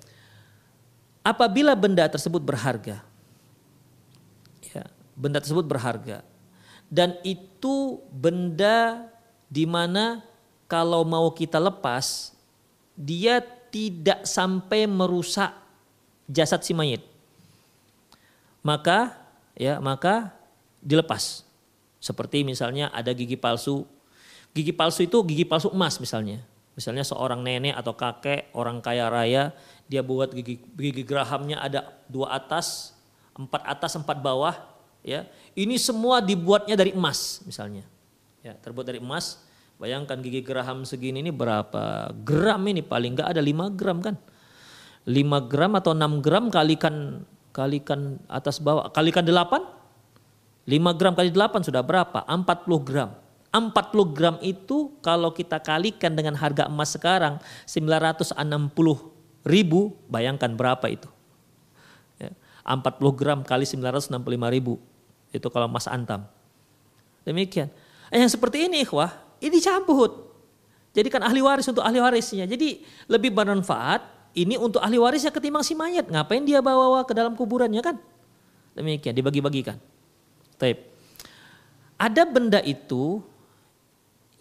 Apabila 1.25 1.73
benda 1.73 2.05
tersebut 2.05 2.45
berharga, 2.45 3.01
ya, 4.73 4.85
benda 5.17 5.41
tersebut 5.41 5.65
berharga 5.65 6.21
dan 6.93 7.17
itu 7.25 8.05
benda 8.13 9.09
di 9.49 9.65
mana 9.65 10.21
kalau 10.69 11.05
mau 11.05 11.31
kita 11.33 11.61
lepas 11.61 12.33
dia 12.95 13.43
tidak 13.75 14.23
sampai 14.25 14.87
merusak 14.87 15.51
jasad 16.31 16.63
si 16.63 16.73
mayit. 16.73 17.03
Maka 18.65 19.13
ya 19.59 19.83
maka 19.83 20.33
dilepas. 20.81 21.45
Seperti 21.99 22.45
misalnya 22.45 22.93
ada 22.93 23.11
gigi 23.17 23.35
palsu. 23.35 23.89
Gigi 24.55 24.71
palsu 24.71 25.03
itu 25.09 25.19
gigi 25.27 25.43
palsu 25.43 25.73
emas 25.75 25.99
misalnya. 25.99 26.45
Misalnya 26.75 27.07
seorang 27.07 27.43
nenek 27.43 27.75
atau 27.79 27.95
kakek, 27.95 28.51
orang 28.51 28.83
kaya 28.83 29.07
raya, 29.07 29.55
dia 29.87 30.03
buat 30.03 30.35
gigi, 30.35 30.59
gigi 30.75 31.03
gerahamnya 31.07 31.63
ada 31.63 31.95
dua 32.11 32.35
atas, 32.35 32.99
empat 33.39 33.63
atas, 33.63 33.95
empat 33.95 34.19
bawah. 34.19 34.59
Ya, 35.05 35.29
ini 35.55 35.79
semua 35.79 36.19
dibuatnya 36.19 36.75
dari 36.75 36.91
emas 36.91 37.45
misalnya. 37.47 37.87
Ya, 38.43 38.59
terbuat 38.59 38.91
dari 38.91 38.99
emas. 38.99 39.39
Bayangkan 39.75 40.23
gigi 40.23 40.41
geraham 40.41 40.87
segini 40.87 41.21
ini 41.21 41.35
berapa 41.35 42.15
gram 42.23 42.63
ini 42.71 42.81
paling 42.81 43.19
nggak 43.19 43.35
ada 43.35 43.43
5 43.43 43.75
gram 43.75 43.99
kan. 43.99 44.17
5 45.05 45.51
gram 45.51 45.73
atau 45.77 45.93
6 45.93 46.25
gram 46.25 46.45
kalikan 46.49 47.27
kalikan 47.55 48.19
atas 48.27 48.59
bawah 48.59 48.91
kalikan 48.91 49.23
8 49.23 49.75
5 50.65 50.99
gram 50.99 51.13
kali 51.13 51.29
8 51.29 51.69
sudah 51.69 51.85
berapa? 51.85 52.25
40 52.25 52.89
gram. 52.89 53.11
40 53.55 54.17
gram 54.17 54.35
itu 54.43 54.97
kalau 54.99 55.31
kita 55.31 55.63
kalikan 55.63 56.17
dengan 56.17 56.35
harga 56.35 56.67
emas 56.67 56.91
sekarang 56.97 57.39
960 57.69 58.35
ribu, 59.47 59.95
bayangkan 60.11 60.51
berapa 60.57 60.87
itu. 60.91 61.07
Ya, 62.19 62.35
40 62.67 63.15
gram 63.15 63.39
kali 63.47 63.63
965 63.69 64.11
ribu, 64.51 64.83
itu 65.31 65.47
kalau 65.53 65.71
emas 65.71 65.87
antam. 65.87 66.27
Demikian. 67.23 67.71
Eh, 68.11 68.19
yang 68.19 68.33
seperti 68.33 68.67
ini 68.67 68.83
wah 68.91 69.24
ini 69.45 69.61
cabut. 69.61 70.33
Jadi 70.95 71.09
kan 71.11 71.27
ahli 71.27 71.43
waris 71.43 71.67
untuk 71.67 71.83
ahli 71.83 71.99
warisnya. 71.99 72.47
Jadi 72.47 72.81
lebih 73.11 73.35
bermanfaat 73.35 74.33
ini 74.39 74.55
untuk 74.57 74.79
ahli 74.81 74.97
warisnya 74.97 75.35
ketimbang 75.35 75.67
si 75.67 75.75
mayat. 75.75 76.07
Ngapain 76.07 76.43
dia 76.47 76.63
bawa-bawa 76.63 77.03
ke 77.05 77.13
dalam 77.13 77.35
kuburannya 77.35 77.83
kan? 77.83 77.97
Demikian, 78.75 79.15
dibagi-bagikan. 79.15 79.79
Taib. 80.59 80.83
Ada 81.95 82.27
benda 82.27 82.59
itu 82.63 83.23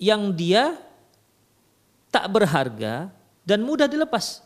yang 0.01 0.33
dia 0.33 0.77
tak 2.09 2.29
berharga 2.29 3.09
dan 3.45 3.61
mudah 3.61 3.89
dilepas. 3.89 4.41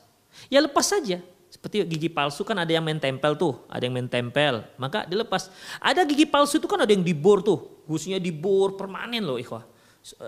Ya 0.47 0.63
lepas 0.63 0.87
saja. 0.91 1.19
Seperti 1.47 1.87
gigi 1.87 2.11
palsu 2.11 2.43
kan 2.43 2.59
ada 2.59 2.67
yang 2.67 2.83
main 2.83 2.99
tempel 2.99 3.39
tuh, 3.39 3.63
ada 3.71 3.79
yang 3.79 3.95
main 3.95 4.11
tempel, 4.11 4.67
maka 4.75 5.07
dilepas. 5.07 5.47
Ada 5.79 6.03
gigi 6.03 6.27
palsu 6.27 6.59
itu 6.59 6.67
kan 6.67 6.83
ada 6.83 6.91
yang 6.91 7.01
dibor 7.01 7.39
tuh, 7.39 7.83
gusinya 7.87 8.19
dibor 8.19 8.75
permanen 8.75 9.23
loh 9.23 9.39
ikhwah. 9.39 9.63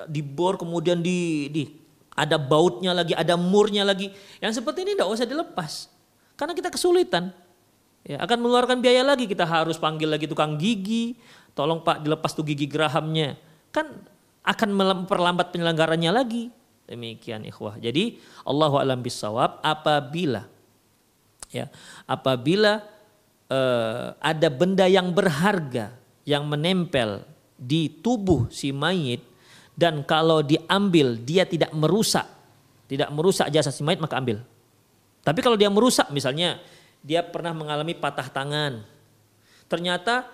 Dibor 0.10 0.60
kemudian 0.60 1.00
di, 1.00 1.48
di 1.54 1.64
ada 2.20 2.36
bautnya 2.36 2.92
lagi, 2.92 3.16
ada 3.16 3.40
murnya 3.40 3.88
lagi. 3.88 4.12
Yang 4.44 4.60
seperti 4.60 4.84
ini 4.84 4.92
tidak 5.00 5.08
usah 5.08 5.28
dilepas. 5.28 5.88
Karena 6.36 6.52
kita 6.52 6.68
kesulitan. 6.68 7.32
Ya, 8.04 8.20
akan 8.24 8.40
mengeluarkan 8.40 8.80
biaya 8.80 9.04
lagi 9.04 9.28
kita 9.28 9.44
harus 9.44 9.76
panggil 9.76 10.08
lagi 10.08 10.24
tukang 10.24 10.56
gigi, 10.56 11.20
tolong 11.52 11.84
Pak 11.84 12.04
dilepas 12.04 12.32
tuh 12.32 12.48
gigi 12.48 12.68
gerahamnya. 12.68 13.36
Kan 13.76 14.04
akan 14.44 14.70
memperlambat 14.72 15.52
penyelenggarannya 15.52 16.12
lagi. 16.12 16.50
Demikian 16.90 17.46
ikhwah. 17.46 17.78
Jadi 17.78 18.18
Allahu 18.48 18.82
alam 18.82 19.04
bisawab 19.04 19.62
apabila 19.62 20.50
ya, 21.54 21.70
apabila 22.10 22.82
uh, 23.46 24.18
ada 24.18 24.48
benda 24.50 24.90
yang 24.90 25.14
berharga 25.14 25.94
yang 26.26 26.50
menempel 26.50 27.22
di 27.60 27.92
tubuh 28.02 28.50
si 28.50 28.74
mayit 28.74 29.22
dan 29.80 30.04
kalau 30.04 30.44
diambil 30.44 31.16
dia 31.16 31.48
tidak 31.48 31.72
merusak, 31.72 32.28
tidak 32.92 33.08
merusak 33.16 33.48
jasa 33.48 33.72
si 33.72 33.80
mayit 33.80 34.04
maka 34.04 34.20
ambil. 34.20 34.44
Tapi 35.24 35.40
kalau 35.40 35.56
dia 35.56 35.72
merusak 35.72 36.12
misalnya 36.12 36.60
dia 37.00 37.24
pernah 37.24 37.56
mengalami 37.56 37.96
patah 37.96 38.28
tangan. 38.28 38.84
Ternyata 39.72 40.28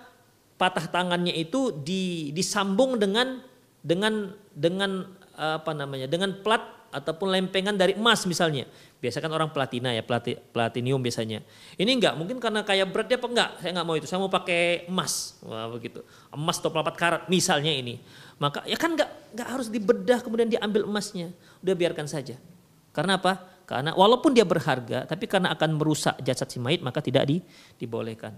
patah 0.58 0.90
tangannya 0.90 1.30
itu 1.30 1.70
di, 1.70 2.34
disambung 2.34 2.98
dengan 2.98 3.38
dengan 3.86 4.34
dengan 4.50 5.14
apa 5.38 5.70
namanya? 5.70 6.10
dengan 6.10 6.34
plat 6.42 6.85
ataupun 6.96 7.28
lempengan 7.28 7.76
dari 7.76 7.92
emas 7.92 8.24
misalnya. 8.24 8.64
Biasa 8.96 9.20
kan 9.20 9.28
orang 9.28 9.52
platina 9.52 9.92
ya, 9.92 10.00
plati, 10.00 10.32
platinium 10.32 10.96
biasanya. 11.04 11.44
Ini 11.76 11.90
enggak, 11.92 12.16
mungkin 12.16 12.40
karena 12.40 12.64
kayak 12.64 12.88
berat 12.88 13.06
dia 13.12 13.20
apa 13.20 13.28
enggak? 13.28 13.50
Saya 13.60 13.70
enggak 13.76 13.86
mau 13.86 13.94
itu, 14.00 14.06
saya 14.08 14.18
mau 14.24 14.32
pakai 14.32 14.88
emas. 14.88 15.36
Wah, 15.44 15.68
begitu. 15.68 16.00
Emas 16.32 16.56
24 16.64 16.96
karat 16.96 17.22
misalnya 17.28 17.68
ini. 17.68 18.00
Maka 18.40 18.64
ya 18.64 18.80
kan 18.80 18.96
enggak 18.96 19.12
enggak 19.36 19.48
harus 19.52 19.68
dibedah 19.68 20.18
kemudian 20.24 20.48
diambil 20.48 20.88
emasnya. 20.88 21.36
Udah 21.60 21.74
biarkan 21.76 22.08
saja. 22.08 22.40
Karena 22.96 23.20
apa? 23.20 23.36
Karena 23.68 23.92
walaupun 23.92 24.32
dia 24.32 24.48
berharga, 24.48 25.04
tapi 25.04 25.28
karena 25.28 25.52
akan 25.52 25.76
merusak 25.76 26.16
jasad 26.24 26.48
si 26.48 26.56
mayit 26.56 26.80
maka 26.80 27.04
tidak 27.04 27.28
di, 27.28 27.44
dibolehkan. 27.76 28.32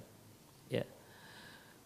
Ya. 0.66 0.82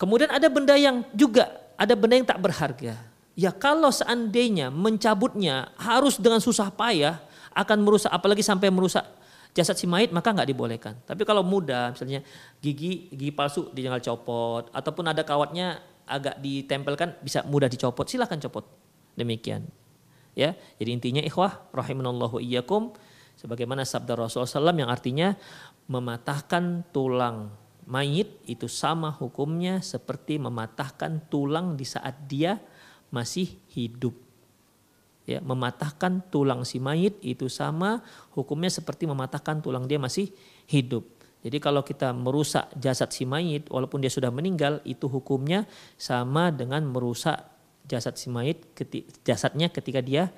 Kemudian 0.01 0.33
ada 0.33 0.49
benda 0.49 0.73
yang 0.81 1.05
juga 1.13 1.53
ada 1.77 1.93
benda 1.93 2.15
yang 2.17 2.25
tak 2.25 2.41
berharga. 2.41 3.12
Ya 3.33 3.49
kalau 3.49 3.89
seandainya 3.89 4.69
mencabutnya 4.69 5.73
harus 5.81 6.21
dengan 6.21 6.41
susah 6.41 6.69
payah 6.69 7.17
akan 7.57 7.79
merusak 7.81 8.13
apalagi 8.13 8.45
sampai 8.45 8.69
merusak 8.69 9.05
jasad 9.53 9.77
si 9.77 9.85
mayit 9.89 10.13
maka 10.13 10.33
nggak 10.33 10.49
dibolehkan. 10.49 10.97
Tapi 11.05 11.25
kalau 11.25 11.45
mudah 11.45 11.93
misalnya 11.93 12.21
gigi 12.61 13.09
gigi 13.13 13.33
palsu 13.33 13.73
tinggal 13.73 14.01
copot 14.01 14.69
ataupun 14.73 15.05
ada 15.09 15.25
kawatnya 15.25 15.81
agak 16.09 16.41
ditempelkan 16.41 17.17
bisa 17.25 17.45
mudah 17.49 17.69
dicopot 17.69 18.05
silahkan 18.09 18.41
copot. 18.49 18.65
Demikian. 19.17 19.69
Ya, 20.33 20.57
jadi 20.81 20.97
intinya 20.97 21.21
ikhwah 21.21 21.69
rahimanallahu 21.77 22.41
iyyakum 22.41 22.97
sebagaimana 23.37 23.85
sabda 23.85 24.17
Rasulullah 24.17 24.49
SAW 24.49 24.81
yang 24.81 24.89
artinya 24.89 25.37
mematahkan 25.93 26.89
tulang 26.89 27.53
mayit 27.85 28.41
itu 28.49 28.65
sama 28.65 29.13
hukumnya 29.13 29.85
seperti 29.85 30.41
mematahkan 30.41 31.29
tulang 31.29 31.77
di 31.77 31.85
saat 31.85 32.17
dia 32.25 32.57
masih 33.13 33.53
hidup. 33.77 34.17
Ya, 35.23 35.39
mematahkan 35.39 36.19
tulang 36.35 36.67
si 36.67 36.83
mayit 36.83 37.15
itu 37.23 37.47
sama 37.47 38.03
hukumnya 38.35 38.67
seperti 38.67 39.07
mematahkan 39.07 39.63
tulang 39.63 39.87
dia 39.87 40.01
masih 40.03 40.35
hidup. 40.67 41.07
Jadi 41.47 41.63
kalau 41.63 41.87
kita 41.87 42.11
merusak 42.11 42.71
jasad 42.75 43.15
si 43.15 43.23
mayit 43.23 43.71
walaupun 43.71 44.03
dia 44.03 44.11
sudah 44.11 44.35
meninggal 44.35 44.83
itu 44.83 45.07
hukumnya 45.07 45.67
sama 45.95 46.51
dengan 46.51 46.83
merusak 46.91 47.39
jasad 47.87 48.19
si 48.19 48.31
mayit 48.31 48.67
jasadnya 49.23 49.71
ketika 49.71 50.03
dia 50.03 50.31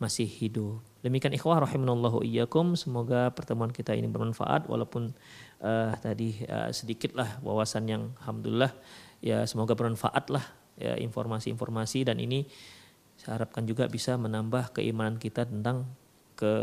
masih 0.00 0.24
hidup. 0.24 0.80
Demikian 1.04 1.32
ikhwah 1.36 1.60
rahimanallahu 1.62 2.24
iyyakum 2.24 2.76
semoga 2.78 3.32
pertemuan 3.36 3.72
kita 3.72 3.92
ini 3.92 4.08
bermanfaat 4.08 4.68
walaupun 4.68 5.12
uh, 5.60 5.92
tadi 6.00 6.40
uh, 6.46 6.68
sedikitlah 6.72 7.40
wawasan 7.40 7.84
yang 7.88 8.02
alhamdulillah 8.22 8.72
ya 9.24 9.44
semoga 9.48 9.72
bermanfaat 9.72 10.28
lah 10.30 10.44
ya 10.78 10.96
informasi-informasi 10.96 12.08
dan 12.08 12.20
ini 12.20 12.48
saya 13.20 13.38
harapkan 13.38 13.68
juga 13.68 13.86
bisa 13.86 14.18
menambah 14.18 14.74
keimanan 14.74 15.20
kita 15.20 15.46
tentang 15.46 15.86
ke 16.32 16.54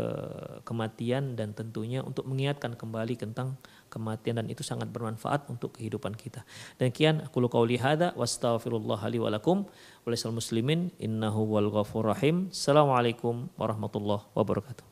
kematian 0.68 1.40
dan 1.40 1.56
tentunya 1.56 2.04
untuk 2.04 2.28
mengingatkan 2.28 2.76
kembali 2.76 3.16
tentang 3.16 3.56
kematian 3.88 4.42
dan 4.42 4.46
itu 4.52 4.60
sangat 4.60 4.92
bermanfaat 4.92 5.48
untuk 5.48 5.80
kehidupan 5.80 6.12
kita. 6.20 6.44
Dan 6.76 6.92
kian 6.92 7.24
aku 7.24 7.40
qauli 7.48 7.80
hadza 7.80 8.12
wastaghfirullah 8.12 9.00
li 9.08 9.18
wa 9.22 9.32
lakum 9.32 9.64
muslimin 10.04 10.92
innahu 11.00 11.48
wal 11.48 11.72
ghafur 11.72 12.12
rahim. 12.12 12.52
Assalamualaikum 12.52 13.48
warahmatullahi 13.56 14.28
wabarakatuh. 14.36 14.84